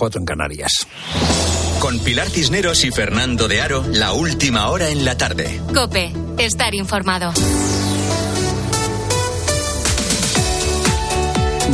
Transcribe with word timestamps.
cuatro 0.00 0.18
en 0.18 0.24
Canarias. 0.24 0.72
Con 1.78 1.98
Pilar 1.98 2.30
Cisneros 2.30 2.84
y 2.84 2.90
Fernando 2.90 3.48
de 3.48 3.60
Aro, 3.60 3.84
la 3.92 4.14
última 4.14 4.70
hora 4.70 4.88
en 4.88 5.04
la 5.04 5.18
tarde. 5.18 5.60
Cope, 5.74 6.10
estar 6.38 6.74
informado. 6.74 7.30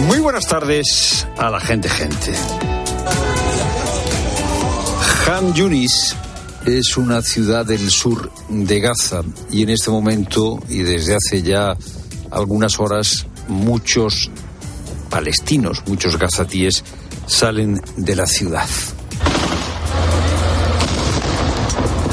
Muy 0.08 0.18
buenas 0.18 0.44
tardes 0.48 1.24
a 1.38 1.50
la 1.50 1.60
gente, 1.60 1.88
gente. 1.88 2.32
Han 5.31 5.54
Yunis 5.54 6.17
es 6.67 6.97
una 6.97 7.22
ciudad 7.22 7.65
del 7.65 7.88
sur 7.93 8.33
de 8.49 8.81
Gaza 8.81 9.22
y 9.53 9.63
en 9.63 9.71
este 9.71 9.93
momento 9.93 10.58
y 10.69 10.79
desde 10.79 11.15
hace 11.15 11.43
ya 11.43 11.77
algunas 12.33 12.81
horas 12.81 13.24
muchos 13.47 14.33
palestinos, 15.11 15.85
muchos 15.87 16.19
gazatíes 16.19 16.83
salen 17.27 17.80
de 17.97 18.16
la 18.16 18.27
ciudad. 18.27 18.69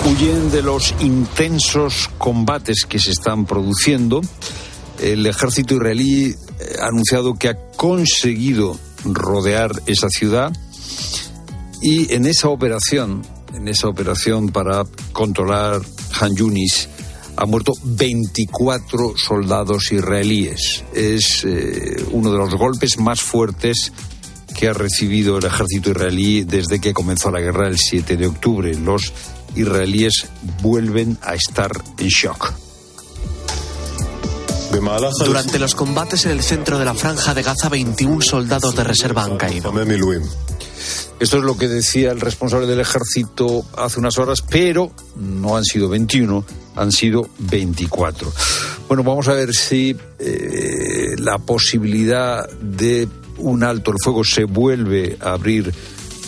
Huyen 0.06 0.52
de 0.52 0.62
los 0.62 0.94
intensos 1.00 2.10
combates 2.18 2.86
que 2.88 3.00
se 3.00 3.12
están 3.12 3.46
produciendo. 3.46 4.22
El 5.00 5.26
ejército 5.26 5.76
israelí 5.76 6.26
eh, 6.26 6.36
ha 6.82 6.88
anunciado 6.88 7.36
que 7.36 7.50
ha 7.50 7.58
conseguido 7.78 8.78
rodear 9.06 9.72
esa 9.86 10.10
ciudad 10.10 10.52
y 11.82 12.14
en 12.14 12.26
esa 12.26 12.50
operación, 12.50 13.22
en 13.54 13.68
esa 13.68 13.88
operación 13.88 14.50
para 14.50 14.86
controlar 15.12 15.82
Han 16.20 16.36
Yunis, 16.36 16.90
ha 17.36 17.46
muerto 17.46 17.74
24 17.84 19.14
soldados 19.18 19.92
israelíes. 19.92 20.84
Es 20.94 21.44
eh, 21.46 22.04
uno 22.12 22.32
de 22.32 22.38
los 22.38 22.56
golpes 22.56 23.00
más 23.00 23.22
fuertes 23.22 23.92
que 24.64 24.70
ha 24.70 24.74
recibido 24.74 25.40
el 25.40 25.44
ejército 25.44 25.92
israelí 25.92 26.46
desde 26.46 26.80
que 26.80 26.94
comenzó 26.94 27.30
la 27.30 27.42
guerra 27.42 27.68
el 27.68 27.78
7 27.78 28.16
de 28.16 28.28
octubre. 28.28 28.74
Los 28.74 29.12
israelíes 29.58 30.28
vuelven 30.62 31.18
a 31.22 31.34
estar 31.34 31.70
en 31.98 32.08
shock. 32.08 32.54
Durante 35.26 35.60
los 35.60 35.76
combates 35.76 36.24
en 36.24 36.32
el 36.32 36.42
centro 36.42 36.80
de 36.80 36.86
la 36.86 36.94
franja 36.94 37.34
de 37.34 37.44
Gaza, 37.44 37.68
21 37.68 38.22
soldados 38.22 38.74
de 38.74 38.86
reserva 38.86 39.26
han 39.26 39.36
caído. 39.36 39.74
Esto 41.20 41.38
es 41.40 41.44
lo 41.44 41.58
que 41.58 41.68
decía 41.68 42.14
el 42.14 42.22
responsable 42.22 42.66
del 42.66 42.80
ejército 42.80 43.66
hace 43.78 44.00
unas 44.00 44.18
horas, 44.18 44.46
pero 44.50 44.94
no 45.18 45.58
han 45.58 45.66
sido 45.66 45.90
21, 45.90 46.46
han 46.78 46.92
sido 46.94 47.28
24. 47.38 48.32
Bueno, 48.88 49.04
vamos 49.04 49.28
a 49.28 49.34
ver 49.34 49.54
si 49.54 49.94
eh, 50.20 51.16
la 51.18 51.38
posibilidad 51.38 52.50
de 52.62 53.10
un 53.44 53.64
alto 53.64 53.92
el 53.92 53.98
fuego 54.04 54.24
se 54.24 54.46
vuelve 54.46 55.18
a 55.20 55.34
abrir 55.34 55.74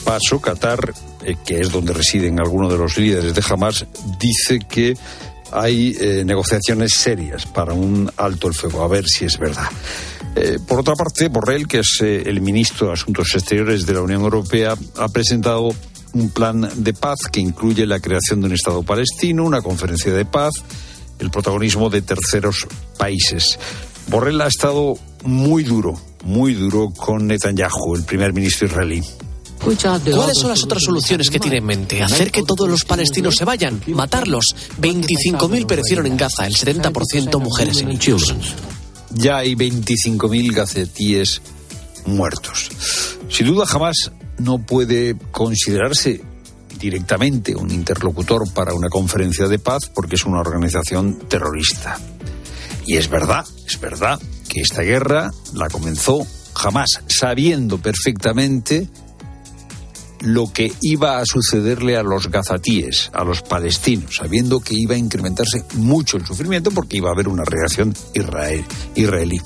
paso. 0.04 0.40
Qatar, 0.40 0.94
eh, 1.24 1.36
que 1.46 1.60
es 1.60 1.72
donde 1.72 1.94
residen 1.94 2.40
algunos 2.40 2.72
de 2.72 2.78
los 2.78 2.98
líderes 2.98 3.34
de 3.34 3.44
Hamas, 3.50 3.86
dice 4.20 4.60
que 4.60 4.96
hay 5.52 5.96
eh, 6.00 6.24
negociaciones 6.26 6.94
serias 6.94 7.46
para 7.46 7.74
un 7.74 8.12
alto 8.18 8.48
el 8.48 8.54
fuego. 8.54 8.84
A 8.84 8.88
ver 8.88 9.06
si 9.08 9.26
es 9.26 9.38
verdad. 9.38 9.70
Eh, 10.36 10.60
por 10.68 10.80
otra 10.80 10.96
parte, 10.96 11.30
Borrell, 11.30 11.68
que 11.68 11.80
es 11.80 12.02
el 12.02 12.42
ministro 12.42 12.88
de 12.88 12.94
Asuntos 12.94 13.34
Exteriores 13.34 13.86
de 13.86 13.94
la 13.94 14.02
Unión 14.02 14.22
Europea, 14.22 14.76
ha 14.98 15.08
presentado 15.08 15.74
un 16.14 16.30
plan 16.30 16.70
de 16.76 16.94
paz 16.94 17.20
que 17.32 17.40
incluye 17.40 17.86
la 17.86 18.00
creación 18.00 18.42
de 18.42 18.48
un 18.48 18.54
Estado 18.54 18.84
palestino, 18.84 19.46
una 19.46 19.62
conferencia 19.62 20.14
de 20.14 20.26
paz, 20.26 20.54
el 21.20 21.30
protagonismo 21.30 21.90
de 21.90 22.02
terceros 22.02 22.68
países. 22.98 23.58
Borrell 24.08 24.42
ha 24.42 24.48
estado 24.48 24.98
muy 25.24 25.64
duro, 25.64 26.00
muy 26.26 26.56
duro 26.56 26.90
con 26.90 27.28
Netanyahu, 27.28 27.96
el 27.96 28.04
primer 28.04 28.34
ministro 28.34 28.68
israelí. 28.68 29.02
¿Cuáles 29.64 30.38
son 30.38 30.50
las 30.50 30.64
otras 30.64 30.84
soluciones 30.84 31.30
que 31.30 31.40
tiene 31.40 31.58
en 31.58 31.66
mente? 31.66 32.04
¿Hacer 32.04 32.32
que 32.32 32.44
todos 32.44 32.68
los 32.68 32.84
palestinos 32.84 33.36
se 33.36 33.46
vayan? 33.46 33.82
¿Matarlos? 33.88 34.46
25.000 34.80 35.66
perecieron 35.66 36.06
en 36.06 36.18
Gaza, 36.18 36.46
el 36.46 36.56
70% 36.56 37.40
mujeres 37.40 37.82
y 37.82 37.86
niños. 37.86 38.36
Ya 39.12 39.38
hay 39.38 39.56
25.000 39.56 40.54
gazetíes 40.54 41.42
muertos. 42.06 42.70
Sin 43.30 43.48
duda 43.48 43.66
jamás 43.66 44.12
no 44.38 44.60
puede 44.60 45.18
considerarse 45.32 46.22
directamente 46.80 47.56
un 47.56 47.72
interlocutor 47.72 48.52
para 48.54 48.74
una 48.74 48.90
conferencia 48.90 49.48
de 49.48 49.58
paz 49.58 49.90
porque 49.94 50.16
es 50.16 50.26
una 50.26 50.42
organización 50.42 51.18
terrorista. 51.28 51.98
Y 52.86 52.98
es 52.98 53.10
verdad, 53.10 53.46
es 53.66 53.80
verdad 53.80 54.20
esta 54.62 54.82
guerra 54.82 55.32
la 55.54 55.70
comenzó 55.70 56.26
jamás 56.54 56.88
sabiendo 57.08 57.78
perfectamente 57.78 58.90
lo 60.22 60.52
que 60.52 60.72
iba 60.82 61.20
a 61.20 61.26
sucederle 61.26 61.98
a 61.98 62.04
los 62.04 62.30
gazatíes, 62.30 63.12
a 63.14 63.24
los 63.24 63.42
palestinos, 63.42 64.16
sabiendo 64.16 64.60
que 64.60 64.74
iba 64.74 64.96
a 64.96 64.98
incrementarse 64.98 65.64
mucho 65.76 66.18
el 66.18 66.26
sufrimiento 66.26 66.72
porque 66.72 66.98
iba 66.98 67.10
a 67.10 67.14
haber 67.14 67.28
una 67.28 67.44
reacción 67.44 67.94
israelí. 68.96 69.40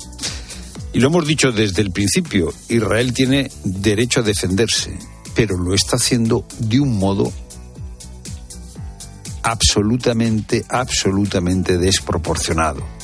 Y 0.92 1.00
lo 1.00 1.08
hemos 1.08 1.26
dicho 1.26 1.52
desde 1.52 1.82
el 1.82 1.90
principio, 1.90 2.52
Israel 2.68 3.12
tiene 3.12 3.50
derecho 3.62 4.20
a 4.20 4.22
defenderse, 4.22 4.96
pero 5.34 5.56
lo 5.56 5.74
está 5.74 5.96
haciendo 5.96 6.46
de 6.58 6.80
un 6.80 6.98
modo 6.98 7.32
absolutamente, 9.42 10.64
absolutamente 10.68 11.78
desproporcionado. 11.78 12.99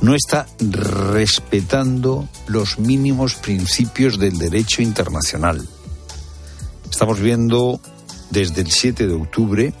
No 0.00 0.14
está 0.14 0.46
respetando 0.60 2.28
los 2.46 2.78
mínimos 2.78 3.34
principios 3.34 4.18
del 4.18 4.38
derecho 4.38 4.82
internacional. 4.82 5.66
Estamos 6.90 7.20
viendo 7.20 7.80
desde 8.30 8.60
el 8.62 8.70
7 8.70 9.06
de 9.06 9.14
octubre 9.14 9.74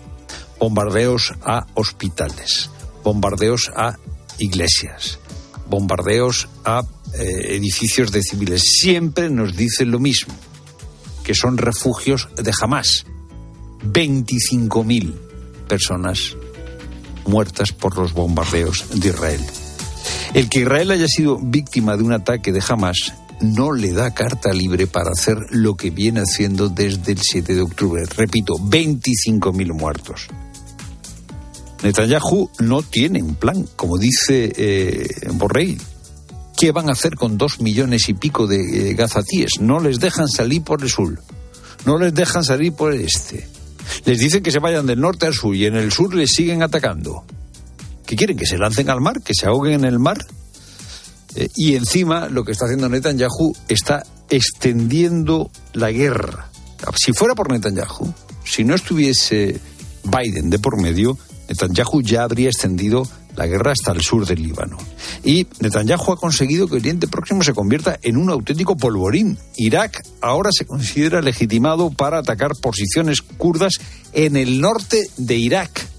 bombardeos 0.58 1.32
a 1.42 1.66
hospitales, 1.74 2.70
bombardeos 3.02 3.70
a 3.76 3.98
iglesias, 4.38 5.18
bombardeos 5.68 6.48
a 6.64 6.82
eh, 7.12 7.56
edificios 7.56 8.10
de 8.12 8.22
civiles. 8.22 8.62
Siempre 8.80 9.30
nos 9.30 9.56
dicen 9.56 9.90
lo 9.90 9.98
mismo, 9.98 10.34
que 11.22 11.34
son 11.34 11.58
refugios 11.58 12.28
de 12.36 12.52
jamás. 12.52 13.04
25.000 13.84 15.12
personas 15.68 16.36
muertas 17.26 17.72
por 17.72 17.96
los 17.96 18.12
bombardeos 18.12 18.86
de 18.94 19.08
Israel. 19.08 19.44
El 20.34 20.48
que 20.48 20.60
Israel 20.60 20.90
haya 20.90 21.06
sido 21.06 21.38
víctima 21.38 21.96
de 21.96 22.02
un 22.02 22.12
ataque 22.12 22.50
de 22.50 22.60
Hamas 22.68 23.14
no 23.40 23.72
le 23.72 23.92
da 23.92 24.12
carta 24.12 24.52
libre 24.52 24.88
para 24.88 25.10
hacer 25.12 25.38
lo 25.50 25.76
que 25.76 25.90
viene 25.90 26.22
haciendo 26.22 26.68
desde 26.68 27.12
el 27.12 27.20
7 27.22 27.54
de 27.54 27.62
octubre. 27.62 28.04
Repito, 28.16 28.54
25.000 28.54 29.72
muertos. 29.72 30.26
Netanyahu 31.84 32.50
no 32.60 32.82
tiene 32.82 33.22
un 33.22 33.36
plan, 33.36 33.64
como 33.76 33.96
dice 33.96 34.52
eh, 34.56 35.06
Borrell. 35.34 35.80
¿Qué 36.56 36.72
van 36.72 36.88
a 36.88 36.92
hacer 36.92 37.14
con 37.14 37.38
dos 37.38 37.60
millones 37.60 38.08
y 38.08 38.14
pico 38.14 38.48
de 38.48 38.90
eh, 38.90 38.94
gazatíes? 38.94 39.60
No 39.60 39.78
les 39.78 40.00
dejan 40.00 40.28
salir 40.28 40.62
por 40.62 40.82
el 40.82 40.88
sur, 40.88 41.20
no 41.84 41.98
les 41.98 42.12
dejan 42.12 42.42
salir 42.42 42.72
por 42.72 42.92
el 42.92 43.02
este. 43.02 43.46
Les 44.04 44.18
dicen 44.18 44.42
que 44.42 44.50
se 44.50 44.58
vayan 44.58 44.86
del 44.86 45.00
norte 45.00 45.26
al 45.26 45.34
sur 45.34 45.54
y 45.54 45.66
en 45.66 45.76
el 45.76 45.92
sur 45.92 46.12
les 46.14 46.30
siguen 46.30 46.62
atacando. 46.62 47.24
¿Qué 48.06 48.16
quieren? 48.16 48.36
¿Que 48.36 48.46
se 48.46 48.58
lancen 48.58 48.90
al 48.90 49.00
mar? 49.00 49.22
¿Que 49.22 49.32
se 49.34 49.46
ahoguen 49.46 49.80
en 49.80 49.84
el 49.84 49.98
mar? 49.98 50.18
Eh, 51.34 51.48
y 51.56 51.74
encima 51.74 52.28
lo 52.28 52.44
que 52.44 52.52
está 52.52 52.66
haciendo 52.66 52.88
Netanyahu 52.88 53.54
está 53.68 54.04
extendiendo 54.28 55.50
la 55.72 55.90
guerra. 55.90 56.50
Si 56.96 57.12
fuera 57.12 57.34
por 57.34 57.50
Netanyahu, 57.50 58.12
si 58.44 58.64
no 58.64 58.74
estuviese 58.74 59.60
Biden 60.04 60.50
de 60.50 60.58
por 60.58 60.80
medio, 60.80 61.18
Netanyahu 61.48 62.02
ya 62.02 62.24
habría 62.24 62.48
extendido 62.48 63.08
la 63.36 63.46
guerra 63.46 63.72
hasta 63.72 63.92
el 63.92 64.00
sur 64.00 64.26
del 64.26 64.42
Líbano. 64.42 64.76
Y 65.24 65.46
Netanyahu 65.60 66.12
ha 66.12 66.16
conseguido 66.16 66.68
que 66.68 66.76
Oriente 66.76 67.08
Próximo 67.08 67.42
se 67.42 67.52
convierta 67.52 67.98
en 68.02 68.16
un 68.16 68.30
auténtico 68.30 68.76
polvorín. 68.76 69.38
Irak 69.56 70.02
ahora 70.20 70.50
se 70.56 70.66
considera 70.66 71.20
legitimado 71.20 71.90
para 71.90 72.18
atacar 72.18 72.52
posiciones 72.60 73.22
kurdas 73.22 73.74
en 74.12 74.36
el 74.36 74.60
norte 74.60 75.08
de 75.16 75.36
Irak. 75.36 75.93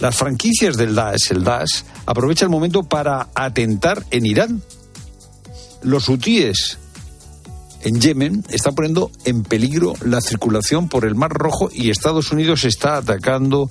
Las 0.00 0.16
franquicias 0.16 0.76
del 0.76 0.94
Daesh, 0.94 1.30
el 1.30 1.44
Daesh, 1.44 1.84
aprovecha 2.06 2.44
el 2.44 2.50
momento 2.50 2.82
para 2.82 3.28
atentar 3.34 4.04
en 4.10 4.26
Irán. 4.26 4.62
Los 5.82 6.08
hutíes 6.08 6.78
en 7.82 8.00
Yemen 8.00 8.44
están 8.50 8.74
poniendo 8.74 9.10
en 9.24 9.42
peligro 9.42 9.94
la 10.04 10.20
circulación 10.20 10.88
por 10.88 11.04
el 11.04 11.14
Mar 11.14 11.32
Rojo 11.32 11.70
y 11.72 11.90
Estados 11.90 12.32
Unidos 12.32 12.64
está 12.64 12.96
atacando 12.96 13.70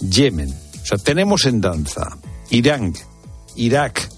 Yemen. 0.00 0.52
O 0.82 0.86
sea, 0.86 0.98
tenemos 0.98 1.44
en 1.44 1.60
danza 1.60 2.18
Irán, 2.50 2.94
Irak, 3.56 4.08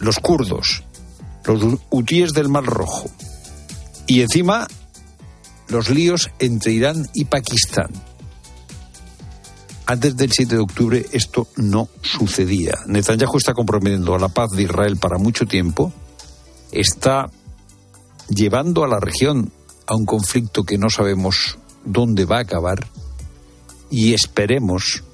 los 0.00 0.18
kurdos, 0.18 0.84
los 1.44 1.78
hutíes 1.90 2.32
del 2.32 2.48
Mar 2.48 2.64
Rojo 2.64 3.10
y 4.06 4.22
encima 4.22 4.66
los 5.68 5.88
líos 5.88 6.30
entre 6.38 6.72
Irán 6.72 7.08
y 7.14 7.24
Pakistán. 7.26 7.90
Antes 9.86 10.16
del 10.16 10.32
7 10.32 10.54
de 10.54 10.62
octubre 10.62 11.06
esto 11.12 11.48
no 11.56 11.88
sucedía. 12.00 12.72
Netanyahu 12.86 13.36
está 13.36 13.52
comprometiendo 13.52 14.14
a 14.14 14.18
la 14.18 14.28
paz 14.28 14.50
de 14.50 14.62
Israel 14.62 14.96
para 14.96 15.18
mucho 15.18 15.46
tiempo, 15.46 15.92
está 16.72 17.30
llevando 18.28 18.84
a 18.84 18.88
la 18.88 18.98
región 18.98 19.52
a 19.86 19.94
un 19.94 20.06
conflicto 20.06 20.64
que 20.64 20.78
no 20.78 20.88
sabemos 20.88 21.58
dónde 21.84 22.24
va 22.24 22.38
a 22.38 22.42
acabar 22.42 22.86
y 23.90 24.14
esperemos 24.14 25.04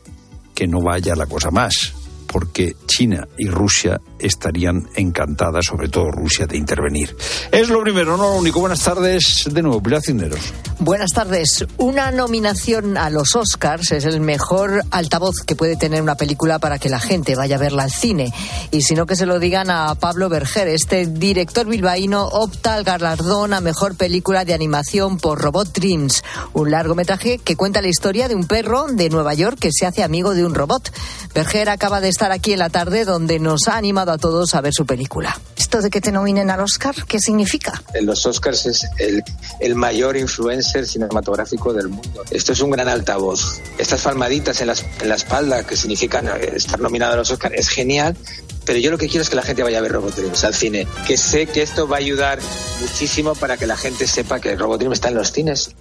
que 0.54 0.68
no 0.68 0.80
vaya 0.80 1.16
la 1.16 1.26
cosa 1.26 1.50
más 1.50 1.94
porque 2.30 2.76
China 2.86 3.26
y 3.36 3.48
Rusia 3.48 4.00
estarían 4.18 4.88
encantadas, 4.94 5.64
sobre 5.66 5.88
todo 5.88 6.10
Rusia, 6.10 6.46
de 6.46 6.56
intervenir. 6.56 7.16
Es 7.50 7.68
lo 7.68 7.82
primero, 7.82 8.16
no 8.16 8.22
lo 8.24 8.34
único. 8.34 8.60
Buenas 8.60 8.82
tardes 8.82 9.48
de 9.50 9.62
nuevo, 9.62 9.82
Pilar 9.82 10.02
Cinderos. 10.02 10.40
Buenas 10.78 11.10
tardes. 11.10 11.66
Una 11.76 12.10
nominación 12.10 12.96
a 12.96 13.10
los 13.10 13.34
Oscars 13.34 13.92
es 13.92 14.04
el 14.04 14.20
mejor 14.20 14.82
altavoz 14.90 15.36
que 15.46 15.56
puede 15.56 15.76
tener 15.76 16.02
una 16.02 16.14
película 16.14 16.58
para 16.58 16.78
que 16.78 16.88
la 16.88 17.00
gente 17.00 17.34
vaya 17.34 17.56
a 17.56 17.58
verla 17.58 17.84
al 17.84 17.90
cine. 17.90 18.32
Y 18.70 18.82
si 18.82 18.94
no, 18.94 19.06
que 19.06 19.16
se 19.16 19.26
lo 19.26 19.38
digan 19.38 19.70
a 19.70 19.94
Pablo 19.94 20.28
Berger. 20.28 20.68
Este 20.68 21.06
director 21.06 21.66
bilbaíno 21.66 22.26
opta 22.26 22.74
al 22.74 22.84
galardón 22.84 23.52
a 23.54 23.60
mejor 23.60 23.96
película 23.96 24.44
de 24.44 24.54
animación 24.54 25.18
por 25.18 25.40
Robot 25.40 25.72
Dreams, 25.72 26.22
un 26.52 26.70
largometraje 26.70 27.38
que 27.38 27.56
cuenta 27.56 27.82
la 27.82 27.88
historia 27.88 28.28
de 28.28 28.34
un 28.34 28.46
perro 28.46 28.86
de 28.88 29.10
Nueva 29.10 29.34
York 29.34 29.58
que 29.58 29.72
se 29.72 29.86
hace 29.86 30.02
amigo 30.02 30.34
de 30.34 30.44
un 30.44 30.54
robot. 30.54 30.92
Berger 31.34 31.68
acaba 31.70 32.00
de 32.00 32.08
estar 32.20 32.32
aquí 32.32 32.52
en 32.52 32.58
la 32.58 32.68
tarde 32.68 33.06
donde 33.06 33.38
nos 33.38 33.66
ha 33.66 33.78
animado 33.78 34.12
a 34.12 34.18
todos 34.18 34.54
a 34.54 34.60
ver 34.60 34.74
su 34.74 34.84
película. 34.84 35.40
¿Esto 35.56 35.80
de 35.80 35.88
que 35.88 36.02
te 36.02 36.12
nominen 36.12 36.50
al 36.50 36.60
Oscar, 36.60 36.94
qué 37.08 37.18
significa? 37.18 37.82
Los 38.02 38.26
Oscars 38.26 38.66
es 38.66 38.86
el, 38.98 39.24
el 39.58 39.74
mayor 39.74 40.18
influencer 40.18 40.86
cinematográfico 40.86 41.72
del 41.72 41.88
mundo. 41.88 42.22
Esto 42.30 42.52
es 42.52 42.60
un 42.60 42.72
gran 42.72 42.88
altavoz. 42.88 43.62
Estas 43.78 44.02
palmaditas 44.02 44.60
en 44.60 44.66
la, 44.66 44.74
en 45.00 45.08
la 45.08 45.14
espalda 45.14 45.64
que 45.64 45.78
significan 45.78 46.28
eh, 46.28 46.52
estar 46.56 46.78
nominado 46.78 47.14
a 47.14 47.16
los 47.16 47.30
Oscars 47.30 47.54
es 47.56 47.70
genial, 47.70 48.14
pero 48.66 48.78
yo 48.78 48.90
lo 48.90 48.98
que 48.98 49.08
quiero 49.08 49.22
es 49.22 49.30
que 49.30 49.36
la 49.36 49.42
gente 49.42 49.62
vaya 49.62 49.78
a 49.78 49.80
ver 49.80 49.92
Robot 49.92 50.14
Dreams 50.14 50.44
al 50.44 50.52
cine. 50.52 50.86
Que 51.06 51.16
sé 51.16 51.46
que 51.46 51.62
esto 51.62 51.88
va 51.88 51.96
a 51.96 52.00
ayudar 52.00 52.38
muchísimo 52.82 53.34
para 53.34 53.56
que 53.56 53.66
la 53.66 53.78
gente 53.78 54.06
sepa 54.06 54.40
que 54.40 54.54
Robot 54.56 54.78
Dreams 54.78 54.98
está 54.98 55.08
en 55.08 55.14
los 55.14 55.32
cines. 55.32 55.74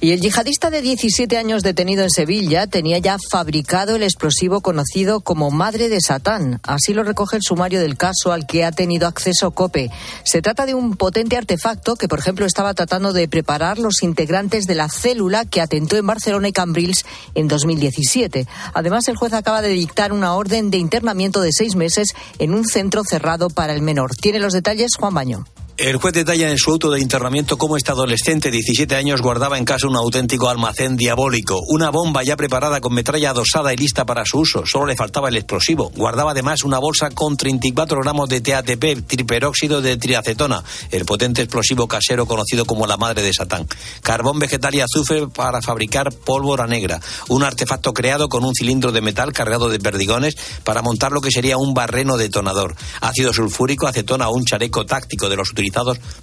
Y 0.00 0.12
el 0.12 0.20
yihadista 0.20 0.70
de 0.70 0.80
17 0.80 1.36
años 1.36 1.64
detenido 1.64 2.04
en 2.04 2.10
Sevilla 2.10 2.68
tenía 2.68 2.98
ya 2.98 3.16
fabricado 3.32 3.96
el 3.96 4.04
explosivo 4.04 4.60
conocido 4.60 5.20
como 5.22 5.50
Madre 5.50 5.88
de 5.88 6.00
Satán. 6.00 6.60
Así 6.62 6.94
lo 6.94 7.02
recoge 7.02 7.34
el 7.34 7.42
sumario 7.42 7.80
del 7.80 7.96
caso 7.96 8.30
al 8.30 8.46
que 8.46 8.64
ha 8.64 8.70
tenido 8.70 9.08
acceso 9.08 9.50
COPE. 9.50 9.90
Se 10.22 10.40
trata 10.40 10.66
de 10.66 10.74
un 10.74 10.94
potente 10.94 11.36
artefacto 11.36 11.96
que, 11.96 12.06
por 12.06 12.20
ejemplo, 12.20 12.46
estaba 12.46 12.74
tratando 12.74 13.12
de 13.12 13.26
preparar 13.26 13.78
los 13.78 14.04
integrantes 14.04 14.66
de 14.66 14.76
la 14.76 14.88
célula 14.88 15.44
que 15.44 15.60
atentó 15.60 15.96
en 15.96 16.06
Barcelona 16.06 16.46
y 16.46 16.52
Cambrils 16.52 17.04
en 17.34 17.48
2017. 17.48 18.46
Además, 18.74 19.08
el 19.08 19.16
juez 19.16 19.32
acaba 19.32 19.62
de 19.62 19.70
dictar 19.70 20.12
una 20.12 20.34
orden 20.34 20.70
de 20.70 20.78
internamiento 20.78 21.40
de 21.40 21.50
seis 21.52 21.74
meses 21.74 22.14
en 22.38 22.54
un 22.54 22.64
centro 22.66 23.02
cerrado 23.02 23.50
para 23.50 23.72
el 23.72 23.82
menor. 23.82 24.14
Tiene 24.14 24.38
los 24.38 24.52
detalles 24.52 24.92
Juan 24.96 25.14
Baño. 25.14 25.44
El 25.78 25.96
juez 25.98 26.12
detalla 26.12 26.50
en 26.50 26.58
su 26.58 26.72
auto 26.72 26.90
de 26.90 27.00
internamiento 27.00 27.56
cómo 27.56 27.76
este 27.76 27.92
adolescente, 27.92 28.50
17 28.50 28.96
años, 28.96 29.22
guardaba 29.22 29.58
en 29.58 29.64
casa 29.64 29.86
un 29.86 29.94
auténtico 29.94 30.48
almacén 30.48 30.96
diabólico. 30.96 31.60
Una 31.68 31.90
bomba 31.90 32.24
ya 32.24 32.36
preparada 32.36 32.80
con 32.80 32.94
metralla 32.94 33.30
adosada 33.30 33.72
y 33.72 33.76
lista 33.76 34.04
para 34.04 34.24
su 34.24 34.40
uso. 34.40 34.64
Solo 34.66 34.86
le 34.86 34.96
faltaba 34.96 35.28
el 35.28 35.36
explosivo. 35.36 35.92
Guardaba 35.94 36.32
además 36.32 36.64
una 36.64 36.80
bolsa 36.80 37.10
con 37.10 37.36
34 37.36 38.00
gramos 38.00 38.28
de 38.28 38.40
TATP, 38.40 39.06
triperóxido 39.06 39.80
de 39.80 39.96
triacetona, 39.96 40.64
el 40.90 41.04
potente 41.04 41.42
explosivo 41.42 41.86
casero 41.86 42.26
conocido 42.26 42.64
como 42.64 42.88
la 42.88 42.96
madre 42.96 43.22
de 43.22 43.32
Satán. 43.32 43.68
Carbón 44.02 44.40
vegetal 44.40 44.74
y 44.74 44.80
azufre 44.80 45.28
para 45.28 45.62
fabricar 45.62 46.12
pólvora 46.12 46.66
negra. 46.66 47.00
Un 47.28 47.44
artefacto 47.44 47.92
creado 47.94 48.28
con 48.28 48.44
un 48.44 48.52
cilindro 48.52 48.90
de 48.90 49.00
metal 49.00 49.32
cargado 49.32 49.68
de 49.68 49.78
perdigones 49.78 50.34
para 50.64 50.82
montar 50.82 51.12
lo 51.12 51.20
que 51.20 51.30
sería 51.30 51.56
un 51.56 51.72
barreno 51.72 52.16
detonador. 52.16 52.74
Ácido 53.00 53.32
sulfúrico, 53.32 53.86
acetona 53.86 54.28
o 54.28 54.34
un 54.34 54.44
chaleco 54.44 54.84
táctico 54.84 55.28
de 55.28 55.36
los 55.36 55.52
utilizados 55.52 55.67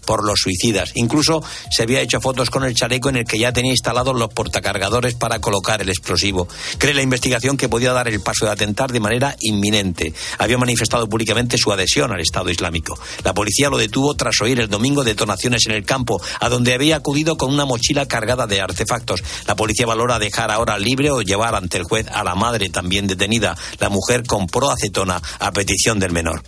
por 0.05 0.23
los 0.25 0.39
suicidas. 0.39 0.91
Incluso 0.95 1.43
se 1.71 1.83
había 1.83 2.01
hecho 2.01 2.21
fotos 2.21 2.49
con 2.49 2.63
el 2.63 2.75
chaleco 2.75 3.09
en 3.09 3.17
el 3.17 3.25
que 3.25 3.39
ya 3.39 3.51
tenía 3.51 3.71
instalados 3.71 4.15
los 4.15 4.33
portacargadores 4.33 5.15
para 5.15 5.39
colocar 5.39 5.81
el 5.81 5.89
explosivo. 5.89 6.47
Cree 6.77 6.93
la 6.93 7.01
investigación 7.01 7.57
que 7.57 7.69
podía 7.69 7.93
dar 7.93 8.07
el 8.07 8.21
paso 8.21 8.45
de 8.45 8.51
atentar 8.51 8.91
de 8.91 8.99
manera 8.99 9.35
inminente. 9.41 10.13
Había 10.37 10.57
manifestado 10.57 11.07
públicamente 11.07 11.57
su 11.57 11.71
adhesión 11.71 12.11
al 12.11 12.19
Estado 12.19 12.49
Islámico. 12.49 12.97
La 13.23 13.33
policía 13.33 13.69
lo 13.69 13.77
detuvo 13.77 14.15
tras 14.15 14.41
oír 14.41 14.59
el 14.59 14.69
domingo 14.69 15.03
detonaciones 15.03 15.65
en 15.65 15.73
el 15.73 15.85
campo, 15.85 16.21
a 16.39 16.49
donde 16.49 16.73
había 16.73 16.97
acudido 16.97 17.37
con 17.37 17.53
una 17.53 17.65
mochila 17.65 18.07
cargada 18.07 18.47
de 18.47 18.61
artefactos. 18.61 19.23
La 19.47 19.55
policía 19.55 19.85
valora 19.85 20.19
dejar 20.19 20.51
ahora 20.51 20.77
libre 20.77 21.11
o 21.11 21.21
llevar 21.21 21.55
ante 21.55 21.77
el 21.77 21.83
juez 21.83 22.07
a 22.11 22.23
la 22.23 22.35
madre 22.35 22.69
también 22.69 23.07
detenida. 23.07 23.57
La 23.79 23.89
mujer 23.89 24.23
compró 24.25 24.71
acetona 24.71 25.21
a 25.39 25.51
petición 25.51 25.99
del 25.99 26.11
menor. 26.11 26.43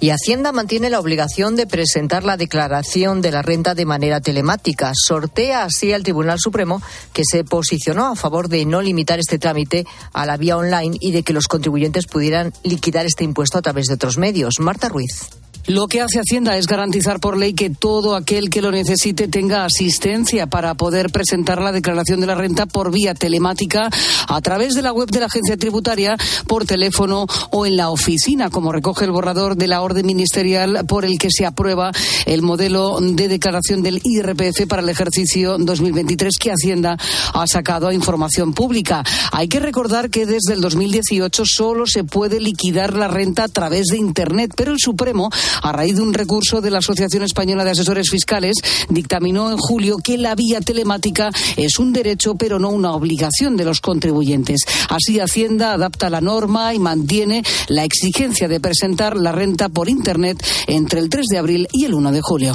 Y 0.00 0.10
Hacienda 0.10 0.52
mantiene 0.52 0.90
la 0.90 1.00
obligación 1.00 1.56
de 1.56 1.66
presentar 1.66 2.22
la 2.22 2.36
declaración 2.36 3.20
de 3.20 3.32
la 3.32 3.42
renta 3.42 3.74
de 3.74 3.84
manera 3.84 4.20
telemática. 4.20 4.92
Sortea 4.94 5.64
así 5.64 5.92
al 5.92 6.04
Tribunal 6.04 6.38
Supremo 6.38 6.80
que 7.12 7.24
se 7.28 7.42
posicionó 7.42 8.06
a 8.06 8.14
favor 8.14 8.48
de 8.48 8.64
no 8.64 8.80
limitar 8.80 9.18
este 9.18 9.40
trámite 9.40 9.86
a 10.12 10.24
la 10.24 10.36
vía 10.36 10.56
online 10.56 10.96
y 11.00 11.10
de 11.10 11.24
que 11.24 11.32
los 11.32 11.48
contribuyentes 11.48 12.06
pudieran 12.06 12.52
liquidar 12.62 13.06
este 13.06 13.24
impuesto 13.24 13.58
a 13.58 13.62
través 13.62 13.86
de 13.86 13.94
otros 13.94 14.18
medios. 14.18 14.60
Marta 14.60 14.88
Ruiz. 14.88 15.30
Lo 15.68 15.86
que 15.86 16.00
hace 16.00 16.18
Hacienda 16.18 16.56
es 16.56 16.66
garantizar 16.66 17.20
por 17.20 17.36
ley 17.36 17.52
que 17.52 17.68
todo 17.68 18.16
aquel 18.16 18.48
que 18.48 18.62
lo 18.62 18.72
necesite 18.72 19.28
tenga 19.28 19.66
asistencia 19.66 20.46
para 20.46 20.72
poder 20.74 21.10
presentar 21.10 21.60
la 21.60 21.72
declaración 21.72 22.20
de 22.20 22.26
la 22.26 22.34
renta 22.34 22.64
por 22.64 22.90
vía 22.90 23.12
telemática 23.12 23.90
a 24.28 24.40
través 24.40 24.72
de 24.72 24.80
la 24.80 24.94
web 24.94 25.10
de 25.10 25.20
la 25.20 25.26
agencia 25.26 25.58
tributaria, 25.58 26.16
por 26.46 26.64
teléfono 26.64 27.26
o 27.50 27.66
en 27.66 27.76
la 27.76 27.90
oficina, 27.90 28.48
como 28.48 28.72
recoge 28.72 29.04
el 29.04 29.10
borrador 29.10 29.56
de 29.56 29.66
la 29.66 29.82
orden 29.82 30.06
ministerial 30.06 30.86
por 30.86 31.04
el 31.04 31.18
que 31.18 31.28
se 31.30 31.44
aprueba 31.44 31.92
el 32.24 32.40
modelo 32.40 32.98
de 33.02 33.28
declaración 33.28 33.82
del 33.82 34.00
IRPF 34.02 34.66
para 34.66 34.80
el 34.80 34.88
ejercicio 34.88 35.58
2023 35.58 36.32
que 36.40 36.50
Hacienda 36.50 36.96
ha 37.34 37.46
sacado 37.46 37.88
a 37.88 37.94
información 37.94 38.54
pública. 38.54 39.04
Hay 39.32 39.48
que 39.48 39.60
recordar 39.60 40.08
que 40.08 40.24
desde 40.24 40.54
el 40.54 40.62
2018 40.62 41.42
solo 41.44 41.84
se 41.86 42.04
puede 42.04 42.40
liquidar 42.40 42.94
la 42.94 43.08
renta 43.08 43.44
a 43.44 43.48
través 43.48 43.88
de 43.88 43.98
Internet, 43.98 44.54
pero 44.56 44.72
el 44.72 44.78
Supremo 44.78 45.28
a 45.62 45.72
raíz 45.72 45.96
de 45.96 46.02
un 46.02 46.14
recurso 46.14 46.60
de 46.60 46.70
la 46.70 46.78
Asociación 46.78 47.22
Española 47.22 47.64
de 47.64 47.70
Asesores 47.70 48.10
Fiscales, 48.10 48.56
dictaminó 48.88 49.50
en 49.50 49.56
julio 49.56 49.96
que 50.02 50.18
la 50.18 50.34
vía 50.34 50.60
telemática 50.60 51.30
es 51.56 51.78
un 51.78 51.92
derecho 51.92 52.34
pero 52.34 52.58
no 52.58 52.70
una 52.70 52.92
obligación 52.92 53.56
de 53.56 53.64
los 53.64 53.80
contribuyentes. 53.80 54.60
Así 54.88 55.20
Hacienda 55.20 55.72
adapta 55.72 56.10
la 56.10 56.20
norma 56.20 56.74
y 56.74 56.78
mantiene 56.78 57.42
la 57.68 57.84
exigencia 57.84 58.48
de 58.48 58.60
presentar 58.60 59.16
la 59.16 59.32
renta 59.32 59.68
por 59.68 59.88
Internet 59.88 60.44
entre 60.66 61.00
el 61.00 61.08
3 61.08 61.26
de 61.26 61.38
abril 61.38 61.68
y 61.72 61.84
el 61.84 61.94
1 61.94 62.12
de 62.12 62.20
julio. 62.20 62.54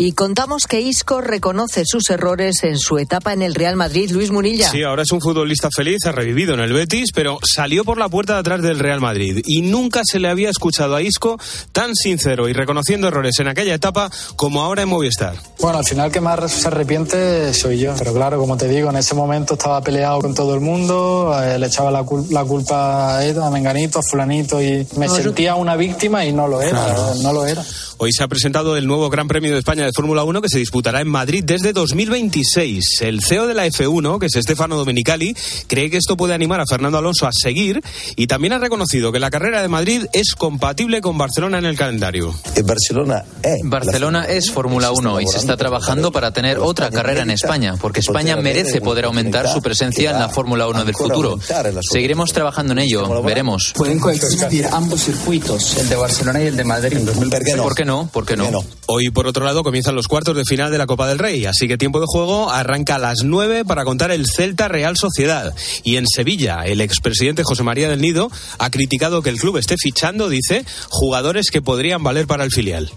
Y 0.00 0.12
contamos 0.12 0.68
que 0.68 0.80
Isco 0.80 1.20
reconoce 1.20 1.82
sus 1.84 2.08
errores 2.08 2.62
en 2.62 2.78
su 2.78 2.98
etapa 2.98 3.32
en 3.32 3.42
el 3.42 3.56
Real 3.56 3.74
Madrid. 3.74 4.08
Luis 4.12 4.30
Munilla. 4.30 4.70
Sí, 4.70 4.84
ahora 4.84 5.02
es 5.02 5.10
un 5.10 5.20
futbolista 5.20 5.70
feliz, 5.74 6.06
ha 6.06 6.12
revivido 6.12 6.54
en 6.54 6.60
el 6.60 6.72
Betis, 6.72 7.10
pero 7.12 7.40
salió 7.42 7.84
por 7.84 7.98
la 7.98 8.08
puerta 8.08 8.34
de 8.34 8.38
atrás 8.38 8.62
del 8.62 8.78
Real 8.78 9.00
Madrid. 9.00 9.42
Y 9.44 9.62
nunca 9.62 10.02
se 10.04 10.20
le 10.20 10.28
había 10.28 10.50
escuchado 10.50 10.94
a 10.94 11.02
Isco 11.02 11.36
tan 11.72 11.96
sincero 11.96 12.48
y 12.48 12.52
reconociendo 12.52 13.08
errores 13.08 13.40
en 13.40 13.48
aquella 13.48 13.74
etapa 13.74 14.08
como 14.36 14.62
ahora 14.62 14.82
en 14.82 14.88
Movistar. 14.88 15.34
Bueno, 15.58 15.78
al 15.78 15.84
final 15.84 16.12
que 16.12 16.20
más 16.20 16.48
se 16.48 16.68
arrepiente 16.68 17.52
soy 17.52 17.80
yo. 17.80 17.92
Pero 17.98 18.14
claro, 18.14 18.38
como 18.38 18.56
te 18.56 18.68
digo, 18.68 18.90
en 18.90 18.98
ese 18.98 19.16
momento 19.16 19.54
estaba 19.54 19.80
peleado 19.80 20.20
con 20.20 20.32
todo 20.32 20.54
el 20.54 20.60
mundo, 20.60 21.36
eh, 21.42 21.58
le 21.58 21.66
echaba 21.66 21.90
la, 21.90 22.04
cul 22.04 22.24
la, 22.30 22.44
culpa 22.44 23.16
a 23.16 23.26
Ed, 23.26 23.36
a 23.36 23.50
Menganito, 23.50 23.98
a 23.98 24.02
Fulanito 24.04 24.62
y 24.62 24.86
me 24.96 25.08
no, 25.08 25.14
sentía 25.16 25.56
una 25.56 25.74
víctima 25.74 26.24
y 26.24 26.32
no 26.32 26.46
lo 26.46 26.62
era, 26.62 26.70
claro. 26.70 27.14
no 27.20 27.32
lo 27.32 27.44
era. 27.44 27.64
Hoy 28.00 28.12
se 28.12 28.22
ha 28.22 28.28
presentado 28.28 28.76
el 28.76 28.86
nuevo 28.86 29.10
Gran 29.10 29.26
Premio 29.26 29.50
de 29.50 29.58
España 29.58 29.87
de 29.88 29.92
Fórmula 29.94 30.22
1 30.22 30.42
que 30.42 30.50
se 30.50 30.58
disputará 30.58 31.00
en 31.00 31.08
Madrid 31.08 31.42
desde 31.44 31.72
2026. 31.72 33.00
El 33.00 33.22
CEO 33.22 33.46
de 33.46 33.54
la 33.54 33.66
F1, 33.66 34.18
que 34.18 34.26
es 34.26 34.32
Stefano 34.34 34.76
Domenicali, 34.76 35.34
cree 35.66 35.88
que 35.88 35.96
esto 35.96 36.14
puede 36.14 36.34
animar 36.34 36.60
a 36.60 36.64
Fernando 36.68 36.98
Alonso 36.98 37.26
a 37.26 37.30
seguir 37.32 37.82
y 38.14 38.26
también 38.26 38.52
ha 38.52 38.58
reconocido 38.58 39.12
que 39.12 39.18
la 39.18 39.30
carrera 39.30 39.62
de 39.62 39.68
Madrid 39.68 40.04
es 40.12 40.34
compatible 40.34 41.00
con 41.00 41.16
Barcelona 41.16 41.56
en 41.58 41.64
el 41.64 41.76
calendario. 41.76 42.34
Barcelona 42.64 43.24
es, 43.42 43.60
Barcelona 43.64 44.24
es 44.24 44.50
Fórmula 44.50 44.92
1 44.92 45.22
y 45.22 45.26
se 45.26 45.38
está 45.38 45.56
trabajando 45.56 46.12
para 46.12 46.32
tener 46.32 46.58
otra 46.58 46.90
carrera 46.90 47.22
en 47.22 47.30
España, 47.30 47.76
porque 47.80 48.00
España 48.00 48.36
merece 48.36 48.82
poder 48.82 49.06
aumentar 49.06 49.48
su 49.48 49.62
presencia 49.62 50.10
en 50.10 50.18
la 50.18 50.28
Fórmula 50.28 50.68
1 50.68 50.84
del 50.84 50.94
futuro. 50.94 51.38
Seguiremos 51.80 52.32
trabajando 52.32 52.74
en 52.74 52.80
ello, 52.80 53.22
veremos. 53.22 53.72
Pueden 53.74 53.98
coexistir 53.98 54.66
ambos 54.70 55.02
circuitos, 55.02 55.78
el 55.78 55.88
de 55.88 55.96
Barcelona 55.96 56.42
y 56.42 56.48
el 56.48 56.56
de 56.56 56.64
Madrid. 56.64 56.98
¿Por 56.98 57.42
qué 57.42 57.56
no? 57.56 57.62
¿Por 57.62 57.74
qué 57.74 57.84
no? 57.84 58.10
¿Por 58.12 58.26
qué 58.26 58.36
no? 58.36 58.64
Hoy, 58.86 59.10
por 59.10 59.26
otro 59.26 59.44
lado, 59.44 59.62
comienzan 59.78 59.94
los 59.94 60.08
cuartos 60.08 60.34
de 60.34 60.44
final 60.44 60.72
de 60.72 60.78
la 60.78 60.86
Copa 60.86 61.06
del 61.06 61.20
Rey, 61.20 61.46
así 61.46 61.68
que 61.68 61.78
tiempo 61.78 62.00
de 62.00 62.06
juego 62.08 62.50
arranca 62.50 62.96
a 62.96 62.98
las 62.98 63.18
9 63.22 63.64
para 63.64 63.84
contar 63.84 64.10
el 64.10 64.26
Celta 64.26 64.66
Real 64.66 64.96
Sociedad. 64.96 65.54
Y 65.84 65.98
en 65.98 66.06
Sevilla, 66.08 66.64
el 66.64 66.80
expresidente 66.80 67.44
José 67.44 67.62
María 67.62 67.88
del 67.88 68.00
Nido 68.00 68.28
ha 68.58 68.70
criticado 68.70 69.22
que 69.22 69.30
el 69.30 69.38
club 69.38 69.56
esté 69.56 69.76
fichando, 69.78 70.28
dice, 70.28 70.64
jugadores 70.88 71.50
que 71.52 71.62
podrían 71.62 72.02
valer 72.02 72.26
para 72.26 72.42
el 72.42 72.50
filial. 72.50 72.90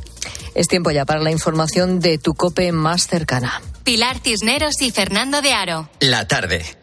Es 0.55 0.67
tiempo 0.67 0.89
ya 0.89 1.05
para 1.05 1.19
la 1.19 1.29
información 1.29 1.99
de 1.99 2.17
tu 2.17 2.33
cope 2.33 2.71
más 2.71 3.05
cercana. 3.05 3.61
Pilar 3.83 4.19
Cisneros 4.23 4.81
y 4.81 4.89
Fernando 4.89 5.43
de 5.43 5.53
Aro. 5.53 5.87
La 5.99 6.27
tarde. 6.27 6.80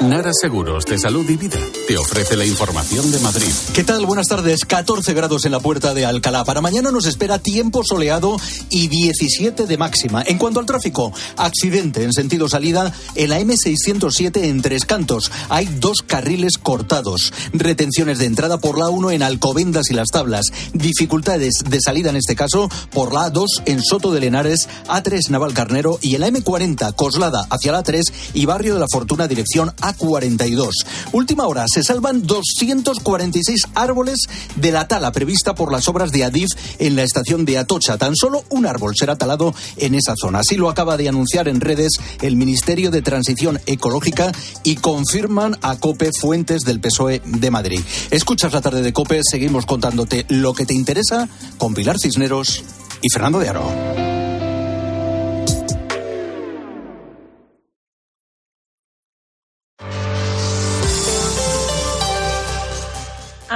Nara 0.00 0.32
Seguros 0.32 0.86
de 0.86 0.98
Salud 0.98 1.28
y 1.28 1.36
Vida 1.36 1.58
te 1.86 1.98
ofrece 1.98 2.34
la 2.34 2.46
información 2.46 3.12
de 3.12 3.18
Madrid. 3.18 3.52
¿Qué 3.74 3.84
tal? 3.84 4.06
Buenas 4.06 4.28
tardes. 4.28 4.64
14 4.64 5.12
grados 5.12 5.44
en 5.44 5.52
la 5.52 5.60
puerta 5.60 5.92
de 5.92 6.06
Alcalá. 6.06 6.42
Para 6.44 6.62
mañana 6.62 6.90
nos 6.90 7.04
espera 7.04 7.38
tiempo 7.38 7.82
soleado 7.84 8.38
y 8.70 8.88
17 8.88 9.66
de 9.66 9.76
máxima. 9.76 10.22
En 10.26 10.38
cuanto 10.38 10.58
al 10.58 10.64
tráfico, 10.64 11.12
accidente 11.36 12.02
en 12.02 12.14
sentido 12.14 12.48
salida 12.48 12.94
en 13.14 13.28
la 13.28 13.40
M607 13.40 14.44
en 14.44 14.62
Tres 14.62 14.86
Cantos. 14.86 15.30
Hay 15.50 15.66
dos 15.66 15.98
carriles 16.06 16.56
cortados. 16.56 17.34
Retenciones 17.52 18.18
de 18.18 18.24
entrada 18.24 18.58
por 18.58 18.78
la 18.78 18.88
1 18.88 19.10
en 19.10 19.22
Alcobendas 19.22 19.90
y 19.90 19.94
Las 19.94 20.08
Tablas. 20.08 20.46
Dificultades 20.72 21.62
de 21.68 21.78
salida 21.78 22.08
en 22.08 22.16
este 22.16 22.36
caso 22.36 22.70
por 22.90 23.12
la 23.12 23.30
A2 23.30 23.46
en 23.66 23.82
Soto 23.82 24.12
de 24.12 24.20
Lenares, 24.20 24.66
A3 24.88 25.28
Naval 25.28 25.52
Carnero 25.52 25.98
y 26.00 26.14
en 26.14 26.22
la 26.22 26.28
M40 26.28 26.94
Coslada 26.94 27.46
hacia 27.50 27.72
la 27.72 27.82
3 27.82 28.06
y 28.32 28.46
Barrio 28.46 28.74
de 28.74 28.80
la 28.80 28.86
Fortuna 28.90 29.28
dirección 29.28 29.74
A 29.82 29.89
42. 29.92 30.74
Última 31.12 31.46
hora, 31.46 31.66
se 31.72 31.82
salvan 31.82 32.26
246 32.26 33.68
árboles 33.74 34.20
de 34.56 34.72
la 34.72 34.88
tala 34.88 35.12
prevista 35.12 35.54
por 35.54 35.72
las 35.72 35.88
obras 35.88 36.12
de 36.12 36.24
Adif 36.24 36.48
en 36.78 36.96
la 36.96 37.02
estación 37.02 37.44
de 37.44 37.58
Atocha. 37.58 37.98
Tan 37.98 38.16
solo 38.16 38.44
un 38.50 38.66
árbol 38.66 38.94
será 38.96 39.16
talado 39.16 39.54
en 39.76 39.94
esa 39.94 40.14
zona. 40.16 40.40
Así 40.40 40.56
lo 40.56 40.68
acaba 40.68 40.96
de 40.96 41.08
anunciar 41.08 41.48
en 41.48 41.60
redes 41.60 41.92
el 42.22 42.36
Ministerio 42.36 42.90
de 42.90 43.02
Transición 43.02 43.60
Ecológica 43.66 44.32
y 44.64 44.76
confirman 44.76 45.56
a 45.62 45.76
COPE 45.76 46.10
fuentes 46.18 46.62
del 46.62 46.80
PSOE 46.80 47.22
de 47.24 47.50
Madrid. 47.50 47.80
Escuchas 48.10 48.52
la 48.52 48.60
tarde 48.60 48.82
de 48.82 48.92
COPE, 48.92 49.20
seguimos 49.22 49.66
contándote 49.66 50.26
lo 50.28 50.54
que 50.54 50.66
te 50.66 50.74
interesa 50.74 51.28
con 51.58 51.74
Pilar 51.74 51.96
Cisneros 51.98 52.62
y 53.02 53.10
Fernando 53.12 53.38
de 53.38 53.48
Aro. 53.48 54.29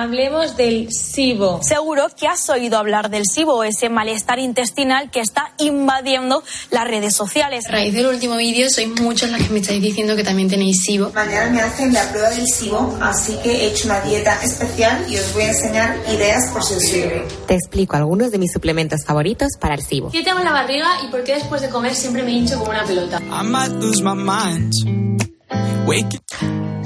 Hablemos 0.04 0.54
del 0.58 0.88
SIBO. 0.92 1.62
Seguro 1.62 2.08
que 2.14 2.26
has 2.26 2.50
oído 2.50 2.76
hablar 2.76 3.08
del 3.08 3.23
SIBO, 3.25 3.64
ese 3.64 3.88
malestar 3.88 4.38
intestinal 4.38 5.11
que 5.11 5.20
está 5.20 5.54
invadiendo 5.56 6.42
las 6.70 6.87
redes 6.87 7.16
sociales. 7.16 7.64
A 7.66 7.73
raíz 7.73 7.94
del 7.94 8.08
último 8.08 8.37
vídeo, 8.37 8.68
sois 8.68 8.87
muchos 9.00 9.30
los 9.30 9.40
que 9.40 9.49
me 9.49 9.61
estáis 9.61 9.80
diciendo 9.80 10.14
que 10.14 10.23
también 10.23 10.50
tenéis 10.50 10.82
SIBO. 10.84 11.11
Mañana 11.14 11.50
me 11.50 11.62
hacen 11.62 11.94
la 11.94 12.06
prueba 12.11 12.28
del 12.28 12.46
SIBO, 12.46 12.99
así 13.00 13.34
que 13.42 13.50
he 13.50 13.66
hecho 13.68 13.87
una 13.87 14.02
dieta 14.02 14.38
especial 14.42 15.06
y 15.08 15.16
os 15.16 15.32
voy 15.32 15.44
a 15.44 15.49
enseñar 15.49 15.96
ideas 16.12 16.50
por 16.50 16.62
si 16.62 16.75
os 16.75 16.82
sirve. 16.82 17.25
Te 17.46 17.54
explico 17.54 17.96
algunos 17.96 18.30
de 18.30 18.37
mis 18.37 18.52
suplementos 18.52 19.06
favoritos 19.06 19.52
para 19.58 19.75
el 19.75 19.82
SIBO. 19.82 20.12
Yo 20.12 20.23
tengo 20.23 20.40
la 20.40 20.52
barriga 20.52 21.02
y 21.02 21.11
por 21.11 21.25
qué 21.25 21.37
después 21.37 21.62
de 21.62 21.70
comer 21.70 21.94
siempre 21.94 22.23
me 22.23 22.32
hincho 22.32 22.58
como 22.58 22.73
una 22.73 22.84
pelota. 22.84 23.23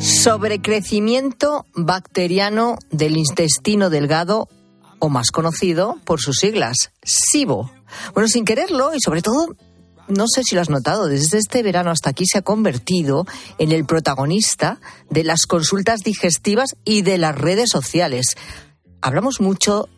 Sobrecrecimiento 0.00 1.66
bacteriano 1.74 2.78
del 2.90 3.16
intestino 3.16 3.90
delgado, 3.90 4.48
o 5.00 5.08
más 5.08 5.30
conocido 5.30 5.96
por 6.04 6.20
sus 6.20 6.36
siglas, 6.36 6.92
SIBO. 7.02 7.70
Bueno, 8.14 8.28
sin 8.28 8.44
quererlo 8.44 8.94
y 8.94 9.00
sobre 9.00 9.22
todo 9.22 9.56
no 10.08 10.24
sé 10.26 10.42
si 10.42 10.54
lo 10.54 10.62
has 10.62 10.70
notado, 10.70 11.06
desde 11.06 11.38
este 11.38 11.62
verano 11.62 11.90
hasta 11.90 12.10
aquí 12.10 12.24
se 12.26 12.38
ha 12.38 12.42
convertido 12.42 13.26
en 13.58 13.72
el 13.72 13.84
protagonista 13.84 14.80
de 15.10 15.22
las 15.22 15.46
consultas 15.46 16.00
digestivas 16.00 16.76
y 16.84 17.02
de 17.02 17.18
las 17.18 17.36
redes 17.36 17.68
sociales. 17.70 18.26
Hablamos 19.02 19.40
mucho 19.40 19.88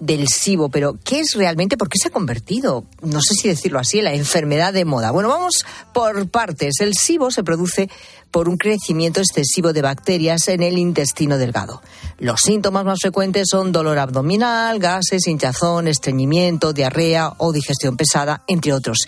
del 0.00 0.28
SIBO, 0.28 0.68
pero 0.68 0.96
¿qué 1.04 1.20
es 1.20 1.34
realmente? 1.34 1.76
¿Por 1.76 1.88
qué 1.88 1.98
se 2.00 2.08
ha 2.08 2.12
convertido, 2.12 2.84
no 3.02 3.20
sé 3.20 3.34
si 3.34 3.48
decirlo 3.48 3.78
así, 3.78 3.98
en 3.98 4.04
la 4.04 4.14
enfermedad 4.14 4.72
de 4.72 4.84
moda? 4.84 5.10
Bueno, 5.10 5.28
vamos 5.28 5.64
por 5.92 6.28
partes. 6.28 6.80
El 6.80 6.94
SIBO 6.94 7.30
se 7.30 7.42
produce 7.42 7.88
por 8.30 8.48
un 8.48 8.56
crecimiento 8.56 9.20
excesivo 9.20 9.72
de 9.72 9.82
bacterias 9.82 10.48
en 10.48 10.62
el 10.62 10.78
intestino 10.78 11.38
delgado. 11.38 11.82
Los 12.18 12.40
síntomas 12.40 12.84
más 12.84 12.98
frecuentes 13.00 13.48
son 13.50 13.72
dolor 13.72 13.98
abdominal, 13.98 14.78
gases, 14.78 15.26
hinchazón, 15.26 15.88
estreñimiento, 15.88 16.72
diarrea 16.72 17.34
o 17.38 17.52
digestión 17.52 17.96
pesada, 17.96 18.44
entre 18.46 18.72
otros. 18.72 18.98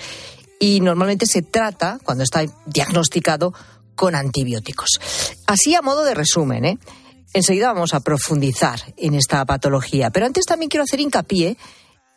Y 0.59 0.81
normalmente 0.81 1.27
se 1.27 1.43
trata, 1.43 1.99
cuando 2.05 2.25
está 2.25 2.45
diagnosticado, 2.67 3.55
con 3.95 4.15
antibióticos. 4.15 4.89
Así 5.47 5.75
a 5.75 5.83
modo 5.83 6.05
de 6.05 6.15
resumen, 6.15 6.65
¿eh? 6.65 6.79
Enseguida 7.33 7.73
vamos 7.73 7.95
a 7.95 8.01
profundizar 8.01 8.81
en 8.97 9.15
esta 9.15 9.45
patología, 9.45 10.11
pero 10.11 10.27
antes 10.27 10.47
también 10.47 10.69
quiero 10.69 10.85
hacer 10.85 11.01
hincapié 11.01 11.57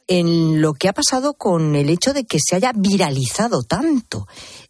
en 0.08 0.62
lo 0.62 0.74
que 0.74 0.89
ha 0.89 0.93
pasado 0.93 1.36
con 1.36 1.75
el 1.75 1.89
hecho 1.89 2.13
de 2.13 2.25
que 2.25 2.39
se 2.43 2.55
haya 2.55 2.72
viralizado 2.75 3.63
tanto 3.63 4.27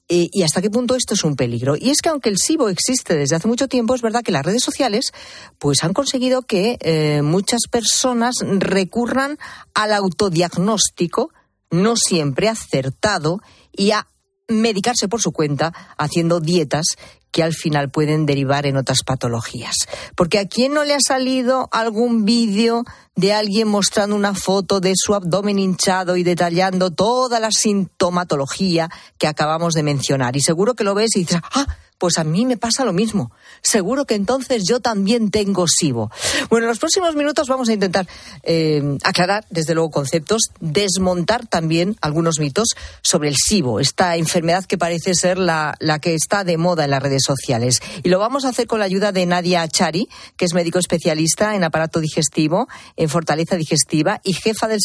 eh, 0.09 0.27
y 0.31 0.43
hasta 0.43 0.61
qué 0.61 0.69
punto 0.69 0.95
esto 0.95 1.13
es 1.13 1.23
un 1.23 1.35
peligro. 1.35 1.75
Y 1.75 1.89
es 1.89 2.01
que 2.01 2.09
aunque 2.09 2.29
el 2.29 2.37
SIBO 2.37 2.69
existe 2.69 3.15
desde 3.15 3.35
hace 3.35 3.47
mucho 3.47 3.67
tiempo, 3.67 3.95
es 3.95 4.01
verdad 4.01 4.21
que 4.21 4.31
las 4.31 4.45
redes 4.45 4.63
sociales 4.63 5.11
pues 5.57 5.83
han 5.83 5.93
conseguido 5.93 6.41
que 6.41 6.77
eh, 6.81 7.21
muchas 7.23 7.61
personas 7.71 8.35
recurran 8.43 9.37
al 9.73 9.93
autodiagnóstico, 9.93 11.31
no 11.71 11.95
siempre 11.95 12.49
acertado, 12.49 13.39
y 13.71 13.91
a 13.91 14.07
medicarse 14.47 15.07
por 15.07 15.21
su 15.21 15.31
cuenta 15.31 15.73
haciendo 15.97 16.41
dietas 16.41 16.85
que 17.33 17.43
al 17.43 17.53
final 17.53 17.89
pueden 17.89 18.25
derivar 18.25 18.65
en 18.67 18.77
otras 18.77 18.99
patologías. 19.03 19.75
Porque 20.15 20.39
a 20.39 20.47
quién 20.47 20.73
no 20.73 20.85
le 20.85 20.93
ha 20.93 20.99
salido 21.05 21.67
algún 21.71 22.25
vídeo 22.25 22.85
de 23.15 23.33
alguien 23.33 23.67
mostrando 23.67 24.15
una 24.15 24.35
foto 24.35 24.79
de 24.79 24.93
su 24.95 25.15
abdomen 25.15 25.57
hinchado 25.57 26.15
y 26.15 26.23
detallando 26.23 26.91
toda 26.91 27.39
la 27.39 27.49
sintomatología 27.51 28.89
que 29.17 29.27
acabamos 29.27 29.73
de 29.73 29.83
mencionar. 29.83 30.37
Y 30.37 30.41
seguro 30.41 30.75
que 30.75 30.83
lo 30.83 30.93
ves 30.93 31.15
y 31.15 31.21
dices, 31.21 31.41
ah, 31.55 31.65
pues 32.03 32.17
a 32.17 32.25
mí 32.25 32.45
me 32.45 32.57
pasa 32.57 32.83
lo 32.83 32.91
mismo. 32.91 33.31
Seguro 33.61 34.03
que 34.03 34.15
entonces 34.15 34.65
yo 34.67 34.81
también 34.81 35.31
tengo 35.31 35.67
SIBO. 35.69 36.11
Bueno, 36.49 36.65
en 36.65 36.67
los 36.67 36.79
próximos 36.79 37.15
minutos 37.15 37.47
vamos 37.47 37.69
a 37.69 37.73
intentar 37.73 38.05
eh, 38.43 38.97
aclarar, 39.05 39.45
desde 39.49 39.73
luego, 39.73 39.89
conceptos, 39.89 40.41
desmontar 40.59 41.47
también 41.47 41.95
algunos 42.01 42.39
mitos 42.39 42.67
sobre 43.01 43.29
el 43.29 43.37
SIBO, 43.37 43.79
esta 43.79 44.17
enfermedad 44.17 44.65
que 44.65 44.77
parece 44.77 45.15
ser 45.15 45.37
la, 45.37 45.77
la 45.79 45.99
que 45.99 46.13
está 46.13 46.43
de 46.43 46.57
moda 46.57 46.83
en 46.83 46.91
las 46.91 47.01
redes 47.01 47.23
sociales. 47.25 47.79
Y 48.03 48.09
lo 48.09 48.19
vamos 48.19 48.43
a 48.43 48.49
hacer 48.49 48.67
con 48.67 48.79
la 48.79 48.85
ayuda 48.85 49.13
de 49.13 49.25
Nadia 49.25 49.65
Chari, 49.69 50.09
que 50.35 50.43
es 50.43 50.53
médico 50.53 50.79
especialista 50.79 51.55
en 51.55 51.63
aparato 51.63 52.01
digestivo, 52.01 52.67
en 52.97 53.07
fortaleza 53.07 53.55
digestiva 53.55 54.19
y 54.25 54.33
jefa 54.33 54.67
del, 54.67 54.81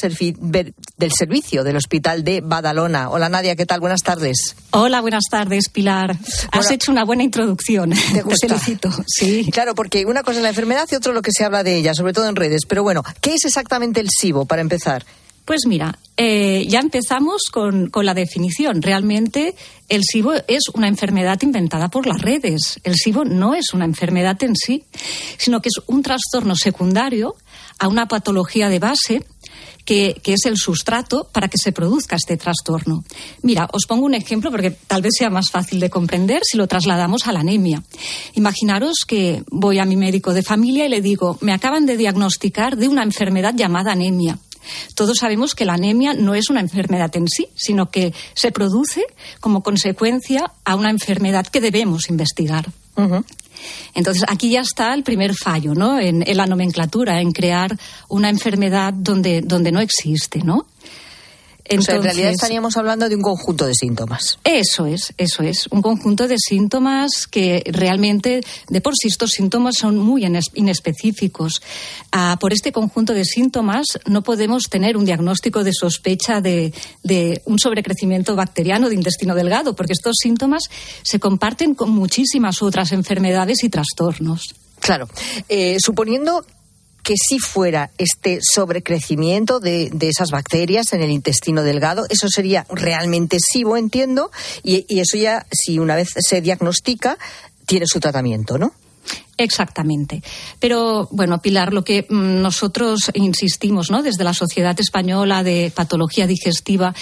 del 0.96 1.12
servicio 1.12 1.64
del 1.64 1.74
Hospital 1.74 2.22
de 2.22 2.42
Badalona. 2.42 3.10
Hola 3.10 3.28
Nadia, 3.28 3.56
¿qué 3.56 3.66
tal? 3.66 3.80
Buenas 3.80 4.04
tardes. 4.04 4.54
Hola, 4.70 5.00
buenas 5.00 5.24
tardes, 5.28 5.68
Pilar. 5.68 6.16
Has 6.52 6.70
hecho 6.70 6.92
una 6.92 7.07
buena 7.08 7.24
introducción. 7.24 7.90
¿Te, 8.12 8.22
felicito. 8.46 8.90
Sí. 9.06 9.50
Claro, 9.50 9.74
porque 9.74 10.06
una 10.06 10.22
cosa 10.22 10.38
es 10.38 10.42
la 10.44 10.50
enfermedad 10.50 10.86
y 10.92 10.94
otro 10.94 11.12
lo 11.12 11.22
que 11.22 11.32
se 11.32 11.44
habla 11.44 11.64
de 11.64 11.76
ella, 11.76 11.94
sobre 11.94 12.12
todo 12.12 12.28
en 12.28 12.36
redes. 12.36 12.66
Pero 12.68 12.84
bueno, 12.84 13.02
¿qué 13.20 13.34
es 13.34 13.44
exactamente 13.44 13.98
el 13.98 14.08
SIBO 14.08 14.44
para 14.44 14.62
empezar? 14.62 15.04
Pues 15.44 15.62
mira, 15.66 15.98
eh, 16.18 16.66
ya 16.68 16.80
empezamos 16.80 17.44
con, 17.50 17.88
con, 17.88 18.04
la 18.04 18.12
definición. 18.12 18.82
Realmente 18.82 19.54
el 19.88 20.02
SIBO 20.04 20.34
es 20.46 20.64
una 20.74 20.88
enfermedad 20.88 21.40
inventada 21.40 21.88
por 21.88 22.06
las 22.06 22.20
redes. 22.20 22.78
El 22.84 22.96
SIBO 22.96 23.24
no 23.24 23.54
es 23.54 23.72
una 23.72 23.86
enfermedad 23.86 24.36
en 24.42 24.54
sí, 24.54 24.84
sino 25.38 25.62
que 25.62 25.70
es 25.70 25.82
un 25.86 26.02
trastorno 26.02 26.54
secundario 26.54 27.34
a 27.78 27.88
una 27.88 28.06
patología 28.08 28.68
de 28.68 28.78
base 28.78 29.24
que, 29.88 30.20
es 30.22 30.44
el 30.44 30.58
sustrato 30.58 31.26
para 31.32 31.48
que 31.48 31.56
se 31.56 31.72
produzca 31.72 32.16
este 32.16 32.36
trastorno. 32.36 33.04
Mira, 33.40 33.70
os 33.72 33.86
pongo 33.86 34.04
un 34.04 34.12
ejemplo 34.12 34.50
porque 34.50 34.70
tal 34.70 35.00
vez 35.00 35.12
sea 35.16 35.30
más 35.30 35.50
fácil 35.50 35.80
de 35.80 35.88
comprender 35.88 36.42
si 36.44 36.58
lo 36.58 36.66
trasladamos 36.66 37.26
a 37.26 37.32
la 37.32 37.40
anemia. 37.40 37.82
Imaginaros 38.34 38.98
que 39.06 39.42
voy 39.50 39.78
a 39.78 39.86
mi 39.86 39.96
médico 39.96 40.34
de 40.34 40.42
familia 40.42 40.84
y 40.84 40.90
le 40.90 41.00
digo, 41.00 41.38
me 41.40 41.54
acaban 41.54 41.86
de 41.86 41.96
diagnosticar 41.96 42.76
de 42.76 42.88
una 42.88 43.02
enfermedad 43.02 43.54
llamada 43.56 43.92
anemia. 43.92 44.38
Todos 44.94 45.16
sabemos 45.16 45.54
que 45.54 45.64
la 45.64 45.72
anemia 45.74 46.12
no 46.12 46.34
es 46.34 46.50
una 46.50 46.60
enfermedad 46.60 47.16
en 47.16 47.26
sí, 47.26 47.48
sino 47.54 47.90
que 47.90 48.12
se 48.34 48.52
produce 48.52 49.06
como 49.40 49.62
consecuencia 49.62 50.52
a 50.66 50.74
una 50.76 50.90
enfermedad 50.90 51.46
que 51.46 51.62
debemos 51.62 52.10
investigar. 52.10 52.66
Entonces, 53.94 54.24
aquí 54.28 54.50
ya 54.50 54.60
está 54.60 54.94
el 54.94 55.02
primer 55.02 55.34
fallo, 55.34 55.74
¿no? 55.74 55.98
En, 55.98 56.28
en, 56.28 56.36
la 56.36 56.46
nomenclatura, 56.46 57.20
en 57.20 57.32
crear 57.32 57.76
una 58.08 58.28
enfermedad 58.28 58.92
donde, 58.92 59.42
donde 59.42 59.72
no 59.72 59.80
existe, 59.80 60.40
¿no? 60.40 60.66
En 61.68 61.84
realidad 61.84 62.30
estaríamos 62.30 62.76
hablando 62.76 63.08
de 63.08 63.16
un 63.16 63.22
conjunto 63.22 63.66
de 63.66 63.74
síntomas. 63.74 64.38
Eso 64.44 64.86
es, 64.86 65.12
eso 65.16 65.42
es. 65.42 65.66
Un 65.70 65.82
conjunto 65.82 66.28
de 66.28 66.36
síntomas 66.38 67.26
que 67.30 67.62
realmente, 67.66 68.40
de 68.68 68.80
por 68.80 68.94
sí, 68.96 69.08
estos 69.08 69.30
síntomas 69.30 69.76
son 69.78 69.98
muy 69.98 70.24
inespecíficos. 70.54 71.62
Ah, 72.12 72.36
por 72.40 72.52
este 72.52 72.72
conjunto 72.72 73.14
de 73.14 73.24
síntomas 73.24 73.86
no 74.06 74.22
podemos 74.22 74.64
tener 74.64 74.96
un 74.96 75.04
diagnóstico 75.04 75.64
de 75.64 75.72
sospecha 75.72 76.40
de, 76.40 76.72
un 77.44 77.58
sobrecrecimiento 77.58 78.34
bacteriano 78.36 78.88
de 78.88 78.94
intestino 78.94 79.34
delgado, 79.34 79.74
porque 79.74 79.92
estos 79.92 80.16
síntomas 80.20 80.62
se 81.02 81.20
comparten 81.20 81.74
con 81.74 81.90
muchísimas 81.90 82.62
otras 82.62 82.92
enfermedades 82.92 83.62
y 83.64 83.68
trastornos. 83.68 84.54
Claro. 84.80 85.08
Eh, 85.48 85.78
suponiendo 85.80 86.44
que 87.08 87.14
si 87.16 87.38
fuera 87.38 87.90
este 87.96 88.40
sobrecrecimiento 88.42 89.60
de, 89.60 89.90
esas 89.98 90.30
bacterias 90.30 90.92
en 90.92 91.00
el 91.00 91.10
intestino 91.10 91.62
delgado, 91.62 92.04
eso 92.10 92.28
sería 92.28 92.66
realmente 92.68 93.38
SIBO, 93.40 93.78
entiendo, 93.78 94.30
y, 94.62 94.84
eso 95.00 95.16
ya, 95.16 95.46
si 95.50 95.78
una 95.78 95.96
vez 95.96 96.10
se 96.14 96.42
diagnostica, 96.42 97.16
tiene 97.64 97.86
su 97.86 97.98
tratamiento, 97.98 98.58
¿no? 98.58 98.74
Exactamente. 99.40 100.20
Pero, 100.58 101.08
bueno, 101.12 101.40
Pilar, 101.40 101.72
lo 101.72 101.84
que 101.84 102.06
mm, 102.08 102.42
nosotros 102.42 103.10
insistimos, 103.14 103.88
¿no? 103.88 104.02
Desde 104.02 104.24
la 104.24 104.34
Sociedad 104.34 104.78
Española 104.80 105.44
de 105.44 105.72
Patología 105.74 106.26
Digestiva, 106.26 106.92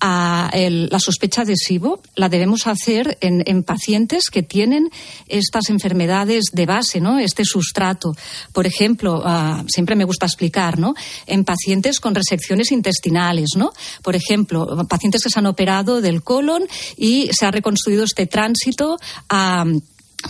a 0.00 0.50
la 0.54 1.00
sospecha 1.00 1.44
de 1.44 1.56
SIBO 1.56 2.00
la 2.14 2.28
debemos 2.28 2.68
hacer 2.68 3.18
en, 3.20 3.64
pacientes 3.64 4.30
que 4.30 4.44
tienen 4.44 4.88
estas 5.26 5.68
enfermedades 5.68 6.44
de 6.52 6.66
base, 6.66 7.00
¿no? 7.00 7.18
Este 7.18 7.44
sustrato. 7.44 8.14
Por 8.52 8.68
ejemplo, 8.68 9.22
ah, 9.24 9.64
siempre 9.66 9.96
me 9.96 10.04
gusta 10.04 10.26
explicar, 10.26 10.78
¿no? 10.78 10.94
En 11.26 11.44
pacientes 11.44 11.98
con 11.98 12.14
resecciones 12.14 12.70
intestinales, 12.70 13.50
¿no? 13.56 13.72
Por 14.02 14.14
ejemplo, 14.14 14.86
pacientes 14.88 15.24
que 15.24 15.30
se 15.30 15.38
han 15.40 15.46
operado 15.46 16.00
del 16.00 16.22
colon 16.22 16.62
y 16.96 17.28
se 17.32 17.46
ha 17.46 17.50
reconstruido 17.50 18.04
este 18.04 18.26
tránsito 18.26 18.96
a 19.28 19.64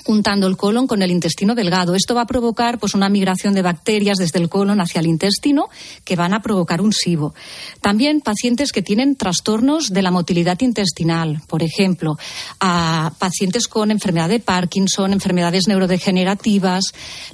juntando 0.04 0.46
el 0.46 0.56
colon 0.56 0.86
con 0.86 1.02
el 1.02 1.10
intestino 1.10 1.54
delgado. 1.54 1.94
Esto 1.94 2.14
va 2.14 2.22
a 2.22 2.26
provocar 2.26 2.78
pues 2.78 2.94
una 2.94 3.08
migración 3.08 3.54
de 3.54 3.62
bacterias 3.62 4.18
desde 4.18 4.38
el 4.38 4.48
colon 4.48 4.80
hacia 4.80 5.00
el 5.00 5.06
intestino 5.06 5.68
que 6.04 6.16
van 6.16 6.34
a 6.34 6.40
provocar 6.40 6.80
un 6.80 6.92
SIBO. 6.92 7.34
También 7.80 8.20
pacientes 8.20 8.72
que 8.72 8.82
tienen 8.82 9.16
trastornos 9.16 9.88
de 9.90 10.02
la 10.02 10.10
motilidad 10.10 10.60
intestinal, 10.60 11.42
por 11.46 11.62
ejemplo, 11.62 12.16
a 12.60 13.12
pacientes 13.18 13.68
con 13.68 13.90
enfermedad 13.90 14.28
de 14.28 14.40
Parkinson, 14.40 15.12
enfermedades 15.12 15.66
neurodegenerativas. 15.68 16.84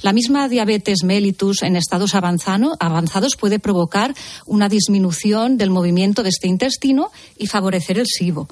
La 0.02 0.12
misma 0.12 0.48
diabetes 0.48 1.04
mellitus 1.04 1.62
en 1.62 1.76
estados 1.76 2.14
avanzados 2.14 3.36
puede 3.36 3.58
provocar 3.58 4.14
una 4.46 4.68
disminución 4.68 5.56
del 5.56 5.70
movimiento 5.70 6.22
de 6.22 6.30
este 6.30 6.48
intestino 6.48 7.10
y 7.38 7.46
favorecer 7.46 7.98
el 7.98 8.06
SIBO 8.06 8.48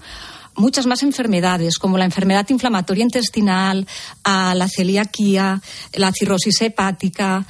muchas 0.57 0.87
más 0.87 1.03
enfermedades, 1.03 1.79
como 1.79 1.99
la 1.99 2.05
enfermedad 2.05 2.49
inflamatoria 2.49 3.05
intestinal, 3.05 3.87
a 4.23 4.55
la 4.55 4.69
celiaquía, 4.69 5.61
la 5.95 6.13
cirrosis 6.13 6.61
hepática, 6.63 7.47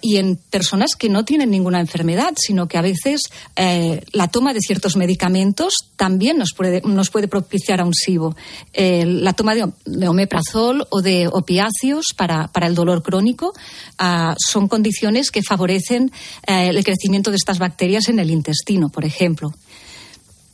y 0.00 0.16
en 0.16 0.36
personas 0.36 0.96
que 0.96 1.08
no 1.08 1.24
tienen 1.24 1.50
ninguna 1.50 1.80
enfermedad, 1.80 2.34
sino 2.36 2.68
que 2.68 2.78
a 2.78 2.82
veces 2.82 3.20
eh, 3.56 4.02
la 4.12 4.28
toma 4.28 4.52
de 4.52 4.60
ciertos 4.60 4.96
medicamentos 4.96 5.74
también 5.96 6.36
nos 6.36 6.52
puede, 6.52 7.28
propiciar 7.28 7.80
a 7.80 7.84
un 7.84 7.94
SIBO. 7.94 8.36
la 8.74 9.32
toma 9.32 9.54
de, 9.54 10.08
omeprazol 10.08 10.86
o 10.90 11.00
de 11.00 11.28
opiáceos 11.28 12.06
para, 12.16 12.48
para 12.48 12.66
el 12.66 12.74
dolor 12.74 13.02
crónico 13.02 13.54
ah, 13.98 14.34
son 14.38 14.68
condiciones 14.68 15.30
que 15.30 15.42
favorecen 15.42 16.10
eh, 16.46 16.68
el 16.68 16.84
crecimiento 16.84 17.30
de 17.30 17.36
estas 17.36 17.58
bacterias 17.58 18.08
en 18.08 18.18
el 18.18 18.30
intestino, 18.30 18.90
por 18.90 19.04
ejemplo. 19.04 19.54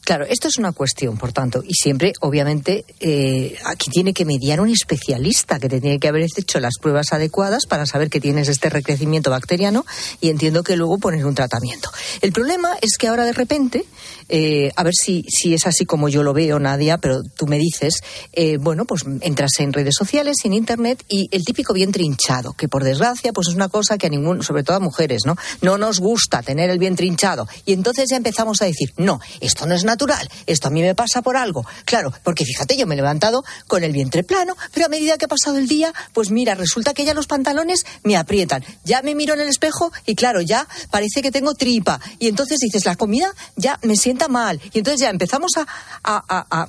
Claro, 0.08 0.24
esto 0.24 0.48
es 0.48 0.56
una 0.56 0.72
cuestión, 0.72 1.18
por 1.18 1.34
tanto, 1.34 1.62
y 1.62 1.74
siempre, 1.74 2.14
obviamente, 2.22 2.86
eh, 2.98 3.58
aquí 3.66 3.90
tiene 3.90 4.14
que 4.14 4.24
mediar 4.24 4.58
un 4.58 4.70
especialista 4.70 5.58
que 5.58 5.68
te 5.68 5.82
tiene 5.82 5.98
que 5.98 6.08
haber 6.08 6.22
hecho 6.22 6.60
las 6.60 6.78
pruebas 6.80 7.12
adecuadas 7.12 7.66
para 7.66 7.84
saber 7.84 8.08
que 8.08 8.18
tienes 8.18 8.48
este 8.48 8.70
recrecimiento 8.70 9.30
bacteriano 9.30 9.84
y 10.22 10.30
entiendo 10.30 10.62
que 10.62 10.76
luego 10.76 10.96
poner 10.96 11.26
un 11.26 11.34
tratamiento. 11.34 11.90
El 12.22 12.32
problema 12.32 12.70
es 12.80 12.96
que 12.96 13.06
ahora 13.06 13.26
de 13.26 13.34
repente, 13.34 13.84
eh, 14.30 14.72
a 14.76 14.82
ver 14.82 14.94
si, 14.94 15.26
si 15.28 15.52
es 15.52 15.66
así 15.66 15.84
como 15.84 16.08
yo 16.08 16.22
lo 16.22 16.32
veo, 16.32 16.58
Nadia, 16.58 16.96
pero 16.96 17.20
tú 17.22 17.46
me 17.46 17.58
dices, 17.58 18.00
eh, 18.32 18.56
bueno, 18.58 18.86
pues 18.86 19.02
entras 19.20 19.50
en 19.58 19.74
redes 19.74 19.94
sociales, 19.94 20.38
en 20.44 20.54
internet 20.54 21.04
y 21.06 21.28
el 21.32 21.44
típico 21.44 21.74
vientre 21.74 22.02
hinchado, 22.02 22.54
que 22.54 22.66
por 22.66 22.82
desgracia, 22.82 23.34
pues 23.34 23.48
es 23.48 23.54
una 23.54 23.68
cosa 23.68 23.98
que 23.98 24.06
a 24.06 24.10
ningún, 24.10 24.42
sobre 24.42 24.62
todo 24.62 24.78
a 24.78 24.80
mujeres, 24.80 25.26
¿no? 25.26 25.36
No 25.60 25.76
nos 25.76 26.00
gusta 26.00 26.40
tener 26.40 26.70
el 26.70 26.78
vientre 26.78 27.04
hinchado. 27.04 27.46
Y 27.66 27.74
entonces 27.74 28.06
ya 28.08 28.16
empezamos 28.16 28.62
a 28.62 28.64
decir, 28.64 28.94
no, 28.96 29.20
esto 29.42 29.66
no 29.66 29.74
es 29.74 29.84
natural 29.84 29.97
natural. 29.98 30.30
Esto 30.46 30.68
a 30.68 30.70
mí 30.70 30.80
me 30.80 30.94
pasa 30.94 31.22
por 31.22 31.36
algo. 31.36 31.66
Claro, 31.84 32.12
porque 32.22 32.44
fíjate, 32.44 32.76
yo 32.76 32.86
me 32.86 32.94
he 32.94 32.96
levantado 32.96 33.42
con 33.66 33.82
el 33.82 33.92
vientre 33.92 34.22
plano, 34.22 34.56
pero 34.72 34.86
a 34.86 34.88
medida 34.88 35.18
que 35.18 35.24
ha 35.24 35.28
pasado 35.28 35.58
el 35.58 35.66
día, 35.66 35.92
pues 36.12 36.30
mira, 36.30 36.54
resulta 36.54 36.94
que 36.94 37.04
ya 37.04 37.14
los 37.14 37.26
pantalones 37.26 37.84
me 38.04 38.16
aprietan. 38.16 38.64
Ya 38.84 39.02
me 39.02 39.16
miro 39.16 39.34
en 39.34 39.40
el 39.40 39.48
espejo 39.48 39.90
y 40.06 40.14
claro, 40.14 40.40
ya 40.40 40.68
parece 40.92 41.20
que 41.20 41.32
tengo 41.32 41.54
tripa. 41.54 42.00
Y 42.20 42.28
entonces 42.28 42.60
dices, 42.60 42.84
la 42.84 42.94
comida 42.94 43.32
ya 43.56 43.80
me 43.82 43.96
sienta 43.96 44.28
mal. 44.28 44.60
Y 44.72 44.78
entonces 44.78 45.00
ya 45.00 45.10
empezamos 45.10 45.52
a, 45.56 46.68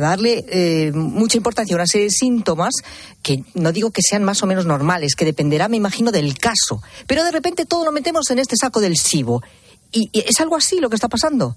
darle 0.00 0.44
eh, 0.48 0.92
mucha 0.92 1.36
importancia 1.36 1.74
a 1.74 1.78
una 1.78 1.86
serie 1.86 2.06
de 2.06 2.10
síntomas 2.10 2.74
que 3.22 3.44
no 3.54 3.72
digo 3.72 3.90
que 3.90 4.02
sean 4.02 4.24
más 4.24 4.42
o 4.42 4.46
menos 4.46 4.64
normales, 4.64 5.14
que 5.14 5.26
dependerá, 5.26 5.68
me 5.68 5.76
imagino, 5.76 6.10
del 6.10 6.38
caso. 6.38 6.82
Pero 7.06 7.22
de 7.22 7.32
repente 7.32 7.66
todo 7.66 7.84
lo 7.84 7.92
metemos 7.92 8.30
en 8.30 8.38
este 8.38 8.56
saco 8.56 8.80
del 8.80 8.96
SIBO. 8.96 9.42
¿Y, 9.92 10.10
es 10.12 10.40
algo 10.40 10.56
así 10.56 10.78
lo 10.78 10.88
que 10.88 10.96
está 10.96 11.08
pasando? 11.08 11.56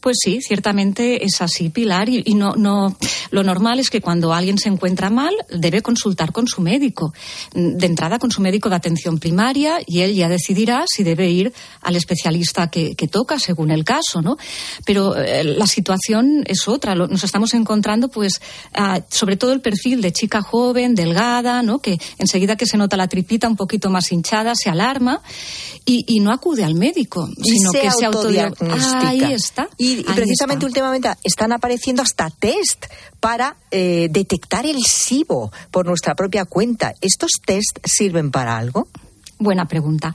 Pues 0.00 0.18
sí, 0.22 0.40
ciertamente 0.40 1.24
es 1.24 1.40
así, 1.40 1.70
Pilar. 1.70 2.08
Y, 2.08 2.34
no, 2.34 2.54
no, 2.54 2.96
lo 3.30 3.42
normal 3.42 3.80
es 3.80 3.90
que 3.90 4.00
cuando 4.00 4.32
alguien 4.32 4.58
se 4.58 4.68
encuentra 4.68 5.10
mal 5.10 5.34
debe 5.50 5.82
consultar 5.82 6.32
con 6.32 6.46
su 6.46 6.60
médico. 6.60 7.12
De 7.52 7.86
entrada 7.86 8.18
con 8.18 8.30
su 8.30 8.40
médico 8.40 8.68
de 8.68 8.76
atención 8.76 9.18
primaria 9.18 9.78
y 9.86 10.00
él 10.00 10.14
ya 10.14 10.28
decidirá 10.28 10.84
si 10.86 11.02
debe 11.02 11.28
ir 11.30 11.52
al 11.82 11.96
especialista 11.96 12.70
que, 12.70 12.94
toca 13.10 13.38
según 13.38 13.70
el 13.70 13.84
caso, 13.84 14.20
¿no? 14.20 14.36
Pero 14.84 15.16
eh, 15.16 15.42
la 15.42 15.66
situación 15.66 16.44
es 16.46 16.68
otra. 16.68 16.94
nos 16.94 17.24
estamos 17.24 17.54
encontrando, 17.54 18.08
pues, 18.08 18.40
sobre 19.08 19.36
todo 19.36 19.52
el 19.52 19.60
perfil 19.60 20.02
de 20.02 20.12
chica 20.12 20.42
joven, 20.42 20.94
delgada, 20.94 21.62
¿no? 21.62 21.78
Que 21.78 21.98
enseguida 22.18 22.56
que 22.56 22.66
se 22.66 22.76
nota 22.76 22.96
la 22.96 23.08
tripita 23.08 23.48
un 23.48 23.56
poquito 23.56 23.88
más 23.88 24.12
hinchada 24.12 24.54
se 24.54 24.68
alarma 24.68 25.22
y, 25.84 26.20
no 26.20 26.32
acude 26.32 26.64
al 26.64 26.74
médico, 26.74 27.28
sino 27.42 27.72
que 27.72 27.90
se 27.90 28.04
autodiagnostica. 28.04 29.08
Ahí 29.08 29.32
está. 29.32 29.57
Y, 29.76 30.02
precisamente 30.02 30.66
últimamente 30.66 31.08
están 31.24 31.52
apareciendo 31.52 32.02
hasta 32.02 32.30
test 32.30 32.86
para 33.20 33.56
eh, 33.70 34.08
detectar 34.10 34.66
el 34.66 34.78
SIBO 34.82 35.50
por 35.70 35.86
nuestra 35.86 36.14
propia 36.14 36.44
cuenta. 36.44 36.94
¿Estos 37.00 37.32
test 37.44 37.78
sirven 37.84 38.30
para 38.30 38.58
algo? 38.58 38.88
Buena 39.38 39.66
pregunta. 39.66 40.14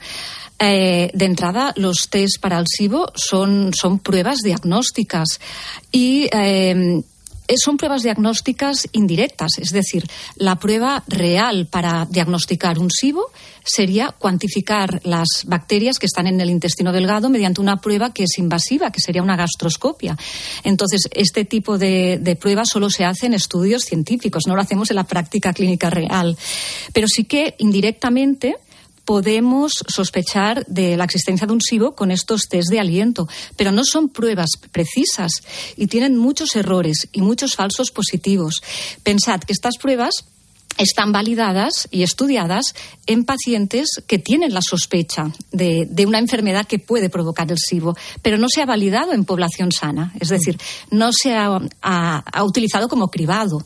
Eh, 0.58 1.10
de 1.12 1.24
entrada, 1.24 1.72
los 1.76 2.08
test 2.10 2.40
para 2.40 2.58
el 2.58 2.66
SIBO 2.68 3.12
son, 3.14 3.72
son 3.74 3.98
pruebas 3.98 4.38
diagnósticas 4.38 5.40
y 5.90 6.28
eh, 6.32 6.32
eh, 6.32 7.02
son 7.56 7.76
pruebas 7.76 8.02
diagnósticas 8.02 8.88
indirectas, 8.92 9.52
es 9.58 9.70
decir, 9.70 10.04
la 10.36 10.56
prueba 10.56 11.04
real 11.06 11.66
para 11.70 12.06
diagnosticar 12.10 12.78
un 12.78 12.90
SIBO 12.90 13.30
sería 13.64 14.14
cuantificar 14.18 15.00
las 15.04 15.44
bacterias 15.46 15.98
que 15.98 16.06
están 16.06 16.26
en 16.26 16.40
el 16.40 16.50
intestino 16.50 16.92
delgado 16.92 17.30
mediante 17.30 17.60
una 17.60 17.78
prueba 17.78 18.12
que 18.12 18.24
es 18.24 18.38
invasiva, 18.38 18.90
que 18.90 19.00
sería 19.00 19.22
una 19.22 19.36
gastroscopia. 19.36 20.16
Entonces, 20.62 21.08
este 21.12 21.44
tipo 21.44 21.78
de, 21.78 22.18
de 22.20 22.36
pruebas 22.36 22.68
solo 22.68 22.90
se 22.90 23.04
hace 23.04 23.26
en 23.26 23.34
estudios 23.34 23.84
científicos, 23.84 24.46
no 24.46 24.54
lo 24.54 24.62
hacemos 24.62 24.90
en 24.90 24.96
la 24.96 25.04
práctica 25.04 25.52
clínica 25.52 25.90
real. 25.90 26.36
Pero 26.92 27.06
sí 27.08 27.24
que 27.24 27.54
indirectamente 27.58 28.56
podemos 29.04 29.72
sospechar 29.86 30.64
de 30.66 30.96
la 30.96 31.04
existencia 31.04 31.46
de 31.46 31.52
un 31.52 31.60
SIBO 31.60 31.94
con 31.94 32.10
estos 32.10 32.42
test 32.48 32.70
de 32.70 32.80
aliento, 32.80 33.28
pero 33.56 33.72
no 33.72 33.82
son 33.84 34.08
pruebas 34.08 34.50
precisas 34.72 35.32
y 35.76 35.86
tienen 35.86 36.16
muchos 36.16 36.56
errores 36.56 37.08
y 37.12 37.22
muchos 37.22 37.54
falsos 37.54 37.90
positivos. 37.90 38.62
Pensad 39.02 39.40
que 39.40 39.52
estas 39.52 39.76
pruebas 39.76 40.14
están 40.78 41.12
validadas 41.12 41.88
y 41.90 42.02
estudiadas 42.02 42.74
en 43.06 43.24
pacientes 43.24 43.88
que 44.06 44.18
tienen 44.18 44.54
la 44.54 44.60
sospecha 44.62 45.30
de, 45.52 45.88
una 46.06 46.18
enfermedad 46.18 46.66
que 46.66 46.78
puede 46.78 47.08
provocar 47.08 47.50
el 47.50 47.58
SIBO, 47.58 47.96
pero 48.22 48.38
no 48.38 48.48
se 48.48 48.62
ha 48.62 48.66
validado 48.66 49.12
en 49.12 49.24
población 49.24 49.72
sana, 49.72 50.12
es 50.20 50.28
decir, 50.28 50.58
no 50.90 51.10
se 51.12 51.36
ha, 51.36 51.60
utilizado 52.42 52.88
como 52.88 53.08
cribado 53.08 53.64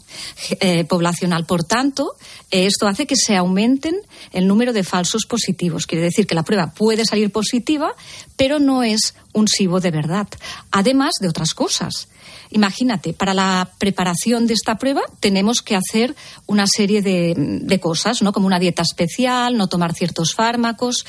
eh, 0.61 0.85
poblacional. 0.85 1.47
Por 1.47 1.65
tanto, 1.65 2.15
eh, 2.51 2.67
esto 2.67 2.87
hace 2.87 3.07
que 3.07 3.17
se 3.17 3.37
aumenten 3.37 3.97
el 4.33 4.47
número 4.47 4.73
de 4.73 4.85
falsos 4.85 5.27
positivos. 5.27 5.87
Quiere 5.87 6.05
decir 6.05 6.27
que 6.27 6.35
la 6.35 6.45
prueba 6.45 6.73
puede 6.73 7.05
salir 7.05 7.31
positiva, 7.31 7.95
pero 8.37 8.59
no 8.59 8.83
es 8.83 9.15
un 9.33 9.49
SIBO 9.49 9.81
de 9.81 9.91
verdad, 9.91 10.29
además 10.71 11.13
de 11.21 11.29
otras 11.29 11.55
cosas. 11.55 12.09
Imagínate, 12.51 13.13
para 13.13 13.35
la 13.35 13.71
preparación 13.79 14.47
de 14.47 14.55
esta 14.55 14.77
prueba 14.77 15.03
tenemos 15.21 15.61
que 15.63 15.77
hacer 15.77 16.15
una 16.47 16.67
serie 16.67 17.03
de, 17.03 17.79
cosas, 17.81 18.23
¿no? 18.23 18.33
Como 18.33 18.47
una 18.47 18.59
dieta 18.59 18.83
especial, 18.83 19.57
no 19.57 19.69
tomar 19.69 19.95
ciertos 19.95 20.35
fármacos. 20.35 21.05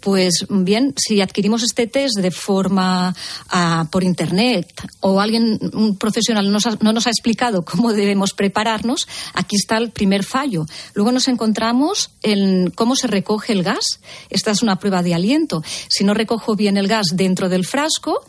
Pues 0.00 0.46
bien, 0.48 0.94
si 0.96 1.20
adquirimos 1.20 1.62
este 1.62 1.86
test 1.86 2.18
de 2.18 2.30
forma 2.30 3.14
ah, 3.48 3.86
por 3.90 4.04
internet 4.04 4.72
o 5.00 5.20
alguien, 5.20 5.58
un 5.72 5.96
profesional, 5.96 6.52
no 6.52 6.92
nos 6.92 7.06
ha 7.06 7.10
explicado 7.10 7.64
cómo 7.64 7.92
debemos 7.92 8.34
prepararnos, 8.34 9.08
aquí 9.34 9.56
está 9.56 9.78
el 9.78 9.90
primer 9.90 10.24
fallo. 10.24 10.66
Luego 10.94 11.12
nos 11.12 11.28
encontramos 11.28 12.10
en 12.22 12.70
cómo 12.70 12.96
se 12.96 13.06
recoge 13.06 13.52
el 13.52 13.62
gas. 13.62 14.00
Esta 14.30 14.50
es 14.50 14.62
una 14.62 14.76
prueba 14.76 15.02
de 15.02 15.14
aliento. 15.14 15.62
Si 15.88 16.04
no 16.04 16.14
recojo 16.14 16.54
bien 16.54 16.76
el 16.76 16.88
gas 16.88 17.06
dentro 17.12 17.48
del 17.48 17.64
frasco, 17.64 18.24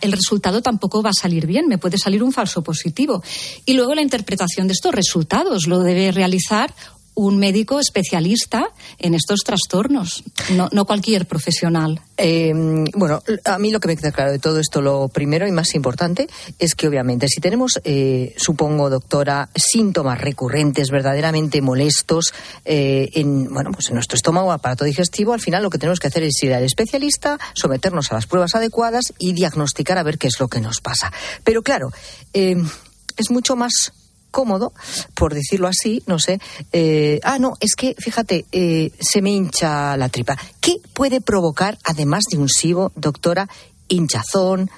el 0.00 0.12
resultado 0.12 0.62
tampoco 0.62 1.02
va 1.02 1.10
a 1.10 1.14
salir 1.14 1.46
bien, 1.46 1.68
me 1.68 1.78
puede 1.78 1.98
salir 1.98 2.22
un 2.22 2.32
falso 2.32 2.62
positivo. 2.62 3.22
Y 3.64 3.74
luego 3.74 3.94
la 3.94 4.02
interpretación 4.02 4.66
de 4.66 4.72
estos 4.72 4.94
resultados 4.94 5.66
lo 5.66 5.80
debe 5.80 6.12
realizar 6.12 6.74
un 7.14 7.38
médico 7.38 7.80
especialista 7.80 8.68
en 8.98 9.14
estos 9.14 9.40
trastornos, 9.40 10.22
no, 10.50 10.84
cualquier 10.84 11.26
profesional. 11.26 12.00
Eh, 12.16 12.52
bueno, 12.94 13.22
a 13.44 13.58
mí 13.58 13.70
lo 13.70 13.80
que 13.80 13.88
me 13.88 13.96
queda 13.96 14.12
claro 14.12 14.32
de 14.32 14.38
todo 14.38 14.58
esto, 14.58 14.80
lo 14.80 15.08
primero 15.08 15.46
y 15.46 15.52
más 15.52 15.74
importante, 15.74 16.28
es 16.58 16.74
que 16.74 16.88
obviamente 16.88 17.28
si 17.28 17.40
tenemos, 17.40 17.80
eh, 17.84 18.34
supongo, 18.36 18.90
doctora, 18.90 19.48
síntomas 19.54 20.20
recurrentes 20.20 20.90
verdaderamente 20.90 21.60
molestos 21.62 22.32
eh, 22.64 23.10
en, 23.14 23.52
bueno, 23.52 23.70
pues 23.72 23.88
en 23.88 23.94
nuestro 23.94 24.16
estómago, 24.16 24.52
aparato 24.52 24.84
digestivo, 24.84 25.32
al 25.32 25.40
final 25.40 25.62
lo 25.62 25.70
que 25.70 25.78
tenemos 25.78 26.00
que 26.00 26.06
hacer 26.06 26.22
es 26.22 26.42
ir 26.42 26.54
al 26.54 26.64
especialista, 26.64 27.38
someternos 27.54 28.10
a 28.10 28.14
las 28.14 28.26
pruebas 28.26 28.54
adecuadas 28.54 29.12
y 29.18 29.32
diagnosticar 29.32 29.98
a 29.98 30.02
ver 30.02 30.18
qué 30.18 30.28
es 30.28 30.38
lo 30.40 30.48
que 30.48 30.60
nos 30.60 30.80
pasa. 30.80 31.12
Pero 31.44 31.62
claro, 31.62 31.90
es 32.32 33.30
mucho 33.30 33.56
más 33.56 33.92
cómodo, 34.30 34.72
por 35.14 35.34
decirlo 35.34 35.68
así, 35.68 36.02
no 36.06 36.18
sé. 36.18 36.40
Eh, 36.72 37.20
ah, 37.22 37.38
no, 37.38 37.54
es 37.60 37.74
que, 37.74 37.94
fíjate, 37.98 38.46
eh, 38.52 38.92
se 39.00 39.22
me 39.22 39.30
hincha 39.30 39.96
la 39.96 40.08
tripa. 40.08 40.36
¿Qué 40.60 40.76
puede 40.92 41.20
provocar, 41.20 41.78
además 41.84 42.24
de 42.30 42.38
un 42.38 42.48
SIBO, 42.48 42.92
doctora, 42.94 43.48
hinchazón, 43.88 44.70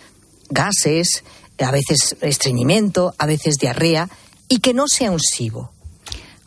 gases, 0.49 1.25
a 1.59 1.71
veces 1.71 2.17
estreñimiento, 2.21 3.15
a 3.19 3.27
veces 3.27 3.57
diarrea, 3.57 4.09
y 4.49 4.59
que 4.61 4.75
no 4.75 4.89
sea 4.89 5.11
un 5.11 5.21
SIBO? 5.21 5.71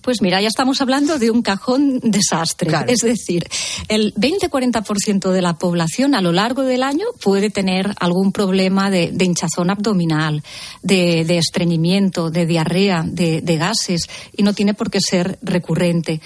Pues 0.06 0.22
mira, 0.22 0.40
ya 0.40 0.50
estamos 0.50 0.82
hablando 0.82 1.18
de 1.18 1.32
un 1.32 1.42
cajón 1.42 2.00
desastre. 2.04 2.72
Es 2.88 3.00
decir, 3.00 3.44
el 3.88 4.14
20-40% 4.14 5.32
de 5.32 5.42
la 5.42 5.56
población 5.56 6.14
a 6.14 6.22
lo 6.22 6.32
largo 6.32 6.62
del 6.62 6.84
año 6.84 7.08
puede 7.24 7.50
tener 7.50 7.92
algún 8.00 8.32
problema 8.32 8.92
de, 8.92 9.12
hinchazón 9.20 9.72
abdominal, 9.72 10.44
de, 10.84 11.22
estreñimiento, 11.40 12.30
de 12.30 12.46
diarrea, 12.46 13.04
de, 13.04 13.58
gases, 13.58 14.08
y 14.38 14.44
no 14.44 14.54
tiene 14.54 14.76
por 14.76 14.92
qué 14.92 15.02
ser 15.02 15.40
recurrente. 15.42 16.22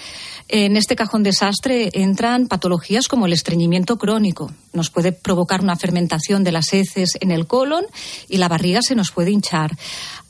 En 0.48 0.76
este 0.76 0.94
cajón 0.94 1.22
desastre 1.22 1.88
entran 1.94 2.48
patologías 2.48 3.08
como 3.08 3.24
el 3.24 3.32
estreñimiento 3.32 3.96
crónico. 3.96 4.52
Nos 4.72 4.90
puede 4.90 5.12
provocar 5.12 5.62
una 5.62 5.76
fermentación 5.76 6.44
de 6.44 6.52
las 6.52 6.72
heces 6.72 7.10
en 7.20 7.30
el 7.30 7.46
colon 7.46 7.84
y 8.28 8.36
la 8.38 8.48
barriga 8.48 8.80
se 8.82 8.94
nos 8.94 9.10
puede 9.10 9.30
hinchar 9.30 9.76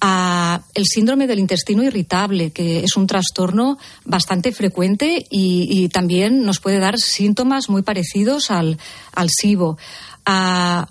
a 0.00 0.62
el 0.74 0.84
síndrome 0.86 1.26
del 1.26 1.38
intestino 1.38 1.82
irritable, 1.82 2.50
que 2.50 2.82
es 2.84 2.96
un 2.96 3.06
trastorno 3.06 3.78
bastante 4.04 4.52
frecuente 4.52 5.26
y, 5.30 5.88
también 5.90 6.44
nos 6.44 6.60
puede 6.60 6.78
dar 6.78 6.98
síntomas 6.98 7.68
muy 7.68 7.82
parecidos 7.82 8.50
al, 8.50 8.78
al 9.12 9.28
SIBO. 9.28 9.76
A 10.24 10.88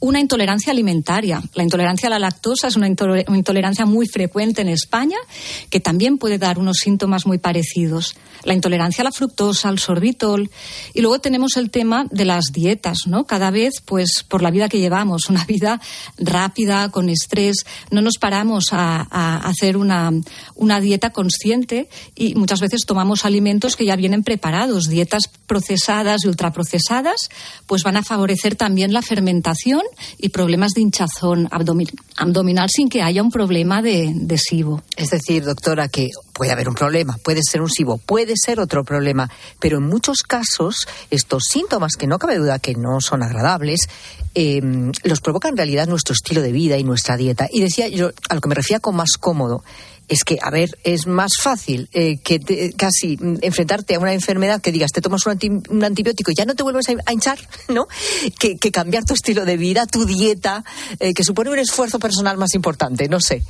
una 0.00 0.20
intolerancia 0.20 0.70
alimentaria. 0.72 1.42
La 1.54 1.64
intolerancia 1.64 2.06
a 2.06 2.10
la 2.10 2.18
lactosa 2.18 2.68
es 2.68 2.76
una 2.76 2.86
intolerancia 2.86 3.84
muy 3.84 4.06
frecuente 4.06 4.62
en 4.62 4.68
España 4.68 5.16
que 5.70 5.80
también 5.80 6.18
puede 6.18 6.38
dar 6.38 6.58
unos 6.58 6.78
síntomas 6.78 7.26
muy 7.26 7.38
parecidos. 7.38 8.16
La 8.44 8.54
intolerancia 8.54 9.02
a 9.02 9.04
la 9.04 9.12
fructosa, 9.12 9.68
al 9.68 9.80
sorbitol. 9.80 10.50
Y 10.94 11.00
luego 11.00 11.18
tenemos 11.18 11.56
el 11.56 11.70
tema 11.70 12.06
de 12.10 12.24
las 12.24 12.52
dietas, 12.52 13.06
¿no? 13.06 13.24
Cada 13.24 13.50
vez, 13.50 13.82
pues, 13.84 14.24
por 14.28 14.42
la 14.42 14.52
vida 14.52 14.68
que 14.68 14.78
llevamos, 14.78 15.28
una 15.28 15.44
vida 15.44 15.80
rápida, 16.16 16.90
con 16.90 17.08
estrés, 17.08 17.66
no 17.90 18.00
nos 18.00 18.18
paramos 18.18 18.66
a, 18.70 18.98
hacer 19.48 19.76
una, 19.76 20.12
una 20.54 20.80
dieta 20.80 21.10
consciente 21.10 21.88
y 22.14 22.34
muchas 22.36 22.60
veces 22.60 22.82
tomamos 22.86 23.24
alimentos 23.24 23.74
que 23.74 23.84
ya 23.84 23.96
vienen 23.96 24.22
preparados. 24.22 24.88
Dietas 24.88 25.24
procesadas 25.46 26.24
y 26.24 26.28
ultraprocesadas, 26.28 27.30
pues 27.66 27.82
van 27.82 27.96
a 27.96 28.04
favorecer 28.04 28.54
también 28.54 28.92
la 28.92 29.02
fermentación 29.02 29.82
y 30.18 30.28
problemas 30.30 30.72
de 30.72 30.82
hinchazón 30.82 31.48
abdominal 31.50 32.68
sin 32.70 32.88
que 32.88 33.02
haya 33.02 33.22
un 33.22 33.30
problema 33.30 33.82
de, 33.82 34.14
SIBO. 34.36 34.82
Es 34.96 35.10
decir, 35.10 35.44
doctora, 35.44 35.88
que 35.88 36.10
puede 36.32 36.52
haber 36.52 36.68
un 36.68 36.74
problema, 36.74 37.16
puede 37.22 37.40
ser 37.42 37.60
un 37.60 37.70
SIBO, 37.70 37.98
puede 37.98 38.34
ser 38.36 38.60
otro 38.60 38.84
problema, 38.84 39.30
pero 39.58 39.78
en 39.78 39.84
muchos 39.84 40.22
casos 40.22 40.86
estos 41.10 41.44
síntomas, 41.50 41.96
que 41.96 42.06
no 42.06 42.18
cabe 42.18 42.38
duda 42.38 42.58
que 42.58 42.74
no 42.74 43.00
son 43.00 43.22
agradables, 43.22 43.88
em, 44.34 44.92
los 45.02 45.20
provoca 45.20 45.48
en 45.48 45.56
realidad 45.56 45.88
nuestro 45.88 46.12
estilo 46.12 46.42
de 46.42 46.52
vida 46.52 46.76
y 46.78 46.84
nuestra 46.84 47.16
dieta. 47.16 47.48
Y 47.50 47.60
decía 47.60 47.88
yo, 47.88 48.10
a 48.28 48.34
lo 48.34 48.40
que 48.40 48.48
me 48.48 48.54
refería 48.54 48.80
con 48.80 48.94
más 48.96 49.12
cómodo, 49.18 49.62
es 50.08 50.24
que, 50.24 50.38
a 50.40 50.50
ver, 50.50 50.78
es 50.84 51.06
más 51.06 51.32
fácil 51.40 51.88
eh, 51.92 52.18
que 52.18 52.72
casi 52.76 53.18
enfrentarte 53.42 53.94
a 53.94 53.98
una 53.98 54.14
enfermedad 54.14 54.60
que 54.60 54.72
digas, 54.72 54.90
te 54.92 55.00
tomas 55.00 55.24
un, 55.26 55.84
antibiótico 55.84 56.30
y 56.30 56.34
ya 56.34 56.44
no 56.44 56.54
te 56.54 56.62
vuelves 56.62 56.86
a, 56.88 57.12
hinchar, 57.12 57.38
¿no? 57.68 57.86
Que, 58.38 58.56
cambiar 58.72 59.04
tu 59.04 59.14
estilo 59.14 59.44
de 59.44 59.56
vida, 59.56 59.86
tu 59.86 60.04
dieta, 60.04 60.64
eh, 61.00 61.14
que 61.14 61.24
supone 61.24 61.50
un 61.50 61.58
esfuerzo 61.58 61.98
personal 61.98 62.36
más 62.36 62.54
importante, 62.54 63.08
no 63.08 63.20
sé. 63.20 63.42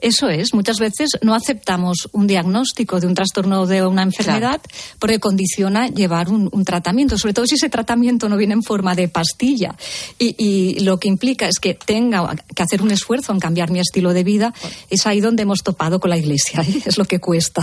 Eso 0.00 0.28
es, 0.28 0.54
muchas 0.54 0.78
veces 0.78 1.10
no 1.22 1.34
aceptamos 1.34 2.08
un 2.12 2.26
diagnóstico 2.26 3.00
de 3.00 3.06
un 3.06 3.14
trastorno 3.14 3.66
de 3.66 3.86
una 3.86 4.02
enfermedad 4.02 4.60
porque 4.98 5.20
condiciona 5.20 5.88
llevar 5.88 6.30
un, 6.30 6.64
tratamiento, 6.64 7.18
sobre 7.18 7.34
todo 7.34 7.46
si 7.46 7.56
ese 7.56 7.68
tratamiento 7.68 8.28
no 8.28 8.36
viene 8.36 8.54
en 8.54 8.62
forma 8.62 8.94
de 8.94 9.08
pastilla 9.08 9.76
y, 10.18 10.78
lo 10.80 10.98
que 10.98 11.08
implica 11.08 11.46
es 11.46 11.58
que 11.58 11.74
tenga 11.74 12.34
que 12.54 12.62
hacer 12.62 12.82
un 12.82 12.90
esfuerzo 12.90 13.32
en 13.32 13.40
cambiar 13.40 13.70
mi 13.70 13.80
estilo 13.80 14.12
de 14.12 14.24
vida, 14.24 14.54
es 14.88 15.06
ahí 15.06 15.20
donde 15.20 15.42
hemos 15.42 15.62
topado 15.62 16.00
con 16.00 16.10
la 16.10 16.16
Iglesia, 16.16 16.60
¿eh? 16.66 16.82
es 16.84 16.96
lo 16.96 17.04
que 17.04 17.18
cuesta. 17.18 17.62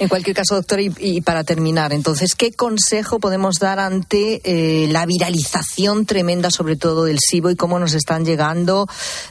En 0.00 0.08
cualquier 0.08 0.34
caso, 0.34 0.54
doctor, 0.54 0.80
y, 0.80 1.20
para 1.20 1.44
terminar, 1.44 1.92
entonces, 1.92 2.34
¿qué 2.34 2.52
consejo 2.52 3.20
podemos 3.20 3.56
dar 3.56 3.78
ante 3.78 4.40
eh, 4.44 4.88
la 4.88 5.04
viralización 5.04 6.06
tremenda, 6.06 6.50
sobre 6.50 6.76
todo 6.76 7.04
del 7.04 7.18
SIBO, 7.20 7.50
y 7.50 7.54
cómo 7.54 7.78
nos 7.78 7.92
están 7.92 8.24
llegando 8.24 8.88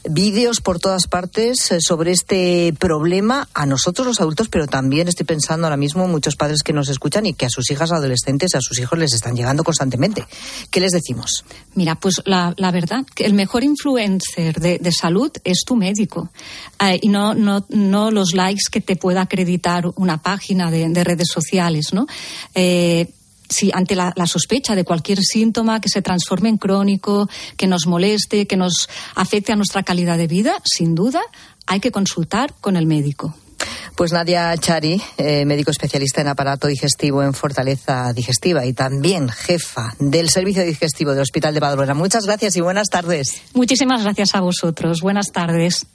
vídeos 0.08 0.62
por 0.62 0.78
todas 0.78 1.08
partes 1.08 1.72
eh, 1.72 1.80
sobre 1.82 2.12
este 2.12 2.72
problema 2.78 3.50
a 3.56 3.66
nosotros 3.66 4.06
los 4.06 4.22
adultos, 4.22 4.48
pero 4.48 4.68
también 4.68 5.08
estoy 5.08 5.26
pensando 5.26 5.66
ahora 5.66 5.76
mismo 5.76 6.08
muchos 6.08 6.36
padres 6.36 6.62
que 6.62 6.72
nos 6.72 6.88
escuchan 6.90 7.26
y 7.26 7.34
que 7.34 7.48
a 7.48 7.50
sus 7.50 7.72
hijas 7.72 7.92
adolescentes, 7.92 8.54
a 8.54 8.62
sus 8.62 8.78
hijos 8.78 9.00
les 9.00 9.14
están 9.14 9.36
llegando 9.36 9.64
constantemente. 9.64 10.24
¿Qué 10.70 10.80
les 10.80 10.92
decimos? 10.92 11.46
Mira, 11.74 11.96
pues 11.96 12.22
la, 12.26 12.54
verdad, 12.72 13.08
que 13.16 13.26
el 13.26 13.34
mejor 13.34 13.64
influencer 13.64 14.60
de, 14.60 14.92
salud 14.92 15.32
es 15.44 15.64
tu 15.66 15.76
médico 15.76 16.30
eh, 16.80 17.00
y 17.02 17.10
no, 17.10 17.34
no, 17.34 17.66
no 17.70 18.12
los 18.12 18.36
likes 18.36 18.66
que 18.70 18.82
te 18.82 18.96
pueda 18.96 19.22
acreditar 19.22 19.86
una 19.96 20.22
página 20.22 20.59
de, 20.68 21.04
redes 21.04 21.30
sociales, 21.32 21.94
¿no? 21.94 22.06
Eh, 22.54 23.14
si 23.50 23.72
ante 23.74 23.96
la, 23.96 24.14
sospecha 24.26 24.76
de 24.76 24.84
cualquier 24.84 25.20
síntoma 25.22 25.82
que 25.82 25.90
se 25.90 26.02
transforme 26.02 26.50
en 26.50 26.58
crónico, 26.58 27.28
que 27.58 27.68
nos 27.68 27.88
moleste, 27.88 28.46
que 28.46 28.58
nos 28.58 28.90
afecte 29.16 29.52
a 29.52 29.56
nuestra 29.56 29.84
calidad 29.84 30.18
de 30.18 30.28
vida, 30.28 30.62
sin 30.64 30.94
duda 30.94 31.22
hay 31.66 31.80
que 31.80 31.92
consultar 31.92 32.54
con 32.62 32.78
el 32.78 32.86
médico. 32.86 33.36
Pues 33.96 34.14
Nadia 34.14 34.56
Chari, 34.56 35.02
eh, 35.18 35.44
médico 35.46 35.72
especialista 35.72 36.22
en 36.22 36.28
aparato 36.28 36.68
digestivo 36.68 37.22
en 37.22 37.34
Fortaleza 37.34 38.14
Digestiva 38.14 38.66
y 38.66 38.72
también 38.72 39.28
jefa 39.28 39.94
del 40.00 40.30
Servicio 40.30 40.64
Digestivo 40.64 41.12
del 41.12 41.22
Hospital 41.22 41.54
de 41.54 41.60
Badalona. 41.60 41.94
Muchas 41.94 42.26
gracias 42.26 42.56
y 42.56 42.62
buenas 42.62 42.88
tardes. 42.88 43.42
Muchísimas 43.54 44.04
gracias 44.04 44.36
a 44.36 44.40
vosotros. 44.40 45.02
Buenas 45.02 45.32
tardes. 45.34 45.86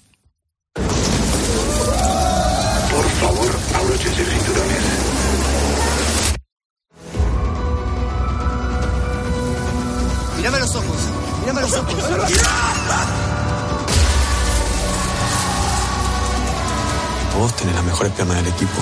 Tenés 17.64 17.77
las 17.77 17.85
mejores 17.87 18.12
piernas 18.12 18.37
del 18.37 18.48
equipo. 18.48 18.79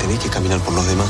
Tenéis 0.00 0.20
que 0.20 0.28
caminar 0.28 0.60
por 0.60 0.74
los 0.74 0.86
demás. 0.86 1.08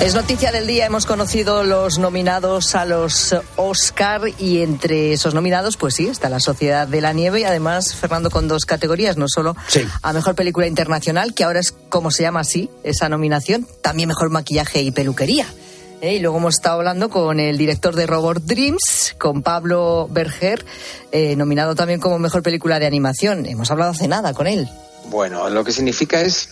Es 0.00 0.14
noticia 0.14 0.50
del 0.50 0.66
día, 0.66 0.86
hemos 0.86 1.04
conocido 1.04 1.62
los 1.62 1.98
nominados 1.98 2.74
a 2.74 2.86
los 2.86 3.36
Oscar 3.56 4.22
y 4.38 4.62
entre 4.62 5.12
esos 5.12 5.34
nominados, 5.34 5.76
pues 5.76 5.94
sí, 5.94 6.06
está 6.06 6.30
La 6.30 6.40
Sociedad 6.40 6.88
de 6.88 7.02
la 7.02 7.12
Nieve 7.12 7.40
y 7.40 7.44
además, 7.44 7.94
Fernando, 7.94 8.30
con 8.30 8.48
dos 8.48 8.64
categorías, 8.64 9.18
no 9.18 9.26
solo 9.28 9.54
a 10.00 10.12
Mejor 10.14 10.34
Película 10.34 10.66
Internacional, 10.66 11.34
que 11.34 11.44
ahora 11.44 11.60
es 11.60 11.72
como 11.90 12.10
se 12.10 12.22
llama 12.22 12.40
así, 12.40 12.70
esa 12.82 13.10
nominación, 13.10 13.66
también 13.82 14.08
Mejor 14.08 14.30
Maquillaje 14.30 14.80
y 14.80 14.90
Peluquería. 14.90 15.46
¿eh? 16.00 16.14
Y 16.14 16.20
luego 16.20 16.38
hemos 16.38 16.54
estado 16.54 16.76
hablando 16.76 17.10
con 17.10 17.38
el 17.38 17.58
director 17.58 17.94
de 17.94 18.06
Robot 18.06 18.38
Dreams, 18.38 19.14
con 19.18 19.42
Pablo 19.42 20.08
Berger, 20.10 20.64
eh, 21.12 21.36
nominado 21.36 21.74
también 21.74 22.00
como 22.00 22.18
Mejor 22.18 22.42
Película 22.42 22.78
de 22.78 22.86
Animación. 22.86 23.44
Hemos 23.44 23.70
hablado 23.70 23.90
hace 23.90 24.08
nada 24.08 24.32
con 24.32 24.46
él. 24.46 24.66
Bueno, 25.10 25.50
lo 25.50 25.62
que 25.62 25.72
significa 25.72 26.22
es 26.22 26.48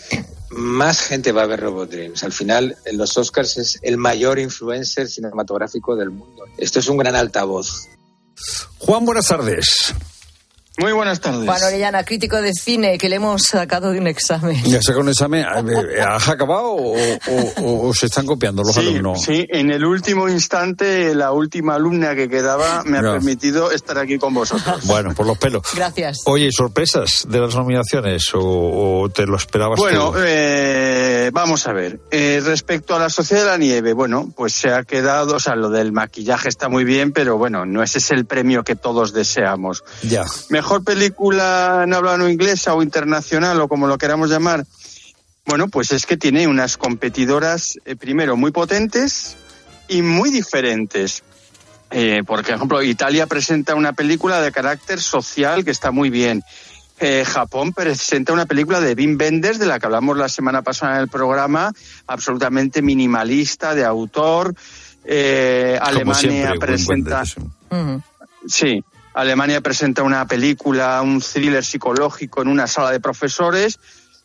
más 0.51 1.01
gente 1.01 1.31
va 1.31 1.43
a 1.43 1.47
ver 1.47 1.59
Robot 1.59 1.89
Dreams. 1.89 2.23
Al 2.23 2.31
final, 2.31 2.75
los 2.93 3.17
Oscars 3.17 3.57
es 3.57 3.79
el 3.81 3.97
mayor 3.97 4.39
influencer 4.39 5.07
cinematográfico 5.07 5.95
del 5.95 6.09
mundo. 6.09 6.45
Esto 6.57 6.79
es 6.79 6.87
un 6.87 6.97
gran 6.97 7.15
altavoz. 7.15 7.87
Juan, 8.79 9.05
buenas 9.05 9.27
tardes. 9.27 9.93
Muy 10.79 10.93
buenas 10.93 11.19
tardes. 11.19 11.45
Juan 11.45 11.61
Orellana, 11.63 12.03
crítico 12.03 12.41
de 12.41 12.53
cine, 12.53 12.97
que 12.97 13.09
le 13.09 13.17
hemos 13.17 13.43
sacado 13.43 13.91
de 13.91 13.99
un 13.99 14.07
examen. 14.07 14.61
¿Ya 14.63 14.81
sacado 14.81 15.01
un 15.01 15.09
examen? 15.09 15.41
Eh, 15.41 16.01
¿Has 16.01 16.27
acabado 16.29 16.71
o, 16.71 16.93
o- 16.95 17.87
o 17.89 17.93
se 17.93 18.05
están 18.05 18.25
copiando 18.25 18.63
los 18.63 18.73
Sí, 18.75 18.79
alumnos? 18.81 19.21
sí, 19.21 19.45
en 19.49 19.71
el 19.71 19.83
último 19.85 20.29
instante, 20.29 21.13
la 21.15 21.31
última 21.31 21.75
alumna 21.75 22.15
que 22.15 22.29
quedaba 22.29 22.83
me 22.85 22.97
ha 22.97 23.01
Ya. 23.01 23.11
permitido 23.13 23.71
estar 23.71 23.97
aquí 23.97 24.17
con 24.17 24.33
vosotros. 24.33 24.85
Bueno, 24.87 25.13
por 25.13 25.25
los 25.25 25.37
pelos. 25.37 25.63
Gracias. 25.75 26.21
Oye, 26.25 26.49
¿sorpresas 26.51 27.25
de 27.27 27.39
las 27.39 27.55
nominaciones 27.55 28.33
o, 28.33 28.39
o 29.01 29.09
te 29.09 29.25
lo 29.25 29.35
esperabas 29.35 29.77
Bueno, 29.79 30.11
tú? 30.11 30.19
Eh, 31.29 31.31
vamos 31.31 31.67
a 31.67 31.73
ver. 31.73 31.99
Eh, 32.11 32.41
respecto 32.43 32.95
a 32.95 32.99
la 32.99 33.09
Sociedad 33.09 33.43
de 33.43 33.49
la 33.49 33.57
Nieve, 33.57 33.93
bueno, 33.93 34.31
pues 34.35 34.53
se 34.53 34.71
ha 34.71 34.83
quedado, 34.83 35.35
o 35.35 35.39
sea, 35.39 35.55
lo 35.55 35.69
del 35.69 35.91
maquillaje 35.91 36.49
está 36.49 36.69
muy 36.69 36.83
bien, 36.83 37.11
pero 37.11 37.37
bueno, 37.37 37.65
no 37.65 37.83
ese 37.83 37.99
es 37.99 38.11
el 38.11 38.25
premio 38.25 38.63
que 38.63 38.75
todos 38.75 39.13
deseamos. 39.13 39.83
Ya. 40.03 40.25
Mejor 40.49 40.83
película 40.83 41.81
en 41.83 41.93
habla 41.93 42.17
no 42.17 42.29
inglesa 42.29 42.73
o 42.73 42.83
internacional 42.83 43.59
o 43.61 43.67
como 43.67 43.87
lo 43.87 43.97
queramos 43.97 44.29
llamar. 44.29 44.65
Bueno, 45.45 45.67
pues 45.67 45.91
es 45.91 46.05
que 46.05 46.17
tiene 46.17 46.47
unas 46.47 46.77
competidoras, 46.77 47.79
eh, 47.85 47.95
primero, 47.95 48.35
muy 48.35 48.51
potentes 48.51 49.35
y 49.87 50.01
muy 50.01 50.29
diferentes. 50.29 51.23
Eh, 51.91 52.21
por 52.25 52.39
ejemplo, 52.39 52.83
Italia 52.83 53.25
presenta 53.25 53.73
una 53.73 53.93
película 53.93 54.41
de 54.41 54.51
carácter 54.51 55.01
social 55.01 55.65
que 55.65 55.71
está 55.71 55.91
muy 55.91 56.09
bien. 56.09 56.43
Eh, 56.99 57.23
Japón 57.25 57.71
presenta 57.73 58.33
una 58.33 58.45
película 58.45 58.81
de 58.81 58.93
Wim 58.93 59.17
Wenders, 59.19 59.57
de 59.59 59.65
la 59.65 59.79
que 59.79 59.85
hablamos 59.85 60.17
la 60.17 60.27
semana 60.27 60.61
pasada 60.61 60.95
en 60.95 61.01
el 61.03 61.07
programa, 61.07 61.71
absolutamente 62.07 62.81
minimalista, 62.81 63.73
de 63.73 63.85
autor. 63.85 64.53
Eh, 65.05 65.77
Como 65.79 65.89
Alemania 65.89 66.19
siempre, 66.19 66.59
presenta. 66.59 67.23
Sí, 68.47 68.83
Alemania 69.13 69.61
presenta 69.61 70.03
una 70.03 70.25
película, 70.27 71.01
un 71.01 71.21
thriller 71.21 71.63
psicológico 71.63 72.41
en 72.41 72.47
una 72.47 72.67
sala 72.67 72.91
de 72.91 72.99
profesores 72.99 73.79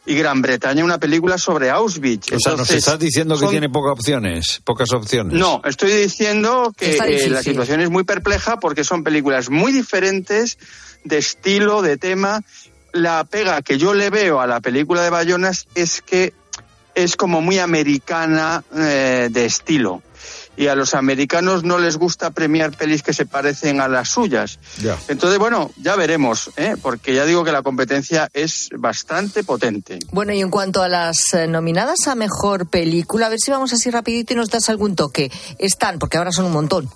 y 0.06 0.14
Gran 0.16 0.42
Bretaña 0.42 0.84
una 0.84 0.98
película 0.98 1.38
sobre 1.38 1.70
Auschwitz. 1.70 2.32
O 2.32 2.38
sea, 2.38 2.56
nos 2.56 2.70
estás 2.70 2.98
diciendo 2.98 3.36
que 3.36 3.40
son- 3.42 3.50
tiene 3.50 3.70
pocas 3.70 3.92
opciones, 3.92 4.60
pocas 4.64 4.92
opciones. 4.92 5.32
No, 5.38 5.62
estoy 5.64 5.92
diciendo 5.92 6.74
que 6.76 6.96
eh, 6.96 7.28
la 7.30 7.42
situación 7.42 7.80
es 7.80 7.88
muy 7.90 8.04
perpleja 8.04 8.58
porque 8.58 8.84
son 8.84 9.02
películas 9.02 9.48
muy 9.48 9.72
diferentes 9.72 10.58
de 11.04 11.18
estilo, 11.18 11.82
de 11.82 11.96
tema. 11.96 12.42
La 12.92 13.24
pega 13.24 13.62
que 13.62 13.78
yo 13.78 13.94
le 13.94 14.10
veo 14.10 14.40
a 14.40 14.46
la 14.46 14.60
película 14.60 15.02
de 15.02 15.10
Bayonas 15.10 15.66
es 15.74 16.00
que 16.00 16.32
es 16.94 17.16
como 17.16 17.40
muy 17.40 17.58
americana 17.58 18.64
eh, 18.76 19.28
de 19.30 19.44
estilo. 19.44 20.02
Y 20.56 20.68
a 20.68 20.76
los 20.76 20.94
americanos 20.94 21.64
no 21.64 21.78
les 21.78 21.96
gusta 21.96 22.30
premiar 22.30 22.76
pelis 22.76 23.02
que 23.02 23.12
se 23.12 23.26
parecen 23.26 23.80
a 23.80 23.88
las 23.88 24.10
suyas. 24.10 24.60
Ya. 24.80 24.96
Entonces, 25.08 25.40
bueno, 25.40 25.72
ya 25.76 25.96
veremos, 25.96 26.50
¿eh? 26.56 26.76
porque 26.80 27.12
ya 27.12 27.24
digo 27.24 27.42
que 27.42 27.50
la 27.50 27.62
competencia 27.62 28.30
es 28.32 28.68
bastante 28.72 29.42
potente. 29.42 29.98
Bueno, 30.12 30.32
y 30.32 30.40
en 30.40 30.50
cuanto 30.50 30.82
a 30.82 30.88
las 30.88 31.34
eh, 31.34 31.48
nominadas 31.48 32.06
a 32.06 32.14
mejor 32.14 32.68
película, 32.68 33.26
a 33.26 33.30
ver 33.30 33.40
si 33.40 33.50
vamos 33.50 33.72
así 33.72 33.90
rapidito 33.90 34.32
y 34.32 34.36
nos 34.36 34.48
das 34.48 34.68
algún 34.68 34.94
toque. 34.94 35.32
Están, 35.58 35.98
porque 35.98 36.18
ahora 36.18 36.30
son 36.30 36.44
un 36.44 36.52
montón. 36.52 36.88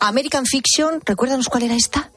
American 0.00 0.46
Fiction, 0.46 1.02
recuérdanos 1.04 1.48
cuál 1.48 1.64
era 1.64 1.76
esta. 1.76 2.10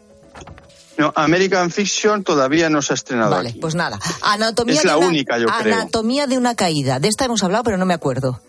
No, 0.97 1.11
American 1.15 1.71
Fiction 1.71 2.23
todavía 2.23 2.69
no 2.69 2.81
se 2.81 2.93
ha 2.93 2.95
estrenado 2.95 3.31
Vale, 3.31 3.49
aquí. 3.49 3.59
pues 3.59 3.75
nada. 3.75 3.99
Anatomía 4.21 4.75
Es 4.75 4.81
de 4.83 4.87
la 4.87 4.97
una, 4.97 5.07
única, 5.07 5.37
yo 5.37 5.47
creo. 5.47 5.75
Anatomía 5.75 6.27
de 6.27 6.37
una 6.37 6.55
caída. 6.55 6.99
De 6.99 7.07
esta 7.09 7.25
hemos 7.25 7.43
hablado, 7.43 7.63
pero 7.63 7.77
no 7.77 7.85
me 7.85 7.93
acuerdo. 7.93 8.41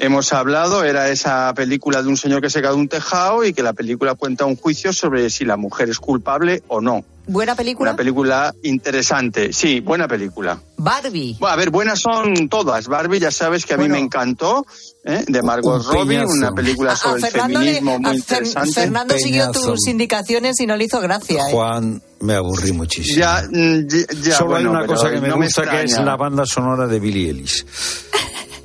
Hemos 0.00 0.32
hablado, 0.32 0.84
era 0.84 1.08
esa 1.08 1.52
película 1.54 2.02
de 2.02 2.08
un 2.08 2.16
señor 2.16 2.40
que 2.40 2.50
se 2.50 2.62
cae 2.62 2.70
de 2.70 2.76
un 2.76 2.88
tejado 2.88 3.42
y 3.44 3.52
que 3.52 3.64
la 3.64 3.72
película 3.72 4.14
cuenta 4.14 4.44
un 4.44 4.54
juicio 4.56 4.92
sobre 4.92 5.28
si 5.28 5.44
la 5.44 5.56
mujer 5.56 5.90
es 5.90 5.98
culpable 5.98 6.62
o 6.68 6.80
no. 6.80 7.04
Buena 7.26 7.54
película. 7.56 7.90
Una 7.90 7.96
película 7.96 8.54
interesante. 8.62 9.52
Sí, 9.52 9.80
buena 9.80 10.06
película. 10.08 10.58
Barbie. 10.78 11.36
Bueno, 11.40 11.52
a 11.52 11.56
ver, 11.56 11.70
buenas 11.70 11.98
son 12.00 12.48
todas. 12.48 12.86
Barbie, 12.86 13.18
ya 13.18 13.30
sabes 13.32 13.66
que 13.66 13.74
a 13.74 13.76
mí 13.76 13.88
me 13.88 13.98
encantó, 13.98 14.64
¿eh? 15.04 15.24
de 15.26 15.42
Margot 15.42 15.84
Un 15.84 15.92
Robbie, 15.92 16.16
peñazo. 16.20 16.32
una 16.32 16.52
película 16.52 16.92
A 16.92 16.96
sobre 16.96 17.16
el 17.16 17.26
Fernando, 17.26 17.58
le- 17.60 17.66
feminismo 17.74 17.94
a 17.96 17.98
muy 17.98 18.10
Fer- 18.12 18.18
interesante. 18.18 18.72
Fernando 18.72 19.18
siguió 19.18 19.50
tus 19.50 19.86
indicaciones 19.88 20.60
y 20.60 20.66
no 20.66 20.76
le 20.76 20.84
hizo 20.84 21.00
gracia. 21.00 21.40
¿eh? 21.48 21.50
Juan, 21.52 22.00
me 22.20 22.34
aburrí 22.34 22.72
muchísimo. 22.72 23.18
Ya, 23.18 23.42
mm, 23.50 23.86
ya, 23.88 23.98
ya, 24.22 24.34
Solo 24.36 24.50
bueno, 24.50 24.70
hay 24.70 24.76
una 24.76 24.86
cosa 24.86 25.10
que 25.10 25.20
me 25.20 25.28
no 25.28 25.36
gusta, 25.36 25.68
que 25.68 25.82
es 25.82 25.98
la 25.98 26.16
banda 26.16 26.46
sonora 26.46 26.86
de 26.86 27.00
Billie 27.00 27.26
Eilish. 27.30 27.66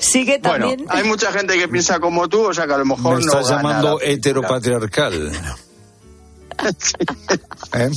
Sigue 0.00 0.38
Bueno, 0.42 0.68
también. 0.70 0.86
hay 0.90 1.04
mucha 1.04 1.32
gente 1.32 1.56
que 1.58 1.68
piensa 1.68 2.00
como 2.00 2.28
tú, 2.28 2.42
o 2.48 2.54
sea 2.54 2.66
que 2.66 2.72
a 2.74 2.78
lo 2.78 2.84
mejor 2.84 3.18
Me 3.18 3.24
no 3.24 3.32
estás 3.32 3.48
llamando 3.48 3.92
la 3.92 3.98
película. 3.98 4.12
heteropatriarcal. 4.14 5.32
¿Eh? 7.74 7.90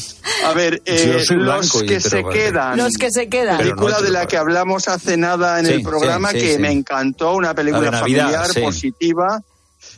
A 0.45 0.53
ver, 0.53 0.81
eh, 0.85 1.23
los 1.29 1.83
que 1.83 1.99
se 1.99 2.23
quedan. 2.23 2.77
Los 2.77 2.93
que 2.97 3.11
se 3.11 3.27
quedan. 3.27 3.57
Pero 3.57 3.69
no 3.71 3.75
película 3.75 4.01
de 4.01 4.09
la 4.11 4.21
heteropatriarcal. 4.23 4.27
que 4.27 4.37
hablamos 4.37 4.87
hace 4.87 5.17
nada 5.17 5.59
en 5.59 5.65
Sí, 5.65 5.73
el 5.73 5.83
programa 5.83 6.31
sí, 6.31 6.39
sí, 6.39 6.45
que 6.45 6.53
sí. 6.53 6.59
me 6.59 6.71
encantó, 6.71 7.33
una 7.35 7.53
película 7.53 7.91
Navidad, 7.91 8.23
familiar, 8.25 8.47
sí. 8.53 8.61
positiva. 8.61 9.41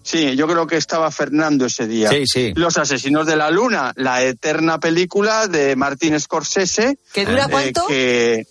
Sí, 0.03 0.35
yo 0.35 0.47
creo 0.47 0.67
que 0.67 0.77
estaba 0.77 1.09
Fernando 1.11 1.65
ese 1.65 1.87
día. 1.87 2.09
Sí, 2.09 2.23
sí. 2.25 2.51
Los 2.55 2.77
Asesinos 2.77 3.25
de 3.27 3.35
la 3.35 3.51
Luna, 3.51 3.93
la 3.95 4.23
eterna 4.23 4.79
película 4.79 5.47
de 5.47 5.75
Martin 5.75 6.19
Scorsese. 6.19 6.97
¿Que 7.13 7.25
dura 7.25 7.45
eh, 7.45 7.49
cuánto? 7.49 7.87
que, 7.87 8.47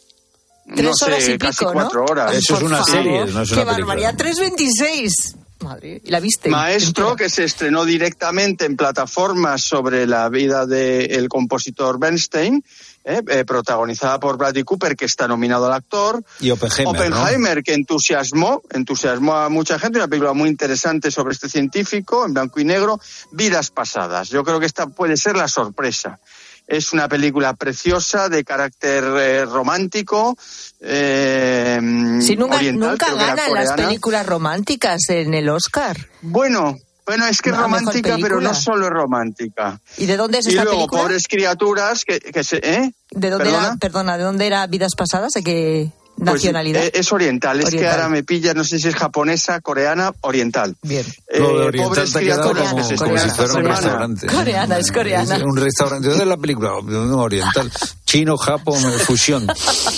Tres 0.75 0.85
no 0.85 0.95
sé, 0.95 1.05
horas 1.07 1.29
y 1.29 1.39
casi 1.39 1.59
pico, 1.61 1.73
cuatro 1.73 2.01
¿no? 2.01 2.13
horas. 2.13 2.35
Eso 2.35 2.57
es 2.57 2.63
una 2.63 2.79
favor. 2.79 2.91
serie, 2.93 3.19
no 3.21 3.25
es 3.25 3.33
una 3.35 3.43
¡Qué 3.45 3.49
película. 3.67 3.73
barbaridad! 3.73 4.15
3.26. 4.17 5.37
Madre, 5.61 6.03
¿y 6.05 6.11
la 6.11 6.21
viste? 6.21 6.51
Maestro, 6.51 7.17
que 7.17 7.31
se 7.31 7.45
estrenó 7.45 7.85
directamente 7.85 8.67
en 8.67 8.77
plataformas 8.77 9.63
sobre 9.63 10.07
la 10.07 10.29
vida 10.29 10.67
del 10.67 11.29
compositor 11.29 11.99
Bernstein, 11.99 12.63
eh, 13.05 13.23
eh, 13.29 13.45
protagonizada 13.47 14.21
por 14.21 14.37
Bradley 14.37 14.65
Cooper, 14.65 14.95
que 14.97 15.07
está 15.07 15.27
nominado 15.27 15.67
al 15.67 15.73
actor. 15.73 16.23
Y 16.41 16.51
Oppenheimer, 16.51 16.85
¿no? 17.09 17.17
Oppenheimer, 17.23 17.63
que 17.63 17.73
entusiasmó, 17.73 18.63
entusiasmó 18.71 19.35
a 19.37 19.49
mucha 19.49 19.79
gente, 19.79 19.99
una 19.99 20.09
película 20.09 20.35
muy 20.35 20.51
interesante 20.51 21.11
sobre 21.11 21.33
este 21.33 21.49
científico, 21.49 22.27
en 22.27 22.35
blanco 22.35 22.61
y 22.61 22.65
negro, 22.65 23.01
Vidas 23.33 23.71
Pasadas. 23.71 24.29
Yo 24.29 24.45
creo 24.45 24.61
que 24.61 24.67
esta 24.67 24.89
puede 24.89 25.17
ser 25.17 25.37
la 25.37 25.49
sorpresa. 25.49 26.19
Es 26.67 26.93
una 26.93 27.09
película 27.09 27.55
preciosa, 27.55 28.29
de 28.29 28.43
carácter 28.45 29.05
eh, 29.05 29.45
romántico, 29.45 30.37
eh, 30.81 31.79
Si 32.21 32.37
nunca, 32.37 32.57
oriental, 32.57 32.91
nunca 32.91 33.15
ganan 33.15 33.53
las 33.55 33.73
películas 33.73 34.27
románticas 34.27 35.09
en 35.09 35.35
el 35.35 35.49
Oscar. 35.49 35.97
Bueno, 36.23 36.77
bueno, 37.07 37.27
es 37.29 37.41
que 37.41 37.51
es 37.51 37.57
romántica, 37.57 38.17
pero 38.21 38.41
no 38.41 38.53
solo 38.53 38.87
es 38.87 38.93
romántica. 38.93 39.81
¿Y 39.97 40.07
de 40.07 40.17
dónde 40.17 40.39
es 40.39 40.47
Y 40.47 40.51
esta 40.51 40.65
luego, 40.65 40.79
película? 40.79 41.03
pobres 41.03 41.29
criaturas 41.29 42.05
que, 42.05 42.19
que 42.19 42.43
se... 42.43 42.57
¿eh? 42.57 42.93
¿De 43.13 43.31
dónde 43.31 43.45
¿Perdona? 43.45 43.67
era, 43.69 43.77
perdona, 43.77 44.19
de 44.19 44.25
dónde 44.25 44.47
era 44.49 44.67
Vidas 44.67 44.95
Pasadas? 44.97 45.33
¿De 45.35 45.43
qué 45.45 45.91
nacionalidad? 46.17 46.83
eh, 46.85 46.93
es 46.95 47.13
oriental, 47.13 47.61
es 47.61 47.71
que 47.71 47.87
ahora 47.89 48.09
me 48.09 48.23
pilla, 48.23 48.55
no 48.55 48.65
sé 48.65 48.79
si 48.79 48.89
es 48.89 48.95
japonesa, 48.95 49.61
coreana, 49.61 50.13
oriental. 50.23 50.77
Bien. 50.83 51.05
Eh, 51.29 51.39
Lo 51.41 51.59
de 51.59 51.65
Oriental 51.67 51.89
pobres 51.95 52.13
criaturas 52.13 52.71
como, 52.71 52.77
que 52.77 52.85
se 52.85 52.97
como 52.97 53.19
si 53.19 53.29
fuera 53.31 53.53
un 53.55 53.65
restaurante. 53.65 54.27
Coreana, 54.27 54.79
es 54.79 54.93
coreana. 54.93 55.37
Es 55.37 55.43
un 55.43 55.57
restaurante. 55.57 56.09
¿Dónde 56.09 56.25
es 56.25 56.29
la 56.29 56.37
película? 56.37 56.71
No, 56.85 57.19
oriental. 57.19 57.71
Chino, 58.05 58.37
Japón, 58.37 58.81
fusión. 59.07 59.47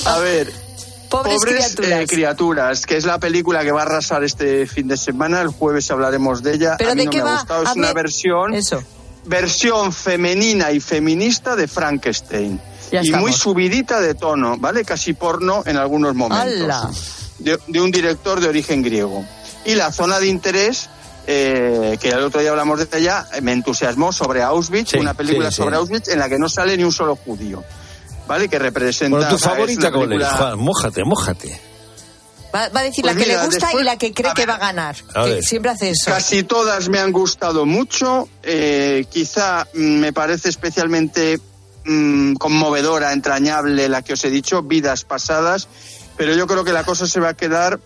A 0.07 0.19
ver, 0.19 0.53
Pobres, 1.09 1.37
Pobres 1.37 1.75
criaturas. 1.75 2.01
eh, 2.01 2.07
criaturas, 2.07 2.87
que 2.87 2.97
es 2.99 3.05
la 3.07 3.19
película 3.19 3.63
que 3.65 3.73
va 3.73 3.81
a 3.81 3.85
arrasar 3.85 4.25
este 4.25 4.67
fin 4.67 4.89
de 4.89 4.97
semana. 4.97 5.41
El 5.41 5.49
jueves 5.49 5.91
hablaremos 5.91 6.43
de 6.43 6.55
ella. 6.55 6.75
¿Pero 6.79 6.91
a 6.91 6.95
mí 6.95 7.01
de 7.01 7.05
no 7.07 7.11
qué 7.13 7.19
me 7.19 7.25
va? 7.25 7.31
ha 7.31 7.39
gustado. 7.39 7.63
Es 7.65 7.77
una 7.77 7.93
versión, 7.95 8.55
Eso. 8.55 8.83
versión 9.25 9.93
femenina 9.93 10.71
y 10.73 10.81
feminista 10.81 11.57
de 11.57 11.67
Frankenstein. 11.67 12.61
Ya 12.91 13.01
y 13.03 13.11
muy 13.13 13.33
subidita 13.33 14.01
de 14.01 14.15
tono, 14.15 14.57
¿vale? 14.59 14.85
Casi 14.85 15.13
porno 15.15 15.63
en 15.67 15.77
algunos 15.77 16.15
momentos. 16.15 16.47
¡Hala! 16.63 16.91
De, 17.39 17.59
de 17.67 17.81
un 17.81 17.91
director 17.91 18.41
de 18.41 18.49
origen 18.49 18.83
griego. 18.83 19.25
Y 19.65 19.75
la 19.75 19.93
zona 19.93 20.19
de 20.19 20.27
interés, 20.29 20.89
eh, 21.27 21.97
que 22.01 22.09
el 22.11 22.19
otro 22.21 22.41
día 22.41 22.51
hablamos 22.51 22.79
de 22.89 22.99
ella, 22.99 23.27
eh, 23.35 23.41
me 23.41 23.53
entusiasmó 23.53 24.13
sobre 24.13 24.43
Auschwitz, 24.43 24.91
Sí, 24.91 24.99
una 24.99 25.15
película 25.15 25.51
sí, 25.51 25.57
sí. 25.57 25.63
sobre 25.63 25.77
Auschwitz 25.77 26.09
en 26.09 26.19
la 26.19 26.29
que 26.29 26.39
no 26.39 26.49
sale 26.49 26.77
ni 26.77 26.85
un 26.85 26.93
solo 26.93 27.17
judío. 27.17 27.63
¿Vale? 28.27 28.49
Que 28.49 28.59
representa. 28.59 29.17
Bueno, 29.17 29.31
tu 29.31 29.39
favorita, 29.39 29.91
¿cuál 29.91 30.09
película- 30.09 30.31
Juan, 30.37 30.59
mójate, 30.59 31.03
mójate. 31.05 31.61
Va, 32.55 32.69
va 32.71 32.81
a 32.81 32.83
decir 32.83 33.03
Pues 33.03 33.15
la 33.15 33.21
que 33.21 33.27
mira, 33.29 33.41
le 33.41 33.47
gusta 33.47 33.67
después- 33.67 33.83
y 33.83 33.85
la 33.85 33.97
que 33.99 34.15
cree 34.15 34.33
que 34.35 34.47
va 34.47 34.55
a 34.55 34.59
ganar. 34.59 34.97
A 35.15 35.25
Que 35.25 35.43
siempre 35.43 35.71
hace 35.71 35.91
eso. 35.91 36.07
Casi 36.11 36.43
todas 36.45 36.89
me 36.89 36.99
han 36.99 37.13
gustado 37.13 37.67
mucho. 37.67 38.29
eh, 38.43 39.05
quizá 39.11 39.67
me 39.75 40.13
parece 40.15 40.49
especialmente 40.49 41.39
mm, 41.89 42.35
conmovedora, 42.35 43.13
entrañable 43.13 43.89
la 43.89 44.03
que 44.03 44.13
os 44.13 44.25
he 44.25 44.31
dicho, 44.31 44.63
vidas 44.63 45.05
pasadas. 45.05 45.69
Pero 46.17 46.35
yo 46.35 46.47
creo 46.47 46.65
que 46.65 46.73
la 46.73 46.85
cosa 46.85 47.07
se 47.07 47.21
va 47.21 47.31
a 47.31 47.35
quedar 47.35 47.81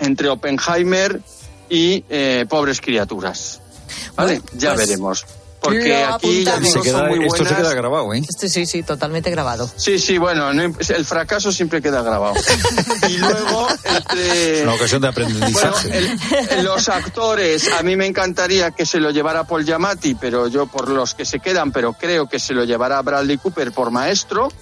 entre 0.00 0.28
Oppenheimer 0.28 1.20
y 1.68 2.04
eh, 2.08 2.46
pobres 2.48 2.80
criaturas. 2.80 3.60
¿Vale? 4.16 4.40
Bueno, 4.40 4.58
ya 4.58 4.74
pues- 4.74 4.86
veremos. 4.86 5.26
Porque 5.60 5.88
Lo 5.88 6.14
aquí 6.14 6.44
ya 6.44 6.54
apuntamos. 6.54 6.60
digo, 6.62 6.82
Se 6.84 6.88
queda- 6.90 6.98
son 6.98 7.08
muy 7.08 7.26
esto 7.26 7.44
se 7.44 7.54
queda 7.56 7.74
grabado, 7.74 8.14
¿eh? 8.14 8.22
Este 8.28 8.48
sí, 8.48 8.64
sí, 8.64 8.82
totalmente 8.84 9.30
grabado. 9.30 9.68
Sí, 9.76 9.98
sí, 9.98 10.16
bueno, 10.16 10.52
no 10.54 10.62
el 10.62 11.04
fracaso 11.04 11.50
siempre 11.52 11.82
queda 11.82 12.02
grabado. 12.02 12.34
y 13.08 13.16
luego, 13.18 13.66
entre... 13.84 14.62
Una 14.62 14.74
ocasión 14.74 15.02
de 15.02 15.10
Bueno, 15.10 15.28
aprendizaje. 15.30 15.98
el- 16.58 16.64
los 16.64 16.88
actores, 16.88 17.68
a 17.72 17.82
mí 17.82 17.96
me 17.96 18.06
encantaría 18.06 18.70
que 18.70 18.86
se 18.86 19.00
lo 19.00 19.10
llevara 19.10 19.44
Paul 19.44 19.64
Giamatti, 19.64 20.14
pero 20.14 20.46
yo 20.48 20.66
por 20.66 20.88
los 20.88 21.14
que 21.14 21.24
se 21.24 21.40
quedan, 21.40 21.72
pero 21.72 21.92
creo 21.92 22.28
que 22.28 22.38
se 22.38 22.54
lo 22.54 22.64
llevará 22.64 23.02
Bradley 23.02 23.38
Cooper 23.38 23.72
por 23.72 23.90
maestro. 23.90 24.52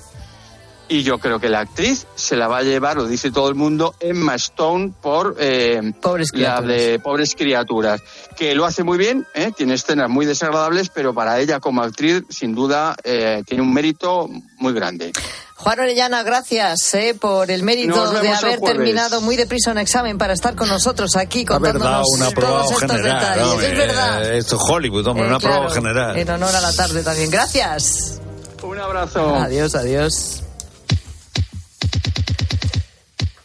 Y 0.88 1.03
yo 1.03 1.18
creo 1.18 1.40
que 1.40 1.49
la 1.49 1.61
actriz 1.61 2.07
se 2.14 2.37
la 2.37 2.46
va 2.46 2.59
a 2.59 2.62
llevar, 2.62 2.96
lo 2.96 3.07
dice 3.09 3.33
todo 3.33 3.49
el 3.49 3.57
mundo, 3.57 3.96
Emma 3.99 4.37
Stone 4.37 4.92
por 5.03 5.35
eh, 5.40 5.81
Pobres 6.01 6.29
la 6.33 6.37
criaturas. 6.61 6.68
de 6.68 6.99
Pobres 7.01 7.35
Criaturas, 7.35 8.03
que 8.37 8.55
lo 8.55 8.64
hace 8.64 8.85
muy 8.85 8.96
bien, 8.96 9.27
¿eh? 9.35 9.51
tiene 9.57 9.75
escenas 9.75 10.09
muy 10.09 10.27
desagradables, 10.27 10.88
pero 10.90 11.12
para 11.12 11.40
ella 11.40 11.59
como 11.59 11.83
actriz, 11.83 12.22
sin 12.31 12.55
duda, 12.55 12.94
eh, 13.03 13.42
tiene 13.46 13.64
un 13.64 13.72
mérito 13.75 14.29
muy 14.59 14.72
grande. 14.75 15.11
Juan 15.57 15.81
Orellana, 15.81 16.22
gracias 16.22 16.94
eh, 16.94 17.16
por 17.18 17.51
el 17.51 17.64
mérito 17.64 18.12
de 18.20 18.29
haber 18.29 18.61
terminado 18.61 19.20
muy 19.22 19.35
deprisa 19.37 19.72
un 19.72 19.79
examen 19.79 20.18
para 20.18 20.35
estar 20.35 20.55
con 20.55 20.68
nosotros 20.68 21.16
aquí 21.16 21.44
contándonos 21.44 22.07
un 22.12 22.18
todos 22.20 22.33
aprobado 22.33 22.70
estos 22.70 22.81
general. 22.92 23.18
detalles. 23.20 23.44
hombre, 23.53 23.66
es 23.72 23.79
verdad. 23.79 24.25
eh, 24.25 24.38
Esto 24.38 24.55
es 24.57 24.62
Hollywood, 24.70 25.07
hombre, 25.09 25.25
Eh, 25.25 25.29
un 25.29 25.35
aprobado 25.35 25.62
claro, 25.66 25.75
general. 25.75 26.16
En 26.16 26.31
honor 26.31 26.55
a 26.55 26.61
la 26.61 26.72
tarde 26.72 27.03
también. 27.03 27.29
Gracias. 27.31 28.20
Un 28.62 28.79
abrazo. 28.79 29.35
Adiós, 29.35 29.75
adiós. 29.75 30.42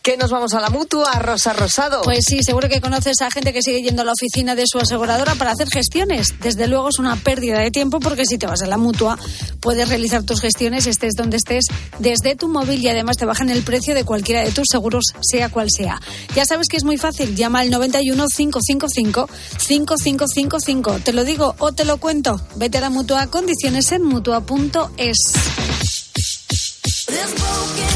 ¿Qué 0.04 0.18
nos 0.18 0.32
vamos 0.32 0.56
a 0.56 0.60
la 0.60 0.72
mutua, 0.72 1.12
Rosa 1.20 1.54
Rosado? 1.54 2.02
Pues 2.02 2.26
sí, 2.28 2.40
seguro 2.44 2.68
que 2.68 2.82
conoces 2.82 3.22
a 3.22 3.30
gente 3.30 3.54
que 3.54 3.62
sigue 3.62 3.84
yendo 3.84 4.02
a 4.02 4.06
la 4.06 4.14
oficina 4.14 4.56
de 4.56 4.64
su 4.66 4.80
aseguradora 4.80 5.36
para 5.36 5.52
hacer 5.52 5.70
gestiones. 5.70 6.40
Desde 6.42 6.68
luego 6.68 6.90
es 6.90 6.98
una 6.98 7.18
pérdida 7.18 7.60
de 7.60 7.70
tiempo 7.70 8.00
porque 8.00 8.26
si 8.26 8.40
te 8.40 8.48
vas 8.48 8.64
a 8.64 8.68
la 8.68 8.78
mutua 8.78 9.20
puedes 9.60 9.88
realizar 9.90 10.24
tus 10.24 10.42
gestiones 10.42 10.88
estés 10.88 11.14
donde 11.16 11.38
estés 11.38 11.66
desde 12.00 12.36
tu 12.36 12.48
móvil 12.48 12.82
y 12.82 12.90
además 12.90 13.18
te 13.18 13.26
bajan 13.26 13.52
el 13.52 13.62
precio 13.62 13.94
de 13.94 14.04
cualquiera 14.04 14.42
de 14.42 14.52
tus 14.52 14.70
seguros, 14.72 15.04
sea 15.22 15.50
cual 15.50 15.68
sea. 15.70 16.02
Ya 16.34 16.46
sabes 16.46 16.68
que 16.68 16.78
es 16.78 16.84
muy 16.84 16.98
fácil, 16.98 17.36
llama 17.36 17.60
al 17.60 17.70
91 17.70 18.26
555 18.36 19.30
5555. 19.60 21.00
Te 21.04 21.14
lo 21.14 21.24
digo 21.24 21.54
o 21.60 21.74
te 21.74 21.86
lo 21.86 21.98
cuento. 21.98 22.42
Vete 22.56 22.80
a 22.80 22.82
la 22.82 22.90
mutua, 22.90 23.28
condiciones 23.28 23.92
en 23.92 24.02
mutua.es. 24.02 25.18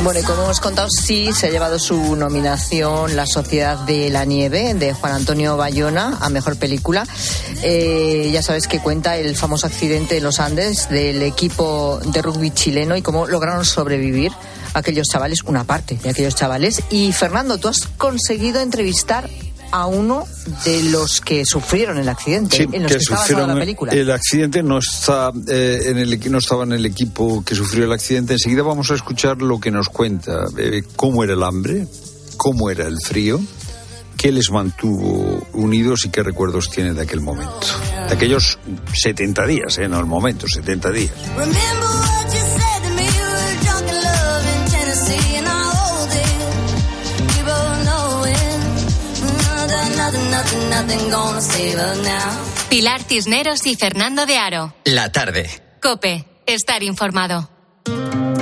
Bueno, 0.06 0.20
y 0.20 0.24
como 0.24 0.44
hemos 0.44 0.60
contado, 0.60 0.88
sí 0.88 1.34
se 1.34 1.48
ha 1.48 1.50
llevado 1.50 1.80
su 1.80 2.16
nominación 2.16 3.16
La 3.16 3.26
Sociedad 3.26 3.80
de 3.88 4.12
la 4.12 4.24
Nieve 4.24 4.76
de 4.76 4.94
Juan 4.94 5.14
Antonio 5.14 5.58
Bayona 5.58 6.20
a 6.22 6.30
Mejor 6.30 6.58
Película. 6.58 7.08
Eh, 7.64 8.30
ya 8.32 8.44
sabes 8.44 8.68
que 8.68 8.80
cuenta 8.80 9.18
el 9.18 9.36
famoso 9.36 9.66
accidente 9.66 10.18
en 10.18 10.24
los 10.24 10.40
Andes 10.40 10.90
del 10.90 11.24
equipo 11.24 12.00
de 12.06 12.22
rugby 12.22 12.52
chileno 12.52 12.96
y 12.96 13.02
cómo 13.02 13.26
lograron 13.26 13.66
sobrevivir 13.66 14.32
aquellos 14.76 15.08
chavales, 15.08 15.42
una 15.42 15.64
parte 15.64 15.98
de 15.98 16.12
aquellos 16.12 16.36
chavales. 16.36 16.84
Y 16.92 17.12
Fernando, 17.12 17.58
tú 17.58 17.70
has 17.70 17.88
conseguido 17.98 18.62
entrevistar 18.62 19.28
a 19.76 19.88
uno 19.88 20.26
de 20.64 20.84
los 20.84 21.20
que 21.20 21.44
sufrieron 21.46 21.98
el 21.98 22.08
accidente, 22.08 22.56
Sí, 22.56 22.64
en 22.72 22.84
los 22.84 22.92
que, 22.94 22.98
basada 22.98 23.18
sufrieron 23.18 23.50
la 23.50 23.60
película. 23.60 23.92
el 23.92 24.10
accidente 24.10 24.64
no 24.64 24.78
está 24.78 25.34
eh, 25.50 25.82
en 25.88 25.98
el 25.98 26.32
no 26.32 26.38
estaba 26.38 26.64
en 26.64 26.72
el 26.72 26.86
equipo 26.86 27.44
que 27.44 27.56
sufrió 27.56 27.84
el 27.84 27.92
accidente. 27.92 28.34
Enseguida 28.34 28.64
vamos 28.64 28.90
a 28.92 28.96
escuchar 28.96 29.42
lo 29.42 29.60
que 29.60 29.72
nos 29.72 29.90
cuenta 29.90 30.46
eh, 30.58 30.82
cómo 30.96 31.26
era 31.26 31.34
el 31.34 31.44
hambre, 31.44 31.88
cómo 32.38 32.70
era 32.70 32.88
el 32.88 32.96
frío, 33.06 33.42
qué 34.16 34.32
les 34.32 34.50
mantuvo 34.50 35.46
unidos 35.52 36.06
y 36.06 36.10
qué 36.10 36.24
recuerdos 36.24 36.70
tiene 36.70 36.94
de 36.94 37.02
aquel 37.02 37.20
momento, 37.20 37.68
de 38.08 38.14
aquellos 38.14 38.58
70 38.94 39.46
días, 39.46 39.78
eh, 39.78 39.90
no 39.90 40.00
el 40.00 40.06
momento, 40.06 40.48
70 40.48 40.92
días. 40.92 41.12
Pilar 52.70 53.04
Cisneros 53.04 53.66
y 53.66 53.76
Fernando 53.76 54.26
de 54.26 54.38
Aro. 54.38 54.74
La 54.84 55.12
tarde. 55.12 55.50
Cope, 55.82 56.26
estar 56.46 56.84
informado. 56.84 57.55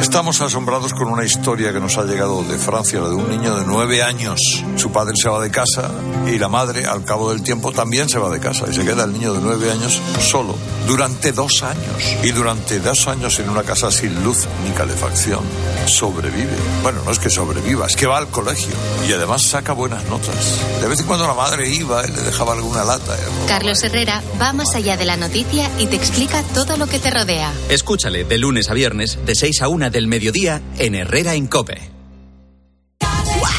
Estamos 0.03 0.41
asombrados 0.41 0.93
con 0.93 1.07
una 1.07 1.23
historia 1.23 1.71
que 1.71 1.79
nos 1.79 1.97
ha 1.97 2.03
llegado 2.03 2.43
de 2.43 2.57
Francia, 2.57 2.99
la 2.99 3.07
de 3.07 3.15
un 3.15 3.29
niño 3.29 3.55
de 3.55 3.63
nueve 3.65 4.03
años. 4.03 4.37
Su 4.75 4.91
padre 4.91 5.13
se 5.15 5.29
va 5.29 5.41
de 5.41 5.49
casa 5.49 5.89
y 6.27 6.37
la 6.37 6.49
madre, 6.49 6.85
al 6.85 7.05
cabo 7.05 7.31
del 7.31 7.41
tiempo, 7.41 7.71
también 7.71 8.09
se 8.09 8.19
va 8.19 8.29
de 8.29 8.41
casa 8.41 8.65
y 8.69 8.73
se 8.73 8.83
queda 8.83 9.05
el 9.05 9.13
niño 9.13 9.33
de 9.33 9.39
nueve 9.39 9.71
años 9.71 10.01
solo 10.19 10.57
durante 10.85 11.31
dos 11.31 11.63
años. 11.63 12.17
Y 12.21 12.31
durante 12.31 12.81
dos 12.81 13.07
años 13.07 13.39
en 13.39 13.49
una 13.49 13.63
casa 13.63 13.91
sin 13.91 14.23
luz 14.25 14.45
ni 14.65 14.71
calefacción. 14.71 15.39
Sobrevive. 15.87 16.51
Bueno, 16.83 17.01
no 17.05 17.11
es 17.11 17.19
que 17.19 17.29
sobreviva, 17.29 17.87
es 17.87 17.95
que 17.95 18.05
va 18.05 18.17
al 18.17 18.27
colegio 18.27 18.73
y 19.07 19.13
además 19.13 19.43
saca 19.43 19.71
buenas 19.71 20.03
notas. 20.09 20.59
De 20.81 20.87
vez 20.89 20.99
en 20.99 21.07
cuando 21.07 21.27
la 21.27 21.33
madre 21.33 21.69
iba 21.69 22.05
y 22.05 22.11
le 22.11 22.21
dejaba 22.23 22.51
alguna 22.51 22.83
lata. 22.83 23.15
Carlos 23.47 23.81
Herrera 23.83 24.21
va 24.39 24.51
más 24.51 24.75
allá 24.75 24.97
de 24.97 25.05
la 25.05 25.15
noticia 25.15 25.69
y 25.79 25.87
te 25.87 25.95
explica 25.95 26.43
todo 26.53 26.75
lo 26.75 26.87
que 26.87 26.99
te 26.99 27.09
rodea. 27.09 27.53
Escúchale 27.69 28.25
de 28.25 28.37
lunes 28.37 28.69
a 28.69 28.73
viernes, 28.73 29.17
de 29.25 29.33
6 29.33 29.61
a 29.61 29.69
1 29.69 29.92
del 29.93 30.07
mediodía, 30.07 30.61
en 30.79 30.95
Herrera 30.95 31.35
en 31.35 31.47
Cope. 31.47 31.93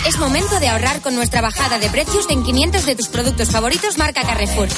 Es 0.06 0.18
momento 0.18 0.60
de 0.60 0.68
ahorrar 0.68 1.00
con 1.00 1.14
nuestra 1.14 1.40
bajada 1.40 1.78
de 1.78 1.88
precios 1.88 2.26
en 2.28 2.42
500 2.42 2.84
de 2.84 2.94
tus 2.94 3.08
productos 3.08 3.50
favoritos 3.50 3.96
marca 3.96 4.22
Carrefour. 4.22 4.68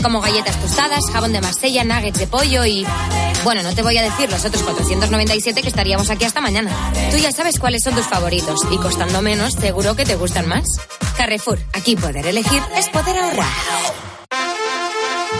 Como 0.00 0.20
galletas 0.20 0.60
tostadas, 0.60 1.04
jabón 1.12 1.32
de 1.32 1.40
Marsella, 1.40 1.82
nuggets 1.82 2.20
de 2.20 2.26
pollo 2.28 2.64
y... 2.64 2.86
Bueno, 3.42 3.62
no 3.62 3.74
te 3.74 3.82
voy 3.82 3.96
a 3.98 4.02
decir 4.02 4.30
los 4.30 4.44
otros 4.44 4.62
497 4.62 5.62
que 5.62 5.68
estaríamos 5.68 6.10
aquí 6.10 6.24
hasta 6.24 6.40
mañana. 6.40 6.70
Tú 7.10 7.16
ya 7.16 7.32
sabes 7.32 7.58
cuáles 7.58 7.82
son 7.82 7.94
tus 7.94 8.06
favoritos 8.06 8.60
y 8.70 8.76
costando 8.76 9.22
menos 9.22 9.54
seguro 9.54 9.96
que 9.96 10.04
te 10.04 10.14
gustan 10.14 10.46
más. 10.46 10.66
Carrefour, 11.16 11.58
aquí 11.72 11.96
poder 11.96 12.26
elegir 12.26 12.62
es 12.76 12.88
poder 12.88 13.18
ahorrar. 13.18 14.15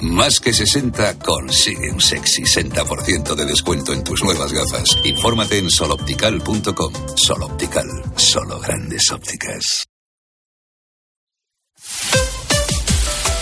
Más 0.00 0.40
que 0.40 0.52
60 0.52 1.18
consigue 1.18 1.90
un 1.92 2.00
sexy 2.00 2.42
60% 2.42 3.34
de 3.34 3.44
descuento 3.44 3.92
en 3.92 4.02
tus 4.02 4.22
nuevas 4.22 4.52
gafas. 4.52 4.98
Infórmate 5.04 5.58
en 5.58 5.70
soloptical.com. 5.70 6.92
Soloptical, 7.16 7.86
solo 8.16 8.58
grandes 8.60 9.10
ópticas. 9.12 9.86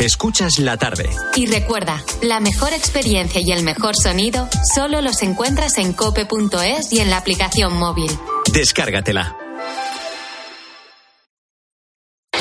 Escuchas 0.00 0.58
la 0.60 0.76
tarde. 0.76 1.10
Y 1.34 1.46
recuerda, 1.46 2.04
la 2.22 2.38
mejor 2.38 2.72
experiencia 2.72 3.40
y 3.40 3.50
el 3.50 3.64
mejor 3.64 3.96
sonido 3.96 4.48
solo 4.74 5.02
los 5.02 5.22
encuentras 5.22 5.76
en 5.78 5.92
cope.es 5.92 6.92
y 6.92 7.00
en 7.00 7.10
la 7.10 7.18
aplicación 7.18 7.74
móvil. 7.76 8.10
Descárgatela. 8.52 9.36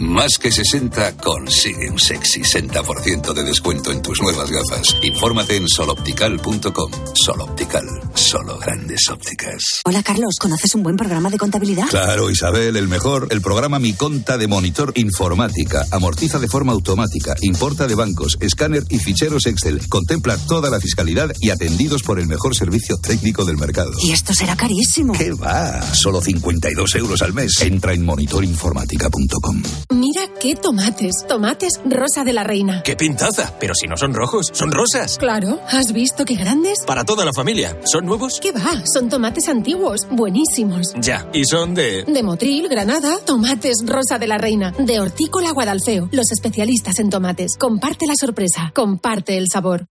Más 0.00 0.38
que 0.38 0.50
60 0.50 1.18
consigue 1.18 1.90
un 1.90 1.98
sexy 1.98 2.40
60% 2.40 3.34
de 3.34 3.42
descuento 3.42 3.92
en 3.92 4.00
tus 4.00 4.18
nuevas 4.22 4.50
gafas. 4.50 4.96
Infórmate 5.02 5.56
en 5.56 5.68
soloptical.com. 5.68 6.90
Soloptical, 7.12 7.84
solo 8.14 8.58
grandes 8.58 9.06
ópticas. 9.10 9.82
Hola 9.84 10.02
Carlos, 10.02 10.36
¿conoces 10.40 10.74
un 10.74 10.84
buen 10.84 10.96
programa 10.96 11.28
de 11.28 11.36
contabilidad? 11.36 11.84
Claro, 11.90 12.30
Isabel, 12.30 12.78
el 12.78 12.88
mejor. 12.88 13.28
El 13.30 13.42
programa 13.42 13.78
Mi 13.78 13.92
Conta 13.92 14.38
de 14.38 14.48
Monitor 14.48 14.94
Informática. 14.96 15.84
Amortiza 15.90 16.38
de 16.38 16.48
forma 16.48 16.72
automática, 16.72 17.36
importa 17.42 17.86
de 17.86 17.94
bancos, 17.94 18.38
escáner 18.40 18.84
y 18.88 19.00
ficheros 19.00 19.44
Excel. 19.44 19.86
Contempla 19.90 20.38
toda 20.38 20.70
la 20.70 20.80
fiscalidad 20.80 21.30
y 21.40 21.50
atendidos 21.50 22.02
por 22.02 22.18
el 22.18 22.26
mejor 22.26 22.56
servicio 22.56 22.96
técnico 22.96 23.44
del 23.44 23.58
mercado. 23.58 23.92
Y 24.02 24.12
esto 24.12 24.32
será 24.32 24.56
carísimo. 24.56 25.12
¿Qué 25.12 25.32
va? 25.32 25.82
Solo 25.92 26.22
52 26.22 26.94
euros 26.94 27.20
al 27.20 27.34
mes. 27.34 27.60
Entra 27.60 27.92
en 27.92 28.06
monitorinformática.com. 28.06 29.62
Mira 29.92 30.22
qué 30.40 30.54
tomates. 30.54 31.24
Tomates 31.26 31.72
rosa 31.84 32.22
de 32.22 32.32
la 32.32 32.44
reina. 32.44 32.80
¡Qué 32.84 32.94
pintaza! 32.94 33.52
Pero 33.58 33.74
si 33.74 33.88
no 33.88 33.96
son 33.96 34.14
rojos, 34.14 34.48
son 34.52 34.70
rosas. 34.70 35.18
Claro, 35.18 35.58
¿has 35.68 35.92
visto 35.92 36.24
qué 36.24 36.36
grandes? 36.36 36.84
Para 36.86 37.04
toda 37.04 37.24
la 37.24 37.32
familia. 37.32 37.76
¿Son 37.84 38.06
nuevos? 38.06 38.38
¿Qué 38.40 38.52
va? 38.52 38.84
Son 38.84 39.08
tomates 39.08 39.48
antiguos, 39.48 40.06
buenísimos. 40.08 40.94
Ya. 41.00 41.28
¿Y 41.32 41.44
son 41.44 41.74
de...? 41.74 42.04
De 42.04 42.22
Motril, 42.22 42.68
Granada, 42.68 43.18
tomates 43.26 43.78
rosa 43.84 44.18
de 44.18 44.28
la 44.28 44.38
reina. 44.38 44.72
De 44.78 45.00
Hortícola 45.00 45.50
Guadalfeo, 45.50 46.08
los 46.12 46.30
especialistas 46.30 47.00
en 47.00 47.10
tomates. 47.10 47.56
Comparte 47.58 48.06
la 48.06 48.14
sorpresa, 48.14 48.70
comparte 48.72 49.36
el 49.36 49.46
sabor. 49.52 49.86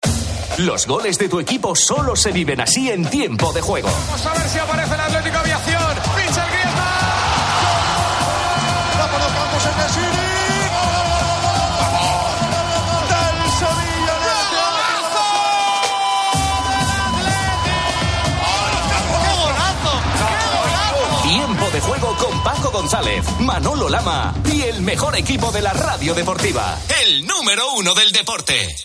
Los 0.59 0.85
goles 0.87 1.17
de 1.17 1.27
tu 1.27 1.39
equipo 1.39 1.75
solo 1.75 2.15
se 2.15 2.31
viven 2.31 2.61
así 2.61 2.89
en 2.89 3.03
tiempo 3.09 3.51
de 3.51 3.61
juego. 3.61 3.89
Vamos 4.09 4.25
a 4.25 4.33
ver 4.33 4.47
si 4.47 4.59
aparece 4.59 4.93
el 4.93 5.01
Atlético 5.01 5.37
Aviación. 5.37 5.56
Paco 22.67 22.79
González, 22.79 23.23
Manolo 23.39 23.87
Lama 23.87 24.35
y 24.51 24.61
el 24.61 24.81
mejor 24.81 25.17
equipo 25.17 25.51
de 25.51 25.61
la 25.61 25.71
radio 25.71 26.13
deportiva. 26.13 26.77
El 27.01 27.25
número 27.25 27.63
uno 27.77 27.93
del 27.93 28.11
deporte. 28.11 28.75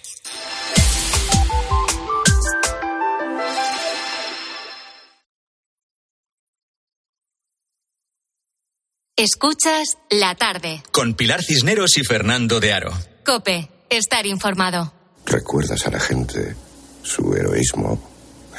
Escuchas 9.17 9.99
la 10.11 10.37
tarde. 10.37 10.85
Con 10.93 11.15
Pilar 11.15 11.43
Cisneros 11.43 11.97
y 11.99 12.05
Fernando 12.05 12.61
de 12.61 12.73
Aro. 12.73 12.93
Cope, 13.25 13.69
estar 13.91 14.27
informado. 14.27 14.93
Recuerdas 15.27 15.85
a 15.87 15.91
la 15.91 15.99
gente, 15.99 16.55
su 17.03 17.35
heroísmo, 17.35 18.01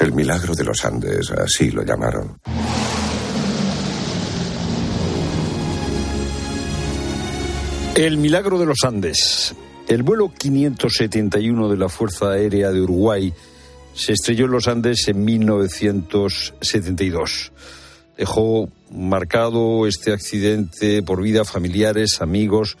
el 0.00 0.12
milagro 0.12 0.54
de 0.54 0.64
los 0.64 0.84
Andes, 0.84 1.30
así 1.30 1.70
lo 1.70 1.82
llamaron. 1.82 2.38
El 7.96 8.18
milagro 8.18 8.58
de 8.58 8.66
los 8.66 8.78
Andes. 8.84 9.54
El 9.86 10.02
vuelo 10.02 10.32
571 10.36 11.68
de 11.68 11.76
la 11.76 11.88
Fuerza 11.88 12.32
Aérea 12.32 12.72
de 12.72 12.80
Uruguay 12.80 13.32
se 13.94 14.14
estrelló 14.14 14.46
en 14.46 14.50
los 14.50 14.66
Andes 14.66 15.06
en 15.06 15.24
1972. 15.24 17.52
Dejó 18.18 18.68
marcado 18.90 19.86
este 19.86 20.12
accidente 20.12 21.04
por 21.04 21.22
vida 21.22 21.44
familiares, 21.44 22.20
amigos, 22.20 22.78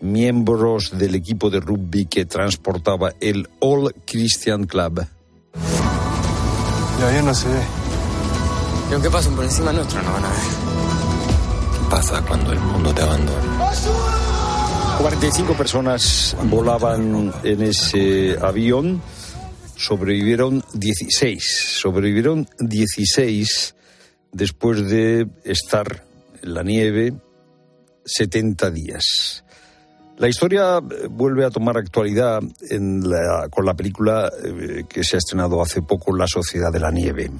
miembros 0.00 0.96
del 0.96 1.14
equipo 1.14 1.50
de 1.50 1.60
rugby 1.60 2.06
que 2.06 2.24
transportaba 2.24 3.12
el 3.20 3.50
All 3.58 3.94
Christian 4.06 4.64
Club. 4.64 5.06
Y 6.98 7.02
ayer 7.02 7.22
no 7.22 7.34
se 7.34 7.48
ve. 7.48 7.60
Y 8.90 8.94
aunque 8.94 9.10
pasen 9.10 9.36
por 9.36 9.44
encima 9.44 9.74
nuestro, 9.74 10.02
no 10.02 10.10
van 10.10 10.24
a 10.24 10.30
ver. 10.30 10.38
¿Qué 11.72 11.80
pasa 11.90 12.24
cuando 12.26 12.50
el 12.50 12.60
mundo 12.60 12.94
te 12.94 13.02
abandona? 13.02 13.72
45 14.98 15.54
personas 15.54 16.36
volaban 16.44 17.32
en 17.44 17.62
ese 17.62 18.36
avión, 18.40 19.00
sobrevivieron 19.76 20.62
16, 20.74 21.76
sobrevivieron 21.80 22.48
16 22.58 23.76
después 24.32 24.88
de 24.90 25.28
estar 25.44 26.04
en 26.42 26.54
la 26.54 26.62
nieve 26.64 27.14
70 28.04 28.70
días. 28.70 29.44
La 30.16 30.28
historia 30.28 30.78
eh, 30.78 31.06
vuelve 31.08 31.44
a 31.44 31.50
tomar 31.50 31.78
actualidad 31.78 32.40
en 32.68 33.08
la- 33.08 33.48
con 33.50 33.64
la 33.64 33.74
película 33.74 34.28
eh, 34.44 34.82
que 34.88 35.04
se 35.04 35.14
ha 35.16 35.18
estrenado 35.18 35.62
hace 35.62 35.80
poco, 35.80 36.14
La 36.16 36.26
Sociedad 36.26 36.72
de 36.72 36.80
la 36.80 36.90
Nieve. 36.90 37.30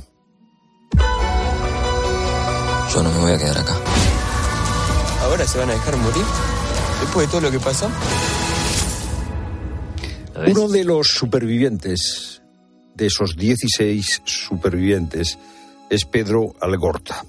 Yo 2.95 3.03
no 3.03 3.11
me 3.13 3.19
voy 3.19 3.33
a 3.33 3.39
quedar 3.39 3.59
acá. 3.59 3.75
¿Ahora 5.25 5.45
se 5.45 5.59
van 5.59 5.71
a 5.71 5.73
dejar 5.73 5.97
morir? 5.97 6.25
¿Después 7.01 7.27
de 7.27 7.31
todo 7.31 7.41
lo 7.43 7.51
que 7.51 7.61
pasó? 7.61 7.91
Uno 10.47 10.69
de 10.69 10.85
los 10.85 11.09
supervivientes, 11.09 12.43
de 12.95 13.07
esos 13.07 13.37
16 13.37 14.23
supervivientes, 14.25 15.39
es 15.91 16.05
Pedro 16.05 16.55
Algorta. 16.61 17.25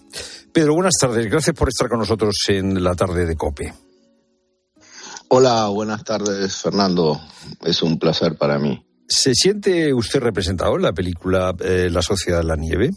Pedro, 0.51 0.75
buenas 0.75 0.95
tardes. 0.99 1.29
Gracias 1.29 1.55
por 1.55 1.69
estar 1.69 1.87
con 1.87 1.99
nosotros 1.99 2.35
en 2.47 2.83
la 2.83 2.95
tarde 2.95 3.25
de 3.25 3.35
COPE. 3.35 3.73
Hola, 5.29 5.67
buenas 5.67 6.03
tardes, 6.03 6.57
Fernando. 6.57 7.19
Es 7.61 7.83
un 7.83 7.99
placer 7.99 8.35
para 8.35 8.57
mí. 8.57 8.83
¿Se 9.07 9.33
siente 9.33 9.93
usted 9.93 10.19
representado 10.19 10.75
en 10.75 10.81
la 10.83 10.93
película 10.93 11.55
eh, 11.59 11.89
La 11.91 12.01
Sociedad 12.01 12.39
de 12.39 12.45
la 12.45 12.55
Nieve? 12.55 12.91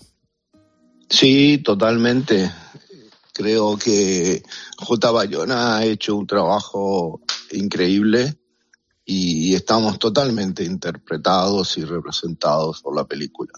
Sí, 1.08 1.58
totalmente. 1.58 2.50
Creo 3.32 3.78
que 3.78 4.42
J. 4.76 5.10
Bayona 5.10 5.76
ha 5.78 5.84
hecho 5.84 6.16
un 6.16 6.26
trabajo 6.26 7.20
increíble 7.52 8.38
y 9.04 9.54
estamos 9.54 9.98
totalmente 9.98 10.64
interpretados 10.64 11.76
y 11.78 11.84
representados 11.84 12.82
por 12.82 12.94
la 12.94 13.04
película. 13.04 13.52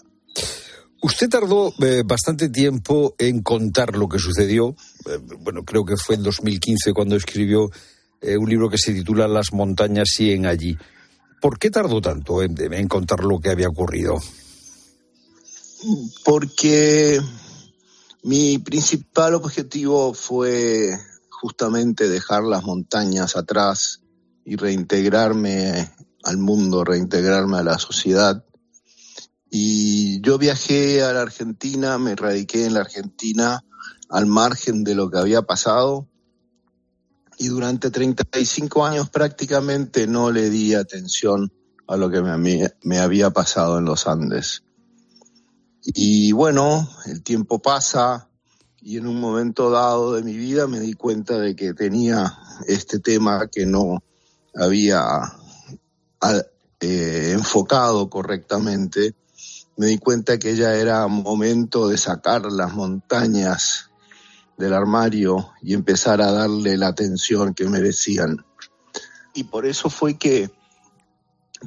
Usted 1.01 1.29
tardó 1.29 1.73
eh, 1.79 2.03
bastante 2.05 2.49
tiempo 2.49 3.15
en 3.19 3.43
contar 3.43 3.95
lo 3.95 4.07
que 4.07 4.17
sucedió. 4.17 4.75
Eh, 5.05 5.19
bueno, 5.39 5.63
creo 5.63 5.85
que 5.85 5.97
fue 5.97 6.15
en 6.15 6.23
2015 6.23 6.93
cuando 6.93 7.15
escribió 7.15 7.69
eh, 8.21 8.37
un 8.37 8.49
libro 8.49 8.69
que 8.69 8.77
se 8.77 8.93
titula 8.93 9.27
Las 9.27 9.53
montañas 9.53 10.09
siguen 10.11 10.45
allí. 10.45 10.75
¿Por 11.41 11.59
qué 11.59 11.69
tardó 11.69 12.01
tanto 12.01 12.41
en, 12.41 12.55
en 12.73 12.87
contar 12.87 13.23
lo 13.23 13.39
que 13.39 13.51
había 13.51 13.67
ocurrido? 13.67 14.15
Porque 16.23 17.21
mi 18.25 18.57
principal 18.57 19.35
objetivo 19.35 20.15
fue 20.15 20.99
justamente 21.29 22.09
dejar 22.09 22.41
las 22.43 22.63
montañas 22.63 23.35
atrás 23.35 24.01
y 24.43 24.55
reintegrarme 24.55 25.91
al 26.23 26.37
mundo, 26.37 26.83
reintegrarme 26.83 27.59
a 27.59 27.63
la 27.63 27.77
sociedad. 27.77 28.43
Y 29.51 30.21
yo 30.21 30.39
viajé 30.39 31.03
a 31.03 31.13
la 31.13 31.21
Argentina, 31.21 31.99
me 31.99 32.15
radiqué 32.15 32.65
en 32.65 32.73
la 32.73 32.79
Argentina 32.79 33.63
al 34.09 34.25
margen 34.25 34.83
de 34.83 34.95
lo 34.95 35.11
que 35.11 35.19
había 35.19 35.43
pasado 35.43 36.07
y 37.37 37.49
durante 37.49 37.91
35 37.91 38.87
años 38.87 39.11
prácticamente 39.11 40.07
no 40.07 40.31
le 40.31 40.49
di 40.49 40.73
atención 40.73 41.53
a 41.87 41.95
lo 41.95 42.09
que 42.09 42.23
me, 42.23 42.73
me 42.81 42.97
había 42.97 43.29
pasado 43.29 43.77
en 43.77 43.85
los 43.85 44.07
Andes. 44.07 44.64
Y 45.85 46.31
bueno, 46.31 46.89
el 47.05 47.21
tiempo 47.21 47.59
pasa 47.59 48.27
y 48.81 48.97
en 48.97 49.07
un 49.07 49.19
momento 49.19 49.69
dado 49.69 50.13
de 50.13 50.23
mi 50.23 50.35
vida 50.35 50.67
me 50.67 50.79
di 50.79 50.93
cuenta 50.93 51.37
de 51.37 51.55
que 51.55 51.73
tenía 51.73 52.37
este 52.67 52.99
tema 52.99 53.47
que 53.47 53.65
no 53.65 54.03
había 54.55 55.21
eh, 56.79 57.31
enfocado 57.31 58.09
correctamente. 58.09 59.13
Me 59.77 59.87
di 59.87 59.97
cuenta 59.97 60.39
que 60.39 60.55
ya 60.55 60.73
era 60.75 61.07
momento 61.07 61.87
de 61.87 61.97
sacar 61.97 62.51
las 62.51 62.73
montañas 62.73 63.89
del 64.57 64.73
armario 64.73 65.51
y 65.61 65.73
empezar 65.73 66.21
a 66.21 66.31
darle 66.31 66.77
la 66.77 66.87
atención 66.87 67.53
que 67.53 67.67
merecían. 67.67 68.45
Y 69.33 69.43
por 69.43 69.65
eso 69.65 69.89
fue 69.89 70.17
que 70.17 70.49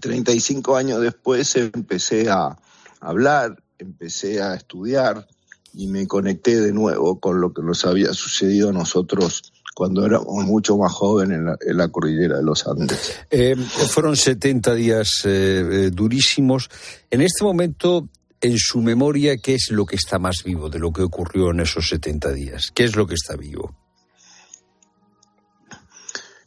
35 0.00 0.76
años 0.76 1.00
después 1.00 1.54
empecé 1.56 2.30
a 2.30 2.56
hablar, 3.00 3.62
empecé 3.78 4.42
a 4.42 4.54
estudiar 4.54 5.26
y 5.74 5.86
me 5.86 6.06
conecté 6.06 6.60
de 6.60 6.72
nuevo 6.72 7.20
con 7.20 7.40
lo 7.40 7.52
que 7.52 7.62
nos 7.62 7.84
había 7.84 8.12
sucedido 8.12 8.70
a 8.70 8.72
nosotros 8.72 9.52
cuando 9.74 10.04
éramos 10.04 10.44
mucho 10.44 10.76
más 10.76 10.92
jóvenes 10.92 11.38
en 11.38 11.44
la, 11.44 11.56
en 11.60 11.76
la 11.76 11.86
cordillera 11.86 12.38
de 12.38 12.42
los 12.42 12.66
Andes. 12.66 13.16
Eh, 13.30 13.54
fueron 13.54 14.16
70 14.16 14.74
días 14.74 15.22
eh, 15.24 15.28
eh, 15.70 15.90
durísimos. 15.92 16.68
En 17.10 17.20
este 17.20 17.44
momento, 17.44 18.08
en 18.40 18.58
su 18.58 18.80
memoria, 18.80 19.36
¿qué 19.36 19.54
es 19.54 19.70
lo 19.70 19.86
que 19.86 19.94
está 19.94 20.18
más 20.18 20.42
vivo 20.44 20.68
de 20.68 20.80
lo 20.80 20.92
que 20.92 21.02
ocurrió 21.02 21.52
en 21.52 21.60
esos 21.60 21.88
70 21.90 22.32
días? 22.32 22.72
¿Qué 22.74 22.82
es 22.82 22.96
lo 22.96 23.06
que 23.06 23.14
está 23.14 23.36
vivo? 23.36 23.72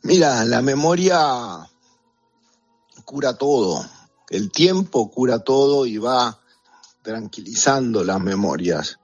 Mira, 0.03 0.43
la 0.43 0.61
memoria 0.61 1.69
cura 3.05 3.37
todo. 3.37 3.85
El 4.29 4.51
tiempo 4.51 5.09
cura 5.09 5.39
todo 5.39 5.85
y 5.85 5.97
va 5.97 6.40
tranquilizando 7.01 8.03
las 8.03 8.19
memorias. 8.19 8.99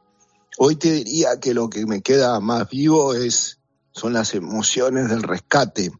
Hoy 0.58 0.76
te 0.76 0.92
diría 0.92 1.40
que 1.40 1.54
lo 1.54 1.70
que 1.70 1.86
me 1.86 2.02
queda 2.02 2.40
más 2.40 2.70
vivo 2.70 3.14
es 3.14 3.60
son 3.92 4.14
las 4.14 4.34
emociones 4.34 5.10
del 5.10 5.24
rescate. 5.24 5.92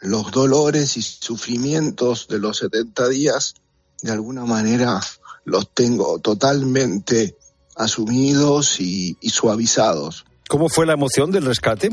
Los 0.00 0.30
dolores 0.30 0.96
y 0.96 1.02
sufrimientos 1.02 2.28
de 2.28 2.38
los 2.38 2.58
70 2.58 3.08
días, 3.08 3.54
de 4.02 4.12
alguna 4.12 4.44
manera 4.44 5.00
los 5.44 5.72
tengo 5.72 6.18
totalmente 6.18 7.36
asumidos 7.76 8.80
y, 8.80 9.16
y 9.20 9.30
suavizados. 9.30 10.24
¿Cómo 10.48 10.68
fue 10.68 10.86
la 10.86 10.94
emoción 10.94 11.30
del 11.30 11.44
rescate? 11.44 11.90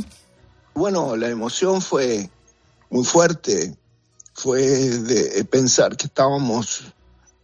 Bueno, 0.73 1.15
la 1.15 1.30
emoción 1.30 1.82
fue 1.82 2.30
muy 2.89 3.05
fuerte. 3.05 3.76
Fue 4.34 4.61
de 4.61 5.45
pensar 5.45 5.95
que 5.95 6.07
estábamos 6.07 6.93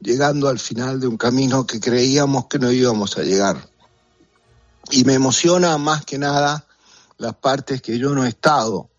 llegando 0.01 0.49
al 0.49 0.59
final 0.59 0.99
de 0.99 1.07
un 1.07 1.17
camino 1.17 1.65
que 1.65 1.79
creíamos 1.79 2.47
que 2.47 2.59
no 2.59 2.71
íbamos 2.71 3.17
a 3.17 3.23
llegar. 3.23 3.69
Y 4.89 5.03
me 5.05 5.13
emociona 5.13 5.77
más 5.77 6.05
que 6.05 6.17
nada 6.17 6.67
las 7.17 7.35
partes 7.35 7.81
que 7.81 7.97
yo 7.97 8.13
no 8.13 8.25
he 8.25 8.29
estado. 8.29 8.89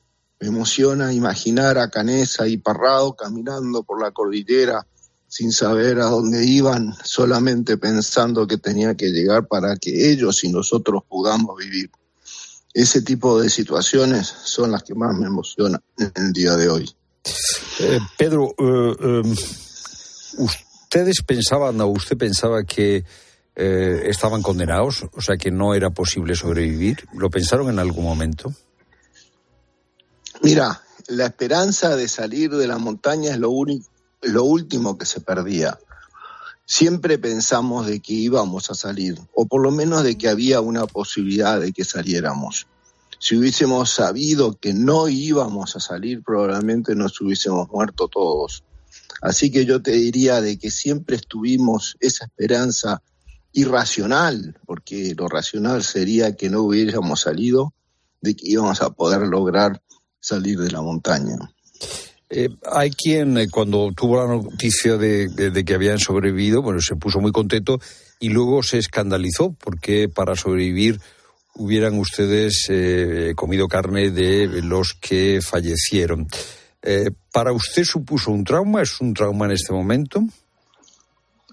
Me 0.41 0.49
emociona 0.49 1.13
imaginar 1.13 1.79
a 1.79 1.91
Canesa 1.91 2.47
y 2.47 2.57
Parrado 2.57 3.15
caminando 3.15 3.83
por 3.83 4.01
la 4.01 4.13
cordillera 4.13 4.87
sin 5.29 5.51
saber 5.51 5.99
a 5.99 6.07
dónde 6.07 6.45
iban, 6.45 6.95
solamente 7.05 7.79
pensando 7.79 8.47
que 8.47 8.59
tenía 8.59 8.95
que 8.95 9.11
llegar 9.11 9.47
para 9.47 9.77
que 9.77 10.13
ellos 10.13 10.45
y 10.45 10.51
nosotros 10.51 11.03
podamos 11.09 11.57
vivir. 11.57 11.91
Ese 12.75 13.03
tipo 13.03 13.41
de 13.41 13.49
situaciones 13.49 14.27
son 14.45 14.71
las 14.71 14.83
que 14.83 14.95
más 14.95 15.17
me 15.17 15.27
emocionan 15.27 15.83
en 15.99 16.13
el 16.17 16.33
día 16.33 16.55
de 16.57 16.69
hoy. 16.69 16.95
Eh, 17.81 17.99
Pedro, 18.19 18.55
eh, 18.59 18.95
eh, 19.01 20.47
¿ustedes 20.93 21.23
pensaban 21.23 21.81
o 21.81 21.87
usted 21.87 22.19
pensaba 22.19 22.65
que 22.65 23.03
eh, 23.57 24.03
estaban 24.05 24.43
condenados? 24.43 25.07
O 25.15 25.23
sea, 25.23 25.39
que 25.39 25.51
no 25.51 25.75
era 25.75 25.89
posible 25.89 26.35
sobrevivir. 26.35 27.09
¿Lo 27.15 27.31
pensaron 27.31 27.71
en 27.71 27.79
algún 27.79 28.05
momento? 28.05 28.53
Mira, 30.43 30.83
la 31.09 31.27
esperanza 31.27 31.97
de 31.97 32.09
salir 32.09 32.51
de 32.51 32.67
la 32.67 32.77
montaña 32.77 33.31
es 33.31 33.39
lo, 33.39 33.51
lo 34.21 34.45
último 34.45 34.99
que 34.99 35.07
se 35.07 35.23
perdía. 35.23 35.79
Siempre 36.67 37.17
pensamos 37.17 37.87
de 37.87 38.01
que 38.01 38.13
íbamos 38.13 38.71
a 38.71 38.75
salir, 38.75 39.19
o 39.35 39.47
por 39.47 39.63
lo 39.63 39.71
menos 39.71 40.03
de 40.03 40.19
que 40.19 40.29
había 40.29 40.61
una 40.61 40.87
posibilidad 40.87 41.59
de 41.59 41.73
que 41.73 41.85
saliéramos. 41.85 42.67
Si 43.19 43.39
hubiésemos 43.39 43.89
sabido 43.89 44.59
que 44.59 44.75
no 44.75 45.09
íbamos 45.09 45.75
a 45.75 45.81
salir, 45.81 46.23
probablemente 46.23 46.95
nos 46.95 47.19
hubiésemos 47.19 47.71
muerto 47.71 48.09
todos. 48.09 48.63
Así 49.23 49.53
que 49.53 49.65
yo 49.65 49.81
te 49.81 49.93
diría 49.93 50.41
de 50.41 50.59
que 50.59 50.71
siempre 50.71 51.15
estuvimos 51.15 51.97
esa 52.01 52.25
esperanza 52.25 53.03
irracional, 53.53 54.59
porque 54.67 55.15
lo 55.17 55.29
racional 55.29 55.85
sería 55.85 56.35
que 56.35 56.51
no 56.51 56.63
hubiéramos 56.63 57.21
salido, 57.21 57.73
de 58.21 58.35
que 58.35 58.51
íbamos 58.51 58.83
a 58.83 58.91
poder 58.91 59.23
lograr 59.23 59.81
salir 60.19 60.59
de 60.59 60.73
la 60.73 60.83
montaña. 60.83 61.37
Eh, 62.31 62.49
hay 62.73 62.91
quien 62.91 63.39
eh, 63.39 63.49
cuando 63.49 63.93
tuvo 63.95 64.17
la 64.17 64.27
noticia 64.27 64.97
de, 64.97 65.65
que 65.65 65.75
habían 65.75 66.01
sobrevivido, 66.01 66.61
bueno, 66.61 66.81
se 66.81 66.97
puso 66.97 67.21
muy 67.21 67.31
contento 67.31 67.79
y 68.19 68.31
luego 68.31 68.63
se 68.65 68.79
escandalizó 68.79 69.53
porque 69.53 70.09
para 70.09 70.35
sobrevivir 70.35 70.99
hubieran 71.55 71.99
ustedes 71.99 72.67
eh, 72.71 73.35
comido 73.37 73.69
carne 73.69 74.11
de 74.11 74.63
los 74.63 74.95
que 75.01 75.41
fallecieron. 75.43 76.27
Eh, 76.83 77.11
¿Para 77.33 77.53
usted 77.53 77.85
supuso 77.85 78.31
un 78.31 78.45
trauma? 78.45 78.83
¿Es 78.83 79.01
un 79.01 79.15
trauma 79.15 79.47
en 79.47 79.53
este 79.53 79.73
momento? 79.73 80.21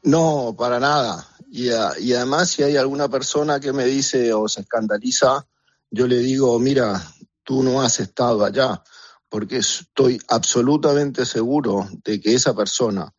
No, 0.03 0.55
para 0.57 0.79
nada. 0.79 1.27
Y, 1.51 1.67
y, 1.67 2.13
además, 2.13 2.49
si 2.49 2.63
hay 2.63 2.77
alguna 2.77 3.09
persona 3.09 3.59
que 3.59 3.73
me 3.73 3.85
dice 3.85 4.33
o 4.33 4.47
se 4.47 4.61
escandaliza, 4.61 5.45
yo 5.91 6.07
le 6.07 6.17
digo, 6.17 6.57
mira, 6.59 7.01
tú 7.43 7.63
no 7.63 7.81
has 7.81 7.99
estado 7.99 8.45
allá, 8.45 8.83
porque 9.29 9.57
estoy 9.57 10.19
absolutamente 10.27 11.25
seguro 11.25 11.87
de 12.03 12.19
que 12.19 12.33
esa 12.33 12.55
persona, 12.55 13.13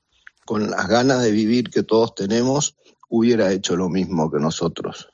con 0.45 0.71
las 0.71 0.89
ganas 0.89 1.23
de 1.23 1.31
vivir 1.31 1.71
que 1.71 1.83
todos 1.83 2.15
tenemos, 2.15 2.77
hubiera 3.09 3.53
hecho 3.53 3.77
lo 3.77 3.89
mismo 3.89 4.31
que 4.31 4.39
nosotros. 4.39 5.09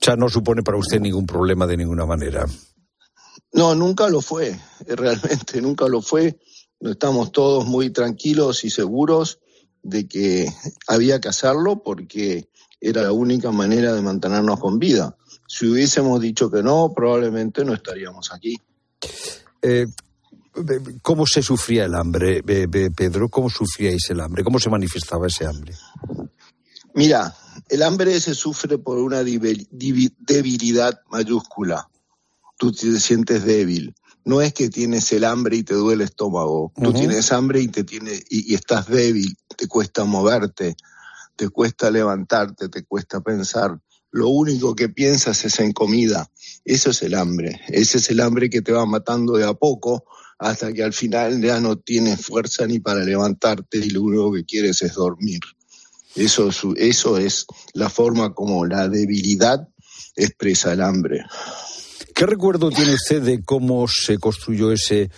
O 0.00 0.04
sea, 0.04 0.16
no 0.16 0.28
supone 0.28 0.62
para 0.62 0.78
usted 0.78 1.00
ningún 1.00 1.26
problema 1.26 1.66
de 1.66 1.76
ninguna 1.76 2.06
manera. 2.06 2.46
No, 3.52 3.74
nunca 3.74 4.08
lo 4.08 4.20
fue, 4.20 4.58
realmente 4.86 5.60
nunca 5.62 5.88
lo 5.88 6.02
fue. 6.02 6.38
Estamos 6.80 7.32
todos 7.32 7.66
muy 7.66 7.90
tranquilos 7.90 8.64
y 8.64 8.70
seguros 8.70 9.40
de 9.82 10.06
que 10.06 10.52
había 10.86 11.20
que 11.20 11.28
hacerlo 11.28 11.82
porque 11.82 12.48
era 12.80 13.02
la 13.02 13.12
única 13.12 13.50
manera 13.50 13.92
de 13.92 14.02
mantenernos 14.02 14.60
con 14.60 14.78
vida. 14.78 15.16
Si 15.48 15.66
hubiésemos 15.66 16.20
dicho 16.20 16.50
que 16.50 16.62
no, 16.62 16.92
probablemente 16.94 17.64
no 17.64 17.74
estaríamos 17.74 18.32
aquí. 18.32 18.56
Eh, 19.62 19.86
¿Cómo 21.02 21.26
se 21.26 21.42
sufría 21.42 21.84
el 21.84 21.94
hambre, 21.94 22.42
Pedro? 22.42 23.28
¿Cómo 23.28 23.48
sufríais 23.48 24.10
el 24.10 24.20
hambre? 24.20 24.44
¿Cómo 24.44 24.58
se 24.58 24.70
manifestaba 24.70 25.26
ese 25.26 25.46
hambre? 25.46 25.74
Mira, 26.94 27.34
el 27.68 27.82
hambre 27.82 28.20
se 28.20 28.34
sufre 28.34 28.78
por 28.78 28.98
una 28.98 29.22
debilidad 29.22 31.00
mayúscula. 31.10 31.88
Tú 32.58 32.72
te 32.72 33.00
sientes 33.00 33.44
débil. 33.44 33.94
No 34.24 34.42
es 34.42 34.52
que 34.52 34.68
tienes 34.68 35.10
el 35.12 35.24
hambre 35.24 35.56
y 35.56 35.62
te 35.62 35.74
duele 35.74 36.04
el 36.04 36.10
estómago. 36.10 36.72
Tú 36.76 36.90
uh 36.90 36.92
-huh. 36.92 36.98
tienes 36.98 37.32
hambre 37.32 37.60
y 37.62 37.68
te 37.68 37.84
tiene, 37.84 38.12
y, 38.28 38.52
y 38.52 38.54
estás 38.54 38.88
débil. 38.88 39.34
Te 39.56 39.66
cuesta 39.66 40.04
moverte, 40.04 40.76
te 41.36 41.48
cuesta 41.48 41.90
levantarte, 41.90 42.68
te 42.68 42.84
cuesta 42.84 43.20
pensar. 43.20 43.80
Lo 44.10 44.28
único 44.28 44.74
que 44.74 44.88
piensas 44.90 45.44
es 45.44 45.58
en 45.60 45.72
comida. 45.72 46.30
Eso 46.64 46.90
es 46.90 47.02
el 47.02 47.14
hambre. 47.14 47.60
Ese 47.68 47.98
es 47.98 48.10
el 48.10 48.20
hambre 48.20 48.50
que 48.50 48.60
te 48.60 48.72
va 48.72 48.84
matando 48.84 49.38
de 49.38 49.44
a 49.44 49.54
poco 49.54 50.04
hasta 50.38 50.72
que 50.72 50.82
al 50.82 50.92
final 50.92 51.40
ya 51.42 51.60
no 51.60 51.78
tienes 51.78 52.20
fuerza 52.24 52.66
ni 52.66 52.78
para 52.78 53.02
levantarte 53.04 53.78
y 53.78 53.90
lo 53.90 54.02
único 54.02 54.32
que 54.32 54.44
quieres 54.44 54.82
es 54.82 54.94
dormir. 54.94 55.40
Eso, 56.14 56.50
eso 56.76 57.18
es 57.18 57.46
la 57.74 57.90
forma 57.90 58.34
como 58.34 58.64
la 58.66 58.88
debilidad 58.88 59.68
expresa 60.16 60.72
el 60.72 60.82
hambre. 60.82 61.24
¿Qué 62.18 62.26
recuerdo 62.26 62.70
tiene 62.70 62.94
usted 62.94 63.22
de 63.22 63.44
cómo 63.44 63.86
se 63.86 64.18
construyó 64.18 64.72
ese, 64.72 65.08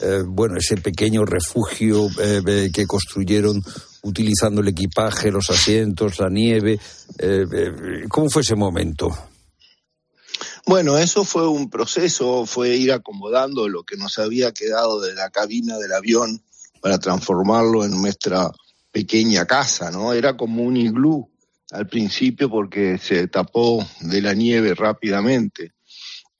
eh, 0.00 0.22
bueno, 0.26 0.56
ese 0.56 0.76
pequeño 0.76 1.24
refugio 1.24 2.08
eh, 2.20 2.68
que 2.74 2.84
construyeron 2.84 3.62
utilizando 4.02 4.60
el 4.60 4.66
equipaje, 4.66 5.30
los 5.30 5.50
asientos, 5.50 6.18
la 6.18 6.28
nieve? 6.28 6.80
Eh, 7.20 8.06
¿Cómo 8.08 8.28
fue 8.28 8.42
ese 8.42 8.56
momento? 8.56 9.16
Bueno, 10.66 10.98
eso 10.98 11.22
fue 11.22 11.46
un 11.46 11.70
proceso, 11.70 12.44
fue 12.44 12.70
ir 12.70 12.90
acomodando 12.90 13.68
lo 13.68 13.84
que 13.84 13.96
nos 13.96 14.18
había 14.18 14.50
quedado 14.50 15.00
de 15.00 15.14
la 15.14 15.30
cabina 15.30 15.78
del 15.78 15.92
avión 15.92 16.42
para 16.80 16.98
transformarlo 16.98 17.84
en 17.84 17.92
nuestra 17.92 18.50
pequeña 18.90 19.46
casa, 19.46 19.92
¿no? 19.92 20.12
Era 20.12 20.36
como 20.36 20.64
un 20.64 20.76
iglú 20.76 21.30
al 21.70 21.86
principio 21.86 22.50
porque 22.50 22.98
se 22.98 23.28
tapó 23.28 23.86
de 24.00 24.20
la 24.20 24.34
nieve 24.34 24.74
rápidamente. 24.74 25.77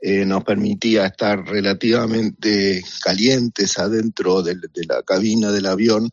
Eh, 0.01 0.25
nos 0.25 0.45
permitía 0.45 1.07
estar 1.07 1.45
relativamente 1.45 2.85
calientes 3.03 3.79
adentro 3.79 4.43
de, 4.43 4.55
de 4.55 4.87
la 4.87 5.03
cabina 5.03 5.51
del 5.51 5.67
avión 5.67 6.09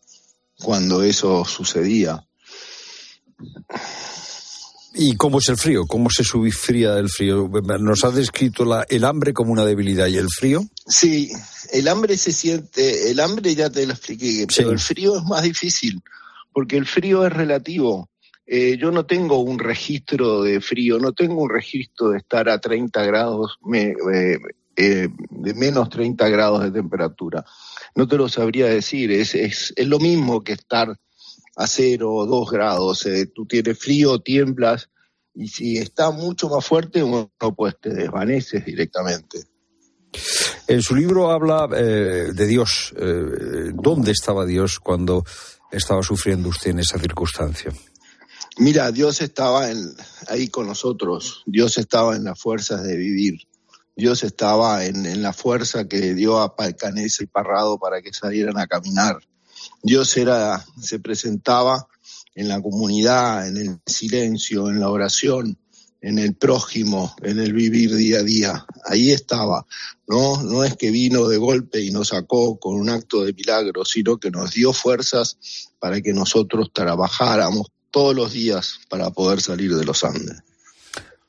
cuando 0.59 1.03
eso 1.03 1.45
sucedía. 1.45 2.25
¿Y 4.97 5.15
cómo 5.17 5.39
es 5.39 5.49
el 5.49 5.57
frío? 5.57 5.85
¿Cómo 5.85 6.09
se 6.09 6.23
sufría 6.23 6.97
el 6.97 7.09
frío? 7.09 7.49
¿Nos 7.79 8.03
ha 8.05 8.11
descrito 8.11 8.63
la, 8.63 8.85
el 8.87 9.03
hambre 9.03 9.33
como 9.33 9.51
una 9.51 9.65
debilidad 9.65 10.07
y 10.07 10.17
el 10.17 10.29
frío? 10.29 10.65
Sí, 10.87 11.29
el 11.73 11.89
hambre 11.89 12.17
se 12.17 12.31
siente, 12.31 13.11
el 13.11 13.19
hambre 13.19 13.53
ya 13.55 13.69
te 13.69 13.85
lo 13.85 13.91
expliqué, 13.91 14.47
pero 14.55 14.71
el 14.71 14.79
frío 14.79 15.17
es 15.17 15.23
más 15.23 15.43
difícil, 15.43 16.01
porque 16.53 16.77
el 16.77 16.85
frío 16.85 17.25
es 17.25 17.33
relativo. 17.33 18.09
Eh, 18.47 18.77
yo 18.77 18.91
no 18.91 19.05
tengo 19.05 19.39
un 19.39 19.57
registro 19.57 20.43
de 20.43 20.61
frío, 20.61 20.99
no 20.99 21.13
tengo 21.13 21.41
un 21.41 21.49
registro 21.49 22.09
de 22.09 22.19
estar 22.19 22.47
a 22.47 22.59
30 22.59 23.03
grados, 23.03 23.57
me, 23.63 23.95
eh, 24.13 24.37
eh, 24.75 25.09
de 25.31 25.53
menos 25.55 25.89
30 25.89 26.29
grados 26.29 26.63
de 26.63 26.71
temperatura. 26.71 27.43
No 27.95 28.07
te 28.07 28.17
lo 28.17 28.29
sabría 28.29 28.67
decir, 28.67 29.11
es, 29.11 29.33
es, 29.33 29.73
es 29.75 29.87
lo 29.87 29.97
mismo 29.99 30.43
que 30.43 30.53
estar 30.53 30.95
a 31.55 31.67
cero 31.67 32.13
o 32.13 32.25
dos 32.27 32.51
grados. 32.51 33.05
Eh, 33.07 33.31
tú 33.33 33.47
tienes 33.47 33.79
frío, 33.79 34.19
tiemblas, 34.19 34.89
y 35.33 35.47
si 35.47 35.77
está 35.77 36.11
mucho 36.11 36.47
más 36.47 36.63
fuerte, 36.63 37.01
bueno, 37.01 37.31
pues 37.57 37.75
te 37.81 37.89
desvaneces 37.89 38.63
directamente. 38.63 39.39
En 40.67 40.81
su 40.81 40.95
libro 40.95 41.31
habla 41.31 41.67
de 41.67 42.47
Dios. 42.47 42.93
¿Dónde 43.73 44.11
estaba 44.11 44.45
Dios 44.45 44.79
cuando 44.79 45.25
estaba 45.69 46.01
sufriendo 46.03 46.47
usted 46.47 46.71
en 46.71 46.79
esa 46.79 46.97
circunstancia? 46.97 47.73
Mira, 48.57 48.89
Dios 48.91 49.21
estaba 49.21 49.69
en, 49.69 49.93
ahí 50.29 50.47
con 50.47 50.67
nosotros. 50.67 51.43
Dios 51.45 51.77
estaba 51.77 52.15
en 52.15 52.23
las 52.23 52.39
fuerzas 52.39 52.83
de 52.83 52.95
vivir. 52.95 53.41
Dios 53.97 54.23
estaba 54.23 54.85
en, 54.85 55.21
la 55.21 55.33
fuerza 55.33 55.87
que 55.87 56.13
dio 56.13 56.39
a 56.39 56.55
Palcanés 56.55 57.19
y 57.19 57.25
Parrado 57.25 57.77
para 57.77 58.01
que 58.01 58.13
salieran 58.13 58.57
a 58.57 58.67
caminar. 58.67 59.19
Dios 59.83 60.15
era, 60.15 60.65
se 60.81 60.99
presentaba 60.99 61.87
en 62.33 62.47
la 62.47 62.61
comunidad, 62.61 63.47
en 63.47 63.57
el 63.57 63.79
silencio, 63.85 64.69
en 64.69 64.79
la 64.79 64.89
oración, 64.89 65.57
en 66.01 66.19
el 66.19 66.35
prójimo, 66.35 67.13
en 67.23 67.39
el 67.39 67.51
vivir 67.51 67.93
día 67.95 68.19
a 68.19 68.23
día. 68.23 68.65
Ahí 68.85 69.11
estaba. 69.11 69.65
No, 70.07 70.43
no 70.43 70.63
es 70.63 70.77
que 70.77 70.91
vino 70.91 71.27
de 71.27 71.37
golpe 71.37 71.81
y 71.81 71.91
nos 71.91 72.09
sacó 72.09 72.57
con 72.57 72.75
un 72.75 72.89
acto 72.89 73.23
de 73.23 73.33
milagro, 73.33 73.83
sino 73.83 74.17
que 74.17 74.31
nos 74.31 74.51
dio 74.51 74.71
fuerzas 74.71 75.37
para 75.79 76.01
que 76.01 76.13
nosotros 76.13 76.71
trabajáramos 76.73 77.67
todos 77.95 78.13
los 78.13 78.33
días 78.33 78.81
para 78.89 79.09
poder 79.11 79.39
salir 79.39 79.73
de 79.73 79.85
los 79.85 80.03
Andes. 80.03 80.43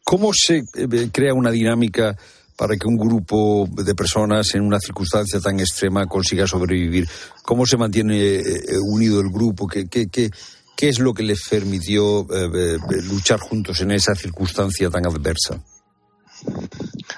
¿Cómo 0.02 0.32
se 0.34 0.64
eh, 0.74 1.10
crea 1.12 1.32
una 1.32 1.52
dinámica 1.52 2.18
para 2.56 2.76
que 2.76 2.88
un 2.88 2.96
grupo 2.96 3.68
de 3.70 3.94
personas 3.94 4.52
en 4.56 4.62
una 4.62 4.80
circunstancia 4.80 5.38
tan 5.38 5.60
extrema 5.60 6.06
consiga 6.06 6.44
sobrevivir? 6.44 7.08
¿Cómo 7.44 7.66
se 7.66 7.76
mantiene 7.76 8.18
eh, 8.18 8.40
eh, 8.40 8.78
unido 8.82 9.20
el 9.20 9.30
grupo? 9.30 9.68
¿Qué, 9.68 9.86
qué, 9.86 10.08
qué, 10.08 10.28
¿Qué 10.76 10.88
es 10.88 10.98
lo 10.98 11.14
que 11.14 11.22
les 11.22 11.48
permitió 11.48 12.26
eh, 12.34 12.78
luchar 13.04 13.38
juntos 13.38 13.80
en 13.82 13.92
esa 13.92 14.16
circunstancia 14.16 14.90
tan 14.90 15.06
adversa? 15.06 15.62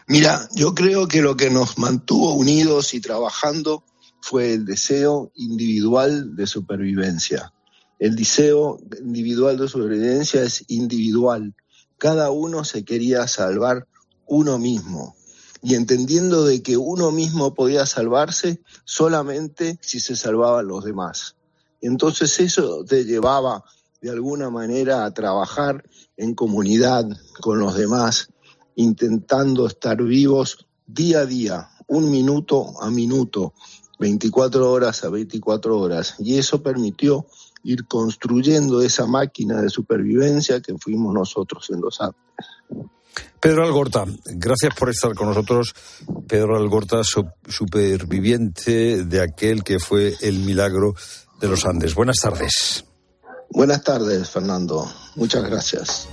Mira, 0.09 0.47
yo 0.55 0.75
creo 0.75 1.09
que 1.09 1.23
lo 1.23 1.39
que 1.39 1.49
nos 1.49 1.79
mantuvo 1.79 2.35
unidos 2.35 2.93
y 2.93 3.01
trabajando 3.01 3.83
fue 4.21 4.53
el 4.53 4.67
deseo 4.67 5.33
individual 5.37 6.37
de 6.37 6.47
supervivencia. 6.47 7.55
El 7.99 8.15
deseo 8.17 8.79
individual 9.01 9.59
de 9.59 9.69
supervivencia 9.69 10.43
es 10.43 10.65
individual. 10.69 11.55
Cada 11.97 12.31
uno 12.31 12.65
se 12.65 12.85
quería 12.85 13.27
salvar 13.27 13.87
uno 14.27 14.59
mismo 14.59 15.17
y 15.63 15.75
entendiendo 15.75 16.45
de 16.45 16.63
que 16.63 16.77
uno 16.77 17.11
mismo 17.11 17.55
podía 17.55 17.87
salvarse 17.87 18.61
solamente 18.85 19.79
si 19.83 19.99
se 20.01 20.15
salvaban 20.15 20.69
los 20.69 20.85
demás. 20.85 21.37
Entonces 21.81 22.39
eso 22.41 22.85
te 22.85 23.05
llevaba 23.05 23.65
de 24.01 24.11
alguna 24.11 24.51
manera 24.51 25.05
a 25.05 25.13
trabajar 25.13 25.85
en 26.17 26.35
comunidad 26.35 27.07
con 27.41 27.59
los 27.59 27.77
demás, 27.77 28.29
intentando 28.77 29.67
estar 29.67 30.01
vivos 30.03 30.67
día 30.87 31.21
a 31.21 31.27
día, 31.27 31.69
un 31.89 32.11
minuto 32.11 32.81
a 32.81 32.91
minuto, 32.91 33.55
24 33.99 34.71
horas 34.71 35.03
a 35.05 35.09
24 35.09 35.79
horas. 35.79 36.15
Y 36.19 36.39
eso 36.39 36.63
permitió 36.63 37.27
ir 37.63 37.87
construyendo 37.87 38.83
esa 38.83 39.07
máquina 39.07 39.61
de 39.61 39.71
supervivencia 39.71 40.61
que 40.61 40.77
fuimos 40.79 41.15
nosotros 41.15 41.69
en 41.71 41.81
los 41.81 42.01
Andes. 42.01 42.89
Pedro 43.41 43.65
Algorta, 43.65 44.05
gracias 44.25 44.75
por 44.75 44.91
estar 44.91 45.15
con 45.15 45.29
nosotros. 45.29 45.75
Pedro 46.27 46.57
Algorta, 46.57 47.03
superviviente 47.05 49.05
de 49.05 49.23
aquel 49.23 49.63
que 49.63 49.79
fue 49.79 50.15
el 50.21 50.41
milagro 50.41 50.95
de 51.41 51.49
los 51.49 51.65
Andes. 51.65 51.95
Buenas 51.95 52.17
tardes. 52.17 52.85
Buenas 53.51 53.83
tardes, 53.83 54.29
Fernando. 54.29 54.87
Muchas 55.17 55.45
gracias. 55.45 56.09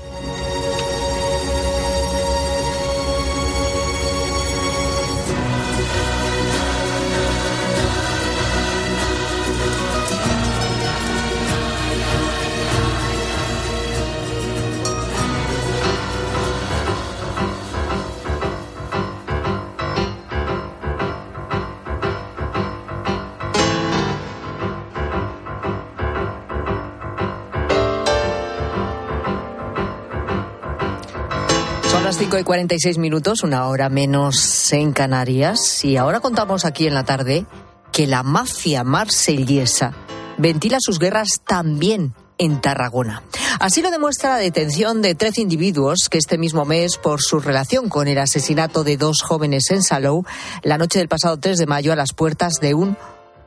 5 32.36 32.42
y 32.42 32.44
46 32.44 32.98
minutos, 32.98 33.44
una 33.44 33.66
hora 33.70 33.88
menos 33.88 34.74
en 34.74 34.92
Canarias. 34.92 35.86
Y 35.86 35.96
ahora 35.96 36.20
contamos 36.20 36.66
aquí 36.66 36.86
en 36.86 36.94
la 36.94 37.06
tarde 37.06 37.46
que 37.94 38.08
la 38.08 38.24
mafia 38.24 38.84
marsellesa 38.84 39.94
ventila 40.38 40.80
sus 40.82 41.00
guerras 41.00 41.30
también 41.48 42.14
en 42.38 42.60
Tarragona. 42.60 43.24
Así 43.62 43.82
lo 43.82 43.90
demuestra 43.90 44.32
la 44.32 44.38
detención 44.38 45.02
de 45.02 45.16
13 45.16 45.44
individuos 45.44 46.10
que 46.10 46.18
este 46.18 46.38
mismo 46.38 46.66
mes, 46.66 46.98
por 46.98 47.22
su 47.22 47.40
relación 47.40 47.88
con 47.88 48.10
el 48.10 48.18
asesinato 48.18 48.84
de 48.84 48.98
dos 48.98 49.22
jóvenes 49.22 49.72
en 49.72 49.82
Salou, 49.82 50.26
la 50.62 50.78
noche 50.78 51.00
del 51.00 51.08
pasado 51.08 51.38
3 51.38 51.58
de 51.58 51.68
mayo 51.68 51.94
a 51.94 51.96
las 51.96 52.12
puertas 52.12 52.56
de 52.60 52.74
un 52.74 52.98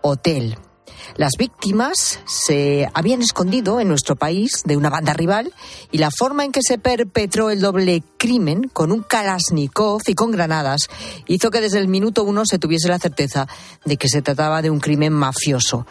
hotel. 0.00 0.56
Las 1.16 1.32
víctimas 1.38 2.20
se 2.26 2.88
habían 2.94 3.22
escondido 3.22 3.80
en 3.80 3.88
nuestro 3.88 4.16
país 4.16 4.62
de 4.64 4.76
una 4.76 4.90
banda 4.90 5.12
rival 5.12 5.52
y 5.90 5.98
la 5.98 6.10
forma 6.10 6.44
en 6.44 6.52
que 6.52 6.62
se 6.62 6.78
perpetró 6.78 7.50
el 7.50 7.60
doble 7.60 8.02
crimen 8.18 8.68
con 8.72 8.92
un 8.92 9.02
Kalashnikov 9.02 10.02
y 10.06 10.14
con 10.14 10.30
granadas 10.30 10.88
hizo 11.26 11.50
que 11.50 11.60
desde 11.60 11.78
el 11.78 11.88
minuto 11.88 12.24
uno 12.24 12.44
se 12.44 12.58
tuviese 12.58 12.88
la 12.88 12.98
certeza 12.98 13.48
de 13.84 13.96
que 13.96 14.08
se 14.08 14.22
trataba 14.22 14.62
de 14.62 14.70
un 14.70 14.80
crimen 14.80 15.12
mafioso. 15.12 15.86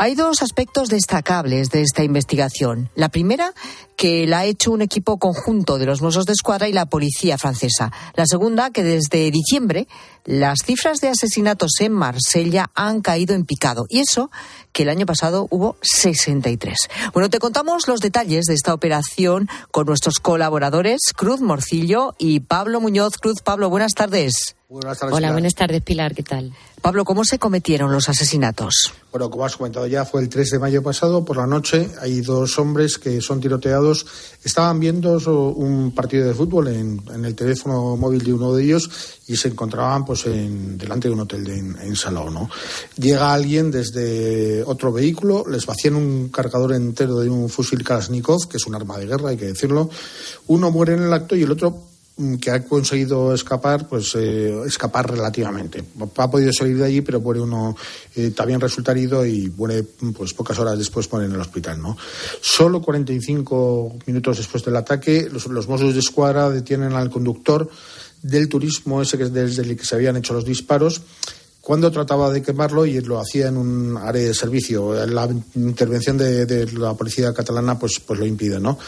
Hay 0.00 0.14
dos 0.14 0.42
aspectos 0.42 0.90
destacables 0.90 1.70
de 1.70 1.82
esta 1.82 2.04
investigación. 2.04 2.88
La 2.94 3.08
primera, 3.08 3.52
que 3.98 4.28
la 4.28 4.38
ha 4.38 4.44
hecho 4.44 4.70
un 4.70 4.80
equipo 4.80 5.18
conjunto 5.18 5.76
de 5.76 5.84
los 5.84 6.02
Mossos 6.02 6.24
de 6.24 6.32
Escuadra 6.32 6.68
y 6.68 6.72
la 6.72 6.86
policía 6.86 7.36
francesa. 7.36 7.90
La 8.14 8.26
segunda, 8.26 8.70
que 8.70 8.84
desde 8.84 9.28
diciembre 9.32 9.88
las 10.24 10.60
cifras 10.64 11.00
de 11.00 11.08
asesinatos 11.08 11.72
en 11.80 11.92
Marsella 11.92 12.70
han 12.76 13.00
caído 13.00 13.34
en 13.34 13.44
picado. 13.44 13.86
Y 13.88 13.98
eso 13.98 14.30
que 14.72 14.84
el 14.84 14.88
año 14.88 15.04
pasado 15.04 15.48
hubo 15.50 15.76
63. 15.82 16.78
Bueno, 17.12 17.28
te 17.28 17.40
contamos 17.40 17.88
los 17.88 17.98
detalles 17.98 18.46
de 18.46 18.54
esta 18.54 18.72
operación 18.72 19.48
con 19.72 19.86
nuestros 19.86 20.20
colaboradores 20.20 21.00
Cruz 21.16 21.40
Morcillo 21.40 22.14
y 22.18 22.38
Pablo 22.38 22.80
Muñoz. 22.80 23.16
Cruz, 23.16 23.42
Pablo, 23.42 23.68
buenas 23.68 23.94
tardes. 23.94 24.54
Buenas 24.68 24.98
tardes, 24.98 25.16
Hola, 25.16 25.32
buenas 25.32 25.54
tardes, 25.54 25.80
Pilar, 25.80 26.14
¿qué 26.14 26.22
tal? 26.22 26.52
Pablo, 26.82 27.06
¿cómo 27.06 27.24
se 27.24 27.38
cometieron 27.38 27.90
los 27.90 28.10
asesinatos? 28.10 28.92
Bueno, 29.10 29.30
como 29.30 29.46
has 29.46 29.56
comentado 29.56 29.86
ya, 29.86 30.04
fue 30.04 30.20
el 30.20 30.28
3 30.28 30.50
de 30.50 30.58
mayo 30.58 30.82
pasado, 30.82 31.24
por 31.24 31.38
la 31.38 31.46
noche, 31.46 31.88
hay 32.02 32.20
dos 32.20 32.58
hombres 32.58 32.98
que 32.98 33.22
son 33.22 33.40
tiroteados. 33.40 33.87
Estaban 34.44 34.80
viendo 34.80 35.18
un 35.52 35.92
partido 35.94 36.26
de 36.26 36.34
fútbol 36.34 36.68
en, 36.68 37.24
el 37.24 37.34
teléfono 37.34 37.96
móvil 37.96 38.22
de 38.22 38.32
uno 38.32 38.54
de 38.54 38.64
ellos 38.64 38.90
y 39.26 39.36
se 39.36 39.48
encontraban 39.48 40.04
pues 40.04 40.26
en, 40.26 40.78
delante 40.78 41.08
de 41.08 41.14
un 41.14 41.20
hotel 41.20 41.48
en, 41.48 41.76
en 41.80 41.94
¿no? 42.32 42.48
Llega 42.96 43.32
alguien 43.32 43.70
desde 43.70 44.62
otro 44.64 44.92
vehículo, 44.92 45.44
les 45.48 45.66
vacían 45.66 45.96
un 45.96 46.28
cargador 46.28 46.72
entero 46.72 47.18
de 47.18 47.28
un 47.28 47.48
fusil 47.48 47.82
Kalashnikov, 47.84 48.48
que 48.48 48.56
es 48.56 48.66
un 48.66 48.74
arma 48.74 48.98
de 48.98 49.06
guerra, 49.06 49.30
hay 49.30 49.36
que 49.36 49.46
decirlo. 49.46 49.90
Uno 50.46 50.70
muere 50.70 50.94
en 50.94 51.02
el 51.02 51.12
acto 51.12 51.36
y 51.36 51.42
el 51.42 51.50
otro 51.50 51.82
que 52.40 52.50
ha 52.50 52.64
conseguido 52.64 53.32
escapar, 53.32 53.86
pues 53.88 54.14
eh, 54.16 54.62
escapar 54.66 55.10
relativamente. 55.10 55.84
Ha 56.16 56.30
podido 56.30 56.52
salir 56.52 56.76
de 56.76 56.84
allí, 56.84 57.00
pero 57.00 57.22
puede 57.22 57.40
uno 57.40 57.76
eh, 58.16 58.30
también 58.30 58.60
resultar 58.60 58.96
herido 58.96 59.24
y 59.24 59.50
muere 59.50 59.84
pues 60.16 60.34
pocas 60.34 60.58
horas 60.58 60.76
después 60.78 61.10
muere 61.12 61.26
en 61.26 61.34
el 61.34 61.40
hospital, 61.40 61.80
¿no? 61.80 61.96
Solo 62.40 62.82
45 62.82 63.98
minutos 64.06 64.38
después 64.38 64.64
del 64.64 64.76
ataque, 64.76 65.28
los, 65.30 65.46
los 65.46 65.94
de 65.94 65.98
Escuadra 65.98 66.50
detienen 66.50 66.92
al 66.94 67.10
conductor 67.10 67.70
del 68.22 68.48
turismo 68.48 69.00
ese 69.00 69.16
que 69.16 69.24
es 69.24 69.32
desde 69.32 69.62
el 69.62 69.76
que 69.76 69.84
se 69.84 69.94
habían 69.94 70.16
hecho 70.16 70.34
los 70.34 70.44
disparos 70.44 71.02
cuando 71.68 71.90
trataba 71.90 72.30
de 72.30 72.40
quemarlo 72.40 72.86
y 72.86 72.98
lo 73.02 73.20
hacía 73.20 73.48
en 73.48 73.58
un 73.58 73.98
área 73.98 74.22
de 74.22 74.32
servicio. 74.32 75.04
La 75.04 75.28
intervención 75.54 76.16
de, 76.16 76.66
la 76.72 76.94
policía 76.94 77.34
catalana 77.34 77.78
pues, 77.78 78.00
pues 78.06 78.18
lo 78.18 78.24
impide, 78.24 78.58
¿no? 78.58 78.78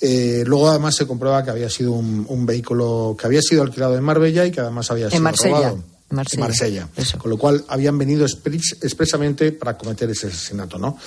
Eh, 0.00 0.44
luego 0.46 0.70
además 0.70 0.94
se 0.94 1.08
comprueba 1.08 1.42
que 1.42 1.50
había 1.50 1.68
sido 1.68 1.90
un, 1.90 2.46
vehículo 2.46 3.16
que 3.18 3.26
había 3.26 3.42
sido 3.42 3.62
alquilado 3.62 3.96
en 3.96 4.04
Marbella 4.04 4.46
y 4.46 4.52
que 4.52 4.60
además 4.60 4.88
había 4.92 5.10
sido 5.10 5.28
robado. 5.28 5.82
Marsella. 6.10 6.88
Con 7.18 7.30
lo 7.30 7.38
cual 7.38 7.64
habían 7.68 7.96
venido 7.96 8.26
expresamente 8.26 9.52
para 9.52 9.78
cometer 9.78 10.10
ese 10.10 10.26
asesinato, 10.26 10.76
¿no? 10.76 10.98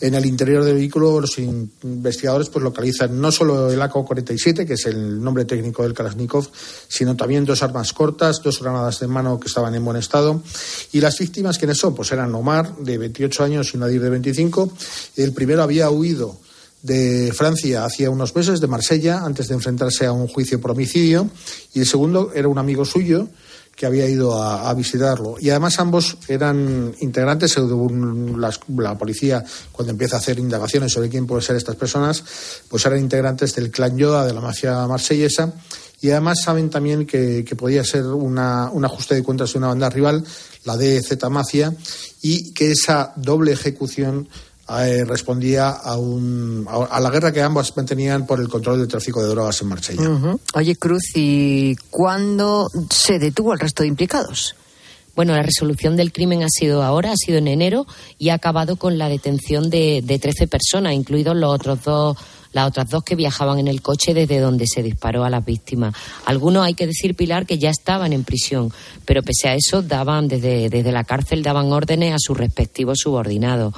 En 0.00 0.14
el 0.14 0.26
interior 0.26 0.62
del 0.64 0.74
vehículo 0.74 1.20
los 1.20 1.38
investigadores 1.38 2.48
pues 2.48 2.62
localizan 2.62 3.18
no 3.20 3.32
solo 3.32 3.70
el 3.70 3.80
AK-47, 3.80 4.66
que 4.66 4.74
es 4.74 4.86
el 4.86 5.22
nombre 5.22 5.44
técnico 5.44 5.82
del 5.82 5.94
Kalashnikov, 5.94 6.50
sino 6.88 7.16
también 7.16 7.44
dos 7.44 7.62
armas 7.62 7.92
cortas, 7.92 8.42
dos 8.42 8.60
granadas 8.60 9.00
de 9.00 9.06
mano 9.06 9.40
que 9.40 9.48
estaban 9.48 9.74
en 9.74 9.84
buen 9.84 9.96
estado. 9.96 10.42
Y 10.92 11.00
las 11.00 11.18
víctimas, 11.18 11.58
¿quiénes 11.58 11.78
son? 11.78 11.94
Pues 11.94 12.12
eran 12.12 12.34
Omar, 12.34 12.76
de 12.76 12.98
28 12.98 13.44
años, 13.44 13.74
y 13.74 13.78
Nadir, 13.78 14.02
de 14.02 14.10
25. 14.10 14.72
El 15.16 15.32
primero 15.32 15.62
había 15.62 15.90
huido 15.90 16.38
de 16.82 17.32
Francia 17.32 17.84
hacía 17.84 18.10
unos 18.10 18.34
meses, 18.34 18.60
de 18.60 18.66
Marsella, 18.66 19.24
antes 19.24 19.48
de 19.48 19.54
enfrentarse 19.54 20.04
a 20.04 20.12
un 20.12 20.26
juicio 20.26 20.60
por 20.60 20.72
homicidio. 20.72 21.30
Y 21.72 21.80
el 21.80 21.86
segundo 21.86 22.32
era 22.34 22.48
un 22.48 22.58
amigo 22.58 22.84
suyo, 22.84 23.28
que 23.74 23.86
había 23.86 24.08
ido 24.08 24.42
a, 24.42 24.72
visitarlo. 24.74 25.36
Y 25.40 25.50
además 25.50 25.78
ambos 25.78 26.16
eran 26.28 26.94
integrantes, 27.00 27.52
según 27.52 28.40
la, 28.40 28.98
policía, 28.98 29.44
cuando 29.72 29.92
empieza 29.92 30.16
a 30.16 30.18
hacer 30.18 30.38
indagaciones 30.38 30.92
sobre 30.92 31.08
quién 31.08 31.26
pueden 31.26 31.42
ser 31.42 31.56
estas 31.56 31.76
personas, 31.76 32.22
pues 32.68 32.84
eran 32.86 32.98
integrantes 32.98 33.54
del 33.54 33.70
clan 33.70 33.96
Yoda 33.96 34.26
de 34.26 34.34
la 34.34 34.40
mafia 34.40 34.86
marsellesa 34.86 35.52
y 36.02 36.10
además 36.10 36.40
saben 36.42 36.68
también 36.68 37.06
que, 37.06 37.46
podía 37.56 37.84
ser 37.84 38.04
una, 38.06 38.68
un 38.72 38.84
ajuste 38.84 39.14
de 39.14 39.22
cuentas 39.22 39.52
de 39.52 39.58
una 39.58 39.68
banda 39.68 39.88
rival, 39.88 40.24
la 40.64 40.76
DZ 40.76 41.30
Mafia, 41.30 41.72
y 42.20 42.52
que 42.52 42.72
esa 42.72 43.12
doble 43.14 43.52
ejecución 43.52 44.28
eh, 44.68 45.04
respondía 45.04 45.70
a, 45.70 45.96
un, 45.96 46.66
a, 46.68 47.00
la 47.00 47.10
guerra 47.10 47.32
que 47.32 47.42
ambas 47.42 47.76
mantenían 47.76 48.26
por 48.26 48.40
el 48.40 48.48
control 48.48 48.78
del 48.78 48.88
tráfico 48.88 49.22
de 49.22 49.28
drogas 49.28 49.60
en 49.60 49.68
Marsella. 49.68 50.38
Oye, 50.54 50.76
Cruz, 50.76 51.02
¿y 51.14 51.76
cuándo 51.90 52.68
se 52.90 53.18
detuvo 53.18 53.52
el 53.52 53.60
resto 53.60 53.82
de 53.82 53.88
implicados? 53.88 54.54
Bueno, 55.14 55.34
la 55.34 55.42
resolución 55.42 55.96
del 55.96 56.10
crimen 56.10 56.42
ha 56.42 56.48
sido 56.48 56.82
ahora, 56.82 57.12
ha 57.12 57.16
sido 57.16 57.38
en 57.38 57.48
enero 57.48 57.86
y 58.18 58.30
ha 58.30 58.34
acabado 58.34 58.76
con 58.76 58.96
la 58.96 59.08
detención 59.08 59.68
de, 59.68 60.00
de 60.02 60.18
13 60.18 60.46
personas, 60.46 60.94
incluidos 60.94 61.36
los 61.36 61.52
otros 61.52 61.82
dos 61.82 62.16
las 62.52 62.68
otras 62.68 62.88
dos 62.88 63.02
que 63.02 63.16
viajaban 63.16 63.58
en 63.58 63.68
el 63.68 63.82
coche 63.82 64.14
desde 64.14 64.38
donde 64.38 64.66
se 64.66 64.82
disparó 64.82 65.24
a 65.24 65.30
las 65.30 65.44
víctimas. 65.44 65.94
Algunos, 66.26 66.64
hay 66.64 66.74
que 66.74 66.86
decir, 66.86 67.14
Pilar, 67.14 67.46
que 67.46 67.58
ya 67.58 67.70
estaban 67.70 68.12
en 68.12 68.24
prisión, 68.24 68.70
pero 69.04 69.22
pese 69.22 69.48
a 69.48 69.54
eso, 69.54 69.82
daban 69.82 70.28
desde, 70.28 70.68
desde 70.68 70.92
la 70.92 71.04
cárcel 71.04 71.42
daban 71.42 71.72
órdenes 71.72 72.14
a 72.14 72.18
sus 72.18 72.36
respectivos 72.36 72.98
subordinados. 72.98 73.74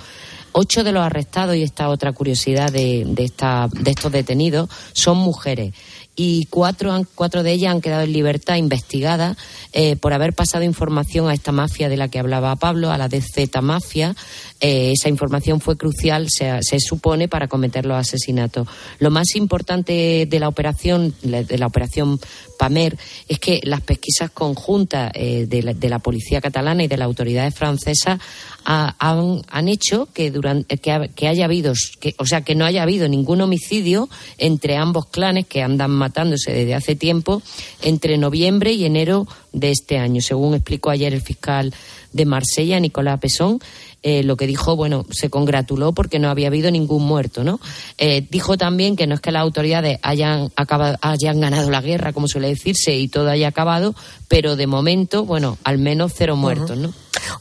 Ocho 0.57 0.84
de 0.84 0.92
los 0.92 1.02
arrestados, 1.02 1.57
y 1.57 1.62
esta 1.62 1.88
otra 1.88 2.12
curiosidad 2.12 2.70
de, 2.70 3.12
esta, 3.18 3.68
de 3.72 3.90
estos 3.90 4.12
detenidos, 4.12 4.70
son 4.92 5.18
mujeres 5.18 5.74
y 6.16 6.46
cuatro, 6.46 7.05
cuatro 7.14 7.42
de 7.42 7.52
ellas 7.52 7.72
han 7.72 7.80
quedado 7.80 8.02
en 8.02 8.12
libertad 8.12 8.57
investigadas 8.57 9.36
eh, 9.72 9.96
por 9.96 10.12
haber 10.12 10.32
pasado 10.32 10.62
información 10.62 11.28
a 11.28 11.34
esta 11.34 11.50
mafia 11.50 11.88
de 11.88 11.96
la 11.96 12.09
que 12.09 12.20
hablaba 12.20 12.55
Pablo, 12.57 12.90
a 12.90 12.98
la 12.98 13.09
DZ 13.09 13.61
Mafia. 13.62 14.14
Eh, 14.61 14.92
esa 14.92 15.09
información 15.09 15.61
fue 15.61 15.76
crucial, 15.76 16.28
se, 16.30 16.62
se, 16.62 16.78
supone, 16.78 17.26
para 17.26 17.48
cometer 17.48 17.84
los 17.84 17.96
asesinatos. 17.96 18.68
Lo 19.00 19.11
más 19.11 19.34
importante 19.34 20.26
de 20.28 20.40
la 20.40 20.48
operación, 20.48 21.14
de 21.22 21.59
la 21.59 21.66
operación 21.66 22.20
PAMER, 22.59 22.96
es 23.28 23.40
que 23.40 23.61
las 23.64 23.80
pesquisas 23.80 24.30
conjuntas 24.30 25.11
eh, 25.14 25.46
de, 25.48 25.62
la, 25.62 25.74
de, 25.74 25.88
la, 25.88 25.98
policía 25.98 26.40
catalana 26.40 26.84
y 26.84 26.88
de 26.88 26.96
las 26.96 27.07
autoridades 27.07 27.55
francesas 27.55 28.20
han, 28.64 29.42
han, 29.50 29.68
hecho 29.68 30.08
que 30.12 30.30
durante 30.30 30.78
que, 30.78 31.10
que 31.14 31.28
haya 31.28 31.44
habido, 31.44 31.74
que, 32.00 32.14
o 32.18 32.26
sea, 32.26 32.40
que 32.40 32.54
no 32.54 32.64
haya 32.64 32.82
habido 32.82 33.08
ningún 33.08 33.40
homicidio 33.40 34.08
entre 34.38 34.76
ambos 34.76 35.06
clanes 35.06 35.46
que 35.46 35.62
andan 35.62 35.90
matándose 35.90 36.52
desde 36.52 36.74
hace 36.74 36.96
tiempo 36.96 37.42
entre 37.82 38.16
noviembre 38.18 38.72
y 38.72 38.84
enero 38.84 39.26
de 39.52 39.70
este 39.70 39.98
año, 39.98 40.20
según 40.20 40.54
explicó 40.54 40.90
ayer 40.90 41.12
el 41.12 41.20
fiscal 41.20 41.74
de 42.12 42.24
Marsella, 42.24 42.80
Nicolás 42.80 43.20
Pesón. 43.20 43.60
Eh, 44.07 44.22
lo 44.22 44.36
que 44.36 44.46
dijo, 44.46 44.76
bueno, 44.76 45.07
se 45.11 45.30
congratuló 45.30 45.94
porque 45.94 46.18
no 46.18 46.28
había 46.28 46.48
habido 46.48 46.70
ningún 46.70 47.07
muerto, 47.07 47.42
¿no? 47.42 47.59
Eh, 47.96 48.28
dijo 48.30 48.59
también 48.59 48.96
que 48.96 49.07
no 49.07 49.14
es 49.14 49.22
que 49.22 49.32
las 49.32 49.40
autoridades 49.40 49.98
hayan, 50.02 50.52
acabado, 50.57 50.98
hayan 51.00 51.40
ganado 51.40 51.70
la 51.70 51.80
guerra, 51.80 52.12
como 52.12 52.28
suele 52.28 52.48
decirse, 52.48 52.94
y 52.94 53.09
todo 53.09 53.30
haya 53.30 53.48
acabado, 53.48 53.94
pero 54.28 54.57
de 54.57 54.66
momento, 54.66 55.24
bueno, 55.24 55.57
al 55.64 55.78
menos 55.78 56.12
cero 56.14 56.36
muertos, 56.36 56.76
¿no? 56.76 56.92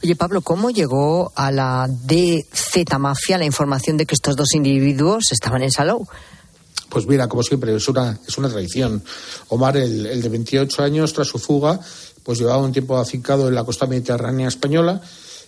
Oye, 0.02 0.16
Pablo, 0.16 0.40
¿cómo 0.40 0.70
llegó 0.70 1.32
a 1.36 1.52
la 1.52 1.86
DZ 1.86 2.98
Mafia 2.98 3.36
la 3.36 3.44
información 3.44 3.98
de 3.98 4.06
que 4.06 4.14
estos 4.14 4.34
dos 4.34 4.54
individuos 4.54 5.32
estaban 5.32 5.62
en 5.62 5.70
Salou? 5.70 6.08
Pues 6.88 7.06
mira, 7.06 7.28
como 7.28 7.42
siempre, 7.42 7.76
es 7.76 7.86
una, 7.88 8.18
es 8.26 8.38
una 8.38 8.48
tradición. 8.48 9.04
Omar, 9.48 9.76
el, 9.76 10.22
de 10.22 10.28
28 10.30 10.82
años, 10.82 11.12
tras 11.12 11.28
su 11.28 11.38
fuga, 11.38 11.78
pues 12.22 12.38
llevaba 12.38 12.62
un 12.62 12.72
tiempo 12.72 12.96
afincado 12.96 13.48
en 13.48 13.54
la 13.54 13.64
costa 13.64 13.86
mediterránea 13.86 14.48
española 14.48 15.02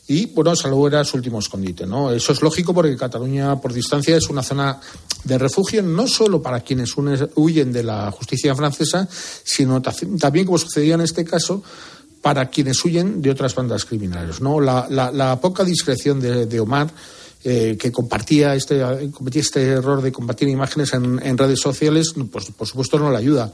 y, 0.08 0.26
bueno, 0.26 0.54
Salou 0.54 0.86
era 0.86 1.04
su 1.04 1.16
último 1.16 1.40
escondite, 1.40 1.84
¿no? 1.84 2.12
Eso 2.12 2.32
es 2.32 2.40
lógico 2.40 2.72
porque 2.72 2.96
Cataluña, 2.96 3.60
por 3.60 3.72
distancia, 3.72 4.16
es 4.16 4.28
una 4.28 4.42
zona 4.42 4.78
de 5.24 5.38
refugio 5.38 5.82
no 5.82 6.06
solo 6.06 6.40
para 6.40 6.60
quienes 6.60 6.94
huyen 7.34 7.72
de 7.72 7.82
la 7.82 8.10
justicia 8.12 8.54
francesa, 8.54 9.08
sino 9.10 9.82
también, 9.82 10.46
como 10.46 10.58
sucedía 10.58 10.94
en 10.94 11.00
este 11.00 11.24
caso, 11.24 11.62
para 12.22 12.48
quienes 12.50 12.84
huyen 12.84 13.20
de 13.20 13.30
otras 13.30 13.54
bandas 13.54 13.84
criminales, 13.84 14.40
¿no? 14.40 14.60
La, 14.60 15.38
poca 15.42 15.64
discreción 15.64 16.20
de 16.20 16.60
Omar 16.60 16.88
eh, 17.48 17.76
que 17.78 17.92
compartía 17.92 18.56
este, 18.56 18.82
cometía 19.12 19.40
este 19.40 19.62
error 19.68 20.02
de 20.02 20.10
compartir 20.10 20.48
imágenes 20.48 20.92
en, 20.94 21.38
redes 21.38 21.60
sociales, 21.60 22.12
pues 22.32 22.46
por 22.46 22.66
supuesto 22.66 22.98
no 22.98 23.08
le 23.08 23.18
ayuda. 23.18 23.52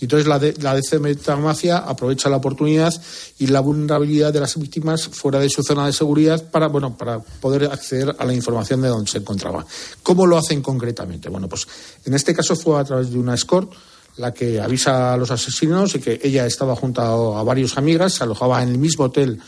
Entonces 0.00 0.28
la, 0.28 0.38
de, 0.38 0.54
la 0.60 0.76
DC 0.76 1.00
Mafia 1.36 1.78
aprovecha 1.78 2.28
la 2.28 2.36
oportunidad 2.36 2.94
y 3.40 3.48
la 3.48 3.58
vulnerabilidad 3.58 4.32
de 4.32 4.38
las 4.38 4.56
víctimas 4.56 5.08
fuera 5.08 5.40
de 5.40 5.50
su 5.50 5.64
zona 5.64 5.86
de 5.86 5.92
seguridad 5.92 6.52
para, 6.52 6.68
bueno, 6.68 6.96
para 6.96 7.18
poder 7.18 7.64
acceder 7.64 8.14
a 8.16 8.24
la 8.24 8.32
información 8.32 8.80
de 8.80 8.86
donde 8.86 9.10
se 9.10 9.18
encontraba. 9.18 9.66
¿Cómo 10.04 10.24
lo 10.24 10.38
hacen 10.38 10.62
concretamente? 10.62 11.28
Bueno, 11.28 11.48
pues 11.48 11.66
en 12.04 12.14
este 12.14 12.32
caso 12.36 12.54
fue 12.54 12.78
a 12.78 12.84
través 12.84 13.10
de 13.10 13.18
una 13.18 13.34
escort 13.34 13.72
la 14.18 14.32
que 14.32 14.60
avisa 14.60 15.14
a 15.14 15.16
los 15.16 15.32
asesinos 15.32 15.96
y 15.96 15.98
que 15.98 16.20
ella 16.22 16.46
estaba 16.46 16.76
junto 16.76 17.02
a 17.36 17.42
varios 17.42 17.76
amigas, 17.76 18.14
se 18.14 18.22
alojaba 18.22 18.62
en 18.62 18.68
el 18.68 18.78
mismo 18.78 19.06
hotel 19.06 19.40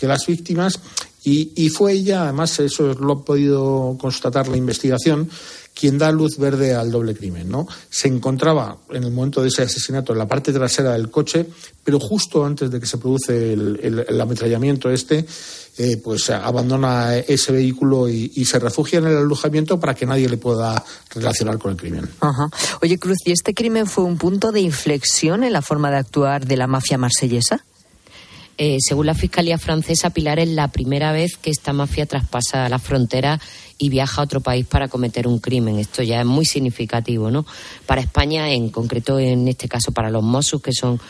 que 0.00 0.06
las 0.06 0.26
víctimas 0.26 0.80
y, 1.22 1.68
fue 1.68 1.92
ella, 1.92 2.22
además, 2.22 2.58
eso 2.60 2.94
lo 2.94 3.12
ha 3.12 3.24
podido 3.24 3.96
constatar 4.00 4.48
la 4.48 4.56
investigación, 4.56 5.28
quien 5.74 5.98
da 5.98 6.10
luz 6.12 6.38
verde 6.38 6.74
al 6.74 6.90
doble 6.90 7.14
crimen. 7.14 7.50
¿no? 7.50 7.68
Se 7.90 8.08
encontraba 8.08 8.78
en 8.90 9.04
el 9.04 9.12
momento 9.12 9.42
de 9.42 9.48
ese 9.48 9.62
asesinato 9.62 10.12
en 10.12 10.18
la 10.18 10.26
parte 10.26 10.52
trasera 10.52 10.92
del 10.92 11.10
coche, 11.10 11.46
pero 11.84 12.00
justo 12.00 12.44
antes 12.44 12.70
de 12.70 12.80
que 12.80 12.86
se 12.86 12.96
produce 12.96 13.52
el, 13.52 14.20
ametrallamiento 14.20 14.90
este, 14.90 15.26
eh, 15.76 15.98
pues 15.98 16.30
abandona 16.30 17.16
ese 17.16 17.52
vehículo 17.52 18.08
y, 18.08 18.44
se 18.44 18.58
refugia 18.58 18.98
en 18.98 19.06
el 19.06 19.16
alojamiento 19.18 19.78
para 19.78 19.94
que 19.94 20.06
nadie 20.06 20.28
le 20.28 20.38
pueda 20.38 20.82
relacionar 21.14 21.58
con 21.58 21.72
el 21.72 21.76
crimen. 21.76 22.08
Oye, 22.80 22.98
Cruz, 22.98 23.18
¿y 23.26 23.32
este 23.32 23.52
crimen 23.52 23.86
fue 23.86 24.04
un 24.04 24.16
punto 24.16 24.52
de 24.52 24.60
inflexión 24.60 25.44
en 25.44 25.52
la 25.52 25.62
forma 25.62 25.90
de 25.90 25.98
actuar 25.98 26.46
de 26.46 26.56
la 26.56 26.66
mafia 26.66 26.96
marsellesa? 26.96 27.64
Eh, 28.62 28.76
según 28.78 29.06
la 29.06 29.14
Fiscalía 29.14 29.56
francesa, 29.56 30.10
Pilar 30.10 30.38
es 30.38 30.50
la 30.50 30.68
primera 30.68 31.12
vez 31.12 31.38
que 31.38 31.48
esta 31.48 31.72
mafia 31.72 32.04
traspasa 32.04 32.68
la 32.68 32.78
frontera 32.78 33.40
y 33.78 33.88
viaja 33.88 34.20
a 34.20 34.24
otro 34.24 34.42
país 34.42 34.66
para 34.66 34.86
cometer 34.86 35.26
un 35.26 35.38
crimen. 35.38 35.78
Esto 35.78 36.02
ya 36.02 36.20
es 36.20 36.26
muy 36.26 36.44
significativo, 36.44 37.30
¿no? 37.30 37.46
Para 37.86 38.02
España, 38.02 38.52
en 38.52 38.68
concreto 38.68 39.18
en 39.18 39.48
este 39.48 39.66
caso 39.66 39.92
para 39.92 40.10
los 40.10 40.22
Mossos, 40.22 40.60
que 40.60 40.74
son 40.74 41.00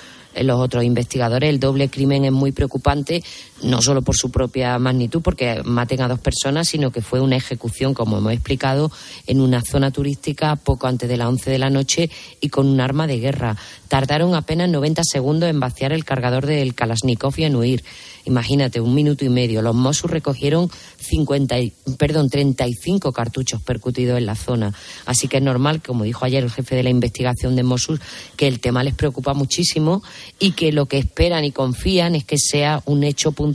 los 0.40 0.60
otros 0.60 0.84
investigadores. 0.84 1.50
El 1.50 1.58
doble 1.58 1.88
crimen 1.88 2.24
es 2.24 2.30
muy 2.30 2.52
preocupante, 2.52 3.24
no 3.62 3.82
solo 3.82 4.02
por 4.02 4.16
su 4.16 4.30
propia 4.30 4.78
magnitud, 4.78 5.20
porque 5.22 5.62
maten 5.64 6.02
a 6.02 6.08
dos 6.08 6.20
personas, 6.20 6.68
sino 6.68 6.90
que 6.90 7.02
fue 7.02 7.20
una 7.20 7.36
ejecución, 7.36 7.94
como 7.94 8.18
hemos 8.18 8.32
explicado, 8.32 8.90
en 9.26 9.40
una 9.40 9.62
zona 9.62 9.90
turística 9.90 10.56
poco 10.56 10.86
antes 10.86 11.08
de 11.08 11.16
las 11.16 11.28
11 11.28 11.50
de 11.50 11.58
la 11.58 11.70
noche 11.70 12.10
y 12.40 12.48
con 12.48 12.66
un 12.66 12.80
arma 12.80 13.06
de 13.06 13.18
guerra. 13.18 13.56
Tardaron 13.88 14.34
apenas 14.34 14.68
90 14.70 15.02
segundos 15.04 15.50
en 15.50 15.60
vaciar 15.60 15.92
el 15.92 16.04
cargador 16.04 16.46
del 16.46 16.74
Kalashnikov 16.74 17.34
y 17.38 17.44
en 17.44 17.56
huir. 17.56 17.84
Imagínate, 18.24 18.80
un 18.80 18.94
minuto 18.94 19.24
y 19.24 19.28
medio. 19.28 19.62
Los 19.62 19.74
Mossos 19.74 20.10
recogieron 20.10 20.70
50, 20.98 21.56
perdón, 21.98 22.28
35 22.28 23.12
cartuchos 23.12 23.62
percutidos 23.62 24.18
en 24.18 24.26
la 24.26 24.34
zona. 24.34 24.74
Así 25.06 25.26
que 25.26 25.38
es 25.38 25.42
normal, 25.42 25.82
como 25.82 26.04
dijo 26.04 26.24
ayer 26.24 26.44
el 26.44 26.50
jefe 26.50 26.76
de 26.76 26.82
la 26.82 26.90
investigación 26.90 27.56
de 27.56 27.62
Mossul, 27.62 28.00
que 28.36 28.46
el 28.46 28.60
tema 28.60 28.84
les 28.84 28.94
preocupa 28.94 29.34
muchísimo 29.34 30.02
y 30.38 30.52
que 30.52 30.70
lo 30.72 30.86
que 30.86 30.98
esperan 30.98 31.44
y 31.44 31.50
confían 31.50 32.14
es 32.14 32.24
que 32.24 32.36
sea 32.38 32.82
un 32.84 33.04
hecho 33.04 33.32
puntual 33.32 33.49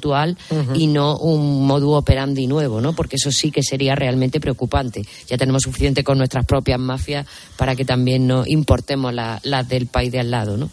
y 0.74 0.88
no 0.88 1.18
un 1.18 1.66
modo 1.66 1.91
operandi 1.91 2.48
nuevo, 2.48 2.82
¿no? 2.82 2.93
Porque 2.93 3.16
eso 3.16 3.32
sí 3.32 3.52
que 3.52 3.64
sería 3.64 3.96
realmente 3.96 4.39
preocupante. 4.39 5.06
Ya 5.28 5.38
tenemos 5.38 5.64
suficiente 5.64 6.04
con 6.04 6.18
nuestras 6.18 6.46
propias 6.46 6.80
mafias 6.80 7.26
para 7.58 7.76
que 7.76 7.86
también 7.86 8.28
no 8.28 8.43
importemos 8.46 9.14
las 9.14 9.68
del 9.70 9.88
país 9.88 10.12
de 10.12 10.20
al 10.20 10.32
lado, 10.32 10.58
¿no? 10.58 10.70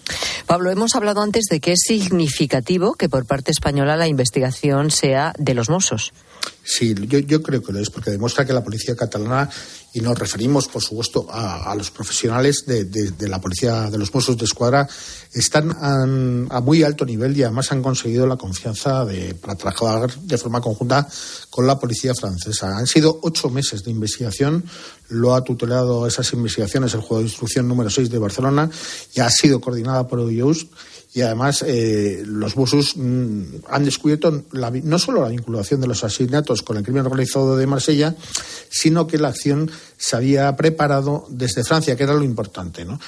Pablo, 0.47 0.71
hemos 0.71 0.95
hablado 0.95 1.23
antes 1.23 1.45
de 1.51 1.61
que 1.61 1.73
es 1.73 1.81
significativo 1.87 2.95
que 2.95 3.09
por 3.09 3.27
parte 3.27 3.51
española 3.51 3.97
la 3.97 4.09
investigación 4.09 4.91
sea 4.91 5.33
de 5.39 5.55
los 5.55 5.69
Mossos. 5.69 6.13
Sí, 6.65 6.95
yo, 7.09 7.19
yo, 7.19 7.43
creo 7.43 7.61
que 7.61 7.73
lo 7.73 7.81
es, 7.81 7.91
porque 7.91 8.11
demuestra 8.11 8.45
que 8.45 8.53
la 8.53 8.63
policía 8.63 8.95
catalana, 8.95 9.51
y 9.93 10.01
nos 10.01 10.19
referimos, 10.19 10.69
por 10.69 10.81
supuesto, 10.81 11.27
a, 11.31 11.75
los 11.75 11.91
profesionales 11.91 12.65
de, 12.67 13.29
la 13.29 13.41
policía, 13.41 13.91
de 13.91 13.99
los 13.99 14.15
Mossos 14.15 14.39
de 14.39 14.45
Escuadra, 14.45 14.89
están 15.33 15.77
a, 15.81 16.61
muy 16.61 16.83
alto 16.83 17.05
nivel 17.05 17.37
y 17.37 17.43
además 17.43 17.73
han 17.73 17.83
conseguido 17.83 18.27
la 18.27 18.37
confianza 18.37 19.05
de, 19.05 19.35
para 19.35 19.57
trabajar 19.57 20.15
de 20.21 20.39
forma 20.39 20.61
conjunta 20.61 21.07
con 21.51 21.67
la 21.67 21.79
policía 21.79 22.15
francesa. 22.15 22.77
Han 22.77 22.87
sido 22.87 23.19
ocho 23.23 23.51
meses 23.51 23.83
de 23.83 23.91
investigación, 23.91 24.65
lo 25.09 25.35
ha 25.35 25.45
tutelado 25.45 26.07
esas 26.07 26.33
investigaciones 26.33 26.95
el 26.95 27.01
juego 27.01 27.19
de 27.19 27.29
instrucción 27.29 27.69
número 27.69 27.91
6 27.91 28.09
de 28.09 28.19
Barcelona 28.19 28.71
y 29.15 29.21
ha 29.21 29.29
sido 29.31 29.61
coordinada 29.61 30.07
por 30.07 30.21
OIUS 30.21 30.69
y 31.15 31.21
además 31.21 31.63
eh, 31.67 32.23
los 32.25 32.55
busos 32.55 32.97
mm, 32.97 33.43
han 33.69 33.85
descubierto 33.85 34.45
no 34.53 34.99
solo 34.99 35.23
la 35.23 35.29
vinculación 35.29 35.81
de 35.81 35.87
los 35.87 36.03
asesinatos 36.05 36.63
con 36.63 36.79
el 36.79 36.83
crimen 36.83 37.05
organizado 37.05 37.57
de 37.57 37.67
Marsella, 37.67 38.15
sino 38.71 39.07
que 39.07 39.19
la 39.19 39.29
acción 39.29 39.71
se 39.99 40.17
había 40.17 40.57
preparado 40.57 41.27
desde 41.29 41.65
Francia, 41.65 41.97
que 41.97 42.05
era 42.05 42.15
lo 42.15 42.25
importante. 42.25 42.87
¿no? 42.87 42.99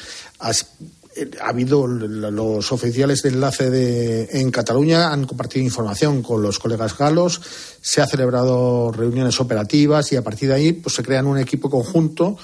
Eh, 1.17 1.31
ha 1.41 1.49
habido 1.49 1.87
los 1.87 2.73
oficiales 2.73 3.23
de 3.23 3.31
enlace 3.31 3.71
de, 3.71 4.29
en 4.33 4.51
Cataluña 4.51 5.13
han 5.13 5.27
compartido 5.27 5.65
información 5.65 6.23
con 6.23 6.43
los 6.43 6.59
colegas 6.59 6.99
galos, 6.99 7.41
se 7.81 8.03
ha 8.03 8.07
celebrado 8.07 8.93
reuniones 8.93 9.41
operativas 9.41 10.13
y 10.13 10.17
a 10.17 10.23
partir 10.23 10.49
de 10.49 10.57
ahí 10.57 10.73
pues, 10.73 10.97
se 10.97 11.03
crean 11.03 11.27
un 11.27 11.39
equipo 11.39 11.71
conjunto 11.71 12.37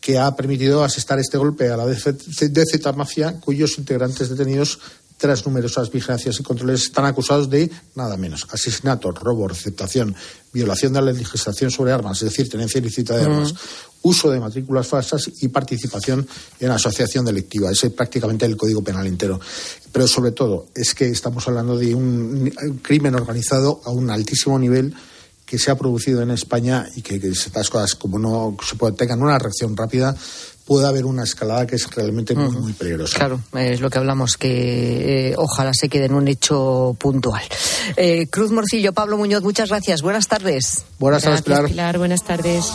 que 0.00 0.18
ha 0.18 0.34
permitido 0.34 0.82
asestar 0.82 1.18
este 1.18 1.36
golpe 1.36 1.68
a 1.68 1.76
la 1.76 1.86
DZ 1.86 2.96
Mafia, 2.96 3.38
cuyos 3.38 3.78
integrantes 3.78 4.30
detenidos 4.30 4.78
tras 5.20 5.44
numerosas 5.44 5.90
vigilancias 5.90 6.40
y 6.40 6.42
controles 6.42 6.84
están 6.84 7.04
acusados 7.04 7.50
de 7.50 7.70
nada 7.94 8.16
menos 8.16 8.46
asesinato, 8.50 9.12
robo, 9.12 9.46
receptación, 9.46 10.16
violación 10.50 10.94
de 10.94 11.02
la 11.02 11.12
legislación 11.12 11.70
sobre 11.70 11.92
armas, 11.92 12.22
es 12.22 12.30
decir, 12.30 12.48
tenencia 12.48 12.78
ilícita 12.78 13.16
de 13.16 13.24
armas, 13.24 13.54
uso 14.00 14.30
de 14.30 14.40
matrículas 14.40 14.86
falsas 14.86 15.30
y 15.42 15.48
participación 15.48 16.26
en 16.58 16.70
asociación 16.70 17.26
delictiva. 17.26 17.70
Ese 17.70 17.88
es 17.88 17.92
prácticamente 17.92 18.46
el 18.46 18.56
Código 18.56 18.82
Penal 18.82 19.06
entero. 19.06 19.38
Pero 19.92 20.08
sobre 20.08 20.32
todo 20.32 20.68
es 20.74 20.94
que 20.94 21.10
estamos 21.10 21.46
hablando 21.46 21.76
de 21.76 21.94
un 21.94 22.50
crimen 22.82 23.14
organizado 23.14 23.82
a 23.84 23.90
un 23.90 24.08
altísimo 24.08 24.58
nivel 24.58 24.94
que 25.44 25.58
se 25.58 25.70
ha 25.70 25.76
producido 25.76 26.22
en 26.22 26.30
España 26.30 26.88
y 26.94 27.02
que, 27.02 27.16
estas 27.16 27.68
cosas, 27.68 27.94
como 27.94 28.18
no 28.18 28.56
se 28.66 28.76
puede, 28.76 28.94
tengan 28.94 29.20
una 29.20 29.38
reacción 29.38 29.76
rápida, 29.76 30.16
puede 30.70 30.86
haber 30.86 31.04
una 31.04 31.24
escalada 31.24 31.66
que 31.66 31.74
es 31.74 31.90
realmente 31.96 32.32
muy, 32.32 32.72
peligrosa. 32.74 33.18
Claro, 33.18 33.40
es 33.54 33.80
lo 33.80 33.90
que 33.90 33.98
hablamos, 33.98 34.36
que 34.36 35.30
eh, 35.30 35.34
ojalá 35.36 35.72
se 35.74 35.88
quede 35.88 36.04
en 36.04 36.14
un 36.14 36.28
hecho 36.28 36.94
puntual. 36.96 37.42
Eh, 37.96 38.28
Cruz 38.30 38.52
Morcillo, 38.52 38.92
Pablo 38.92 39.16
Muñoz, 39.16 39.42
muchas 39.42 39.70
gracias. 39.70 40.00
Buenas 40.00 40.28
tardes. 40.28 40.84
Buenas 41.00 41.24
tardes, 41.24 41.42
Pilar. 41.42 41.66
Pilar. 41.66 41.98
Buenas 41.98 42.22
tardes. 42.22 42.66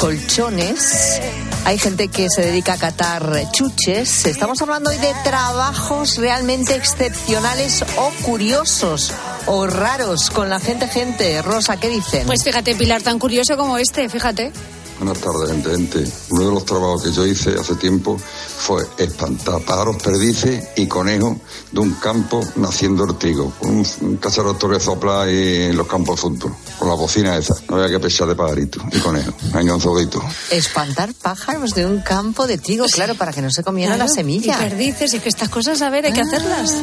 Colchones. 0.00 1.20
Hay 1.66 1.78
gente 1.78 2.08
que 2.08 2.30
se 2.30 2.40
dedica 2.40 2.72
a 2.72 2.78
catar 2.78 3.50
chuches. 3.52 4.24
Estamos 4.24 4.60
hablando 4.62 4.88
hoy 4.88 4.96
de 4.96 5.12
trabajos 5.24 6.16
realmente 6.16 6.74
excepcionales 6.74 7.84
o 7.98 8.10
curiosos 8.22 9.12
o 9.44 9.66
raros 9.66 10.30
con 10.30 10.48
la 10.48 10.58
gente, 10.58 10.88
gente. 10.88 11.42
Rosa, 11.42 11.76
¿qué 11.76 11.90
dicen? 11.90 12.26
Pues 12.26 12.42
fíjate, 12.42 12.74
Pilar, 12.74 13.02
tan 13.02 13.18
curioso 13.18 13.58
como 13.58 13.76
este, 13.76 14.08
fíjate. 14.08 14.52
Buenas 15.00 15.18
tardes, 15.18 15.48
gente, 15.48 15.70
gente. 15.70 16.12
Uno 16.28 16.48
de 16.48 16.52
los 16.52 16.64
trabajos 16.66 17.02
que 17.02 17.10
yo 17.10 17.24
hice 17.24 17.54
hace 17.58 17.74
tiempo 17.76 18.18
fue 18.18 18.86
espantar 18.98 19.62
pájaros 19.62 19.96
perdices 19.96 20.62
y 20.76 20.86
conejos 20.86 21.38
de 21.72 21.80
un 21.80 21.94
campo 21.94 22.46
naciendo 22.56 23.04
ortigo, 23.04 23.50
con 23.58 23.70
un, 23.76 23.86
un 24.02 24.16
cacharro 24.18 24.58
que 24.58 24.78
sopla 24.78 25.22
ahí 25.22 25.62
en 25.70 25.76
los 25.78 25.86
campos 25.86 26.16
de 26.16 26.20
fútbol, 26.20 26.54
con 26.78 26.88
la 26.88 26.94
bocina 26.94 27.38
esa. 27.38 27.54
No 27.70 27.76
había 27.76 27.88
que 27.88 27.98
pesar 27.98 28.28
de 28.28 28.34
pajaritos 28.34 28.82
y 28.92 28.98
conejos, 28.98 29.32
enganzaditos. 29.54 30.22
Espantar 30.50 31.14
pájaros 31.14 31.74
de 31.74 31.86
un 31.86 32.00
campo 32.02 32.46
de 32.46 32.58
trigo, 32.58 32.84
claro, 32.92 33.14
para 33.14 33.32
que 33.32 33.40
no 33.40 33.50
se 33.50 33.62
comieran 33.64 33.96
Claro, 33.96 34.10
la 34.10 34.14
semilla. 34.14 34.56
Y 34.56 34.68
perdices, 34.68 35.14
y 35.14 35.20
que 35.20 35.30
estas 35.30 35.48
cosas, 35.48 35.80
a 35.80 35.88
ver, 35.88 36.04
hay 36.04 36.12
que 36.12 36.20
hacerlas. 36.20 36.74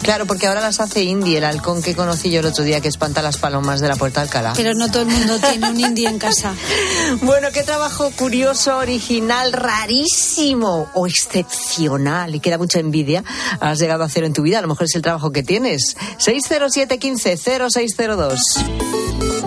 Claro, 0.00 0.26
porque 0.26 0.46
ahora 0.46 0.60
las 0.60 0.80
hace 0.80 1.02
Indy, 1.02 1.36
el 1.36 1.44
halcón 1.44 1.82
que 1.82 1.96
conocí 1.96 2.30
yo 2.30 2.40
el 2.40 2.46
otro 2.46 2.62
día 2.62 2.80
que 2.80 2.88
espanta 2.88 3.22
las 3.22 3.38
palomas 3.38 3.80
de 3.80 3.88
la 3.88 3.96
puerta 3.96 4.20
de 4.20 4.26
Alcalá. 4.26 4.52
Pero 4.54 4.74
no 4.74 4.90
todo 4.90 5.02
el 5.02 5.08
mundo 5.08 5.38
tiene 5.38 5.70
un 5.70 5.80
indie 5.80 6.08
en 6.08 6.18
casa. 6.18 6.54
Bueno, 7.22 7.48
qué 7.52 7.63
trabajo 7.64 8.10
curioso, 8.16 8.76
original, 8.76 9.52
rarísimo 9.52 10.88
o 10.94 11.06
excepcional 11.06 12.34
y 12.34 12.40
queda 12.40 12.58
mucha 12.58 12.78
envidia 12.78 13.24
has 13.60 13.78
llegado 13.78 14.02
a 14.02 14.06
hacer 14.06 14.24
en 14.24 14.32
tu 14.32 14.42
vida. 14.42 14.58
A 14.58 14.62
lo 14.62 14.68
mejor 14.68 14.84
es 14.84 14.94
el 14.94 15.02
trabajo 15.02 15.32
que 15.32 15.42
tienes. 15.42 15.96
607 16.18 16.98
15 16.98 17.36
0602. 17.36 18.40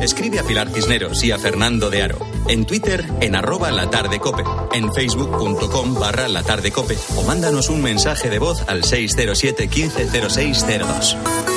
Escribe 0.02 0.40
a 0.40 0.44
Pilar 0.44 0.70
Cisneros 0.70 1.24
y 1.24 1.32
a 1.32 1.40
Fernando 1.40 1.90
de 1.90 2.04
Aro. 2.04 2.20
En 2.48 2.66
Twitter, 2.66 3.06
en 3.20 3.36
arroba 3.36 3.72
la 3.72 3.90
tarde 3.90 4.20
cope. 4.20 4.44
En 4.74 4.94
facebook.com 4.94 5.96
barra 6.00 6.28
la 6.28 6.44
tarde 6.44 6.72
cope. 6.72 6.98
O 7.16 7.24
mándanos 7.24 7.70
un 7.70 7.82
mensaje 7.82 8.30
de 8.30 8.40
voz 8.40 8.64
al 8.68 8.84
607 8.84 9.68
15 9.68 10.30
0602. 10.30 11.57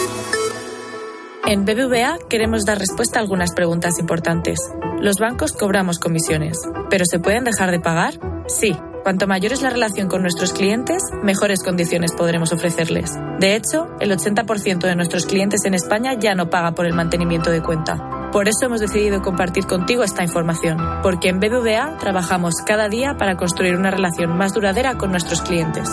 En 1.50 1.64
BBVA 1.64 2.16
queremos 2.28 2.64
dar 2.64 2.78
respuesta 2.78 3.18
a 3.18 3.22
algunas 3.22 3.52
preguntas 3.52 3.98
importantes. 3.98 4.60
Los 5.00 5.16
bancos 5.16 5.50
cobramos 5.50 5.98
comisiones, 5.98 6.56
pero 6.90 7.04
¿se 7.04 7.18
pueden 7.18 7.42
dejar 7.42 7.72
de 7.72 7.80
pagar? 7.80 8.14
Sí. 8.46 8.76
Cuanto 9.02 9.26
mayor 9.26 9.52
es 9.52 9.60
la 9.60 9.70
relación 9.70 10.06
con 10.06 10.22
nuestros 10.22 10.52
clientes, 10.52 11.02
mejores 11.24 11.64
condiciones 11.64 12.12
podremos 12.12 12.52
ofrecerles. 12.52 13.18
De 13.40 13.56
hecho, 13.56 13.88
el 13.98 14.12
80% 14.12 14.78
de 14.78 14.94
nuestros 14.94 15.26
clientes 15.26 15.64
en 15.64 15.74
España 15.74 16.14
ya 16.14 16.36
no 16.36 16.50
paga 16.50 16.70
por 16.70 16.86
el 16.86 16.92
mantenimiento 16.92 17.50
de 17.50 17.62
cuenta. 17.62 18.30
Por 18.30 18.46
eso 18.46 18.66
hemos 18.66 18.78
decidido 18.78 19.20
compartir 19.20 19.66
contigo 19.66 20.04
esta 20.04 20.22
información, 20.22 20.78
porque 21.02 21.30
en 21.30 21.40
BBVA 21.40 21.96
trabajamos 21.98 22.54
cada 22.64 22.88
día 22.88 23.16
para 23.18 23.36
construir 23.36 23.74
una 23.74 23.90
relación 23.90 24.38
más 24.38 24.54
duradera 24.54 24.96
con 24.98 25.10
nuestros 25.10 25.42
clientes. 25.42 25.88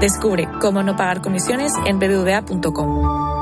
Descubre 0.00 0.48
cómo 0.62 0.82
no 0.82 0.96
pagar 0.96 1.20
comisiones 1.20 1.74
en 1.84 1.98
bbva.com. 1.98 3.41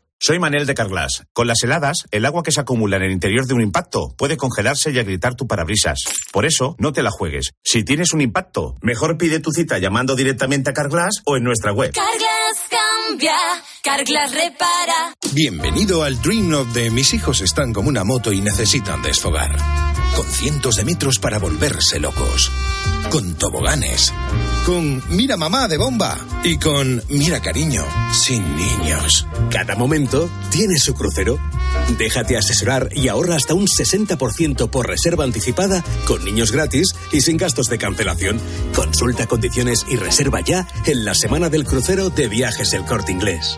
Soy 0.23 0.37
Manel 0.37 0.67
de 0.67 0.75
Carglass. 0.75 1.23
Con 1.33 1.47
las 1.47 1.63
heladas, 1.63 2.05
el 2.11 2.27
agua 2.27 2.43
que 2.43 2.51
se 2.51 2.61
acumula 2.61 2.97
en 2.97 3.01
el 3.01 3.11
interior 3.11 3.47
de 3.47 3.55
un 3.55 3.61
impacto 3.61 4.13
puede 4.15 4.37
congelarse 4.37 4.91
y 4.91 4.99
agrietar 4.99 5.33
tu 5.33 5.47
parabrisas. 5.47 5.97
Por 6.31 6.45
eso, 6.45 6.75
no 6.77 6.93
te 6.93 7.01
la 7.01 7.09
juegues. 7.09 7.53
Si 7.63 7.83
tienes 7.83 8.13
un 8.13 8.21
impacto, 8.21 8.75
mejor 8.83 9.17
pide 9.17 9.39
tu 9.39 9.51
cita 9.51 9.79
llamando 9.79 10.15
directamente 10.15 10.69
a 10.69 10.73
Carglass 10.73 11.23
o 11.25 11.37
en 11.37 11.43
nuestra 11.43 11.73
web. 11.73 11.91
Carglass 11.93 12.69
cambia, 12.69 13.35
Carglass 13.81 14.35
repara. 14.35 15.15
Bienvenido 15.33 16.03
al 16.03 16.21
Dream 16.21 16.53
of 16.53 16.71
de 16.71 16.91
mis 16.91 17.15
hijos 17.15 17.41
están 17.41 17.73
como 17.73 17.89
una 17.89 18.03
moto 18.03 18.31
y 18.31 18.41
necesitan 18.41 19.01
desfogar. 19.01 19.57
Con 20.15 20.27
cientos 20.27 20.75
de 20.75 20.85
metros 20.85 21.17
para 21.17 21.39
volverse 21.39 21.99
locos. 21.99 22.51
Con 23.09 23.33
toboganes. 23.39 24.13
Con 24.65 25.01
mira 25.09 25.37
mamá 25.37 25.67
de 25.67 25.77
bomba. 25.77 26.17
Y 26.43 26.57
con 26.57 27.01
mira 27.09 27.41
cariño, 27.41 27.83
sin 28.13 28.43
niños. 28.55 29.27
Cada 29.49 29.75
momento 29.75 30.29
tiene 30.51 30.77
su 30.77 30.93
crucero. 30.93 31.39
Déjate 31.97 32.37
asesorar 32.37 32.89
y 32.93 33.07
ahorra 33.07 33.35
hasta 33.35 33.55
un 33.55 33.65
60% 33.65 34.69
por 34.69 34.87
reserva 34.87 35.23
anticipada 35.23 35.83
con 36.05 36.23
niños 36.23 36.51
gratis 36.51 36.93
y 37.11 37.21
sin 37.21 37.37
gastos 37.37 37.67
de 37.67 37.79
cancelación. 37.79 38.39
Consulta 38.75 39.25
condiciones 39.25 39.85
y 39.89 39.95
reserva 39.95 40.41
ya 40.41 40.67
en 40.85 41.05
la 41.05 41.15
semana 41.15 41.49
del 41.49 41.65
crucero 41.65 42.11
de 42.11 42.27
viajes 42.27 42.73
El 42.73 42.85
Corte 42.85 43.11
Inglés. 43.11 43.57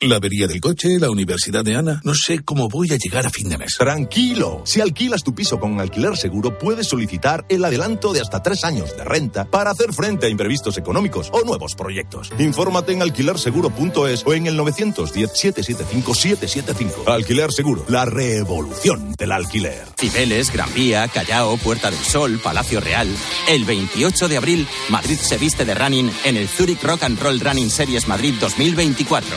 La 0.00 0.16
avería 0.16 0.48
del 0.48 0.60
coche, 0.60 0.98
la 0.98 1.08
universidad 1.08 1.64
de 1.64 1.76
Ana. 1.76 2.00
No 2.04 2.14
sé 2.14 2.40
cómo 2.40 2.68
voy 2.68 2.92
a 2.92 2.96
llegar 2.96 3.26
a 3.26 3.30
fin 3.30 3.48
de 3.48 3.56
mes. 3.56 3.76
Tranquilo, 3.78 4.60
si 4.66 4.82
alquilas 4.82 5.22
tu 5.22 5.34
piso 5.34 5.58
con 5.58 5.80
alquiler 5.80 6.18
seguro, 6.18 6.58
puedes 6.58 6.88
solicitar 6.88 7.46
el 7.48 7.64
adelanto 7.64 8.12
de 8.12 8.20
hasta 8.20 8.42
tres 8.42 8.64
años 8.64 8.94
de 8.96 9.04
renta 9.04 9.46
para 9.46 9.70
hacer 9.70 9.94
frente 9.94 10.26
a 10.26 10.28
imprevistos 10.28 10.76
económicos 10.76 11.30
o 11.32 11.42
nuevos 11.44 11.74
proyectos. 11.74 12.30
Infórmate 12.38 12.92
en 12.92 13.00
alquilerseguro.es 13.00 14.26
o 14.26 14.34
en 14.34 14.46
el 14.46 14.58
910-775-775. 14.58 17.06
Alquiler 17.06 17.50
Seguro, 17.50 17.86
la 17.88 18.04
revolución 18.04 19.14
del 19.16 19.32
alquiler. 19.32 19.86
Cibeles, 19.96 20.52
Gran 20.52 20.74
Vía, 20.74 21.08
Callao, 21.08 21.56
Puerta 21.56 21.90
del 21.90 22.00
Sol, 22.00 22.38
Palacio 22.42 22.80
Real. 22.80 23.08
El 23.48 23.64
28 23.64 24.28
de 24.28 24.36
abril, 24.36 24.68
Madrid 24.90 25.16
se 25.16 25.38
viste 25.38 25.64
de 25.64 25.74
running 25.74 26.10
en 26.24 26.36
el 26.36 26.46
Zurich 26.48 26.82
Rock 26.82 27.04
and 27.04 27.18
Roll 27.22 27.40
Running 27.40 27.70
Series 27.70 28.06
Madrid 28.06 28.34
2024. 28.38 29.34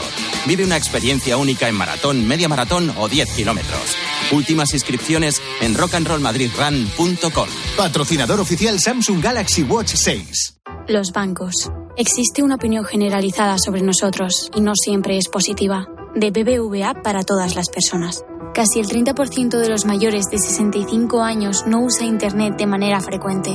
Vive 0.48 0.64
una 0.64 0.78
experiencia 0.78 1.36
única 1.36 1.68
en 1.68 1.74
maratón, 1.74 2.26
media 2.26 2.48
maratón 2.48 2.90
o 2.96 3.06
10 3.06 3.34
kilómetros. 3.36 3.94
Últimas 4.32 4.72
inscripciones 4.72 5.42
en 5.60 5.74
rockandrollmadridrun.com. 5.74 7.48
Patrocinador 7.76 8.40
oficial 8.40 8.80
Samsung 8.80 9.22
Galaxy 9.22 9.62
Watch 9.64 9.92
6. 9.96 10.60
Los 10.88 11.12
bancos. 11.12 11.70
Existe 11.98 12.42
una 12.42 12.54
opinión 12.54 12.86
generalizada 12.86 13.58
sobre 13.58 13.82
nosotros 13.82 14.50
y 14.54 14.62
no 14.62 14.72
siempre 14.74 15.18
es 15.18 15.28
positiva. 15.28 15.86
De 16.14 16.30
BBVA 16.30 17.02
para 17.02 17.24
todas 17.24 17.54
las 17.54 17.68
personas. 17.68 18.24
Casi 18.54 18.80
el 18.80 18.86
30% 18.86 19.58
de 19.58 19.68
los 19.68 19.84
mayores 19.84 20.24
de 20.30 20.38
65 20.38 21.20
años 21.20 21.64
no 21.66 21.82
usa 21.82 22.06
Internet 22.06 22.54
de 22.56 22.66
manera 22.66 23.02
frecuente. 23.02 23.50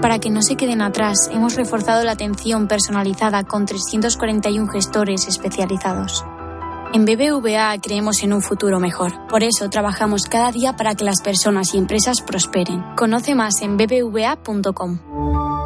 Para 0.00 0.18
que 0.18 0.30
no 0.30 0.42
se 0.42 0.56
queden 0.56 0.82
atrás, 0.82 1.30
hemos 1.32 1.56
reforzado 1.56 2.04
la 2.04 2.12
atención 2.12 2.68
personalizada 2.68 3.44
con 3.44 3.66
341 3.66 4.68
gestores 4.68 5.26
especializados. 5.26 6.24
En 6.92 7.04
BBVA 7.04 7.76
creemos 7.82 8.22
en 8.22 8.32
un 8.32 8.42
futuro 8.42 8.78
mejor. 8.78 9.26
Por 9.28 9.42
eso 9.42 9.68
trabajamos 9.68 10.26
cada 10.26 10.52
día 10.52 10.76
para 10.76 10.94
que 10.94 11.04
las 11.04 11.20
personas 11.20 11.74
y 11.74 11.78
empresas 11.78 12.22
prosperen. 12.22 12.82
Conoce 12.96 13.34
más 13.34 13.60
en 13.62 13.76
bbva.com. 13.76 15.65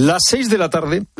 Las 0.00 0.22
seis 0.26 0.48
de 0.48 0.56
la 0.56 0.70
tarde. 0.70 1.02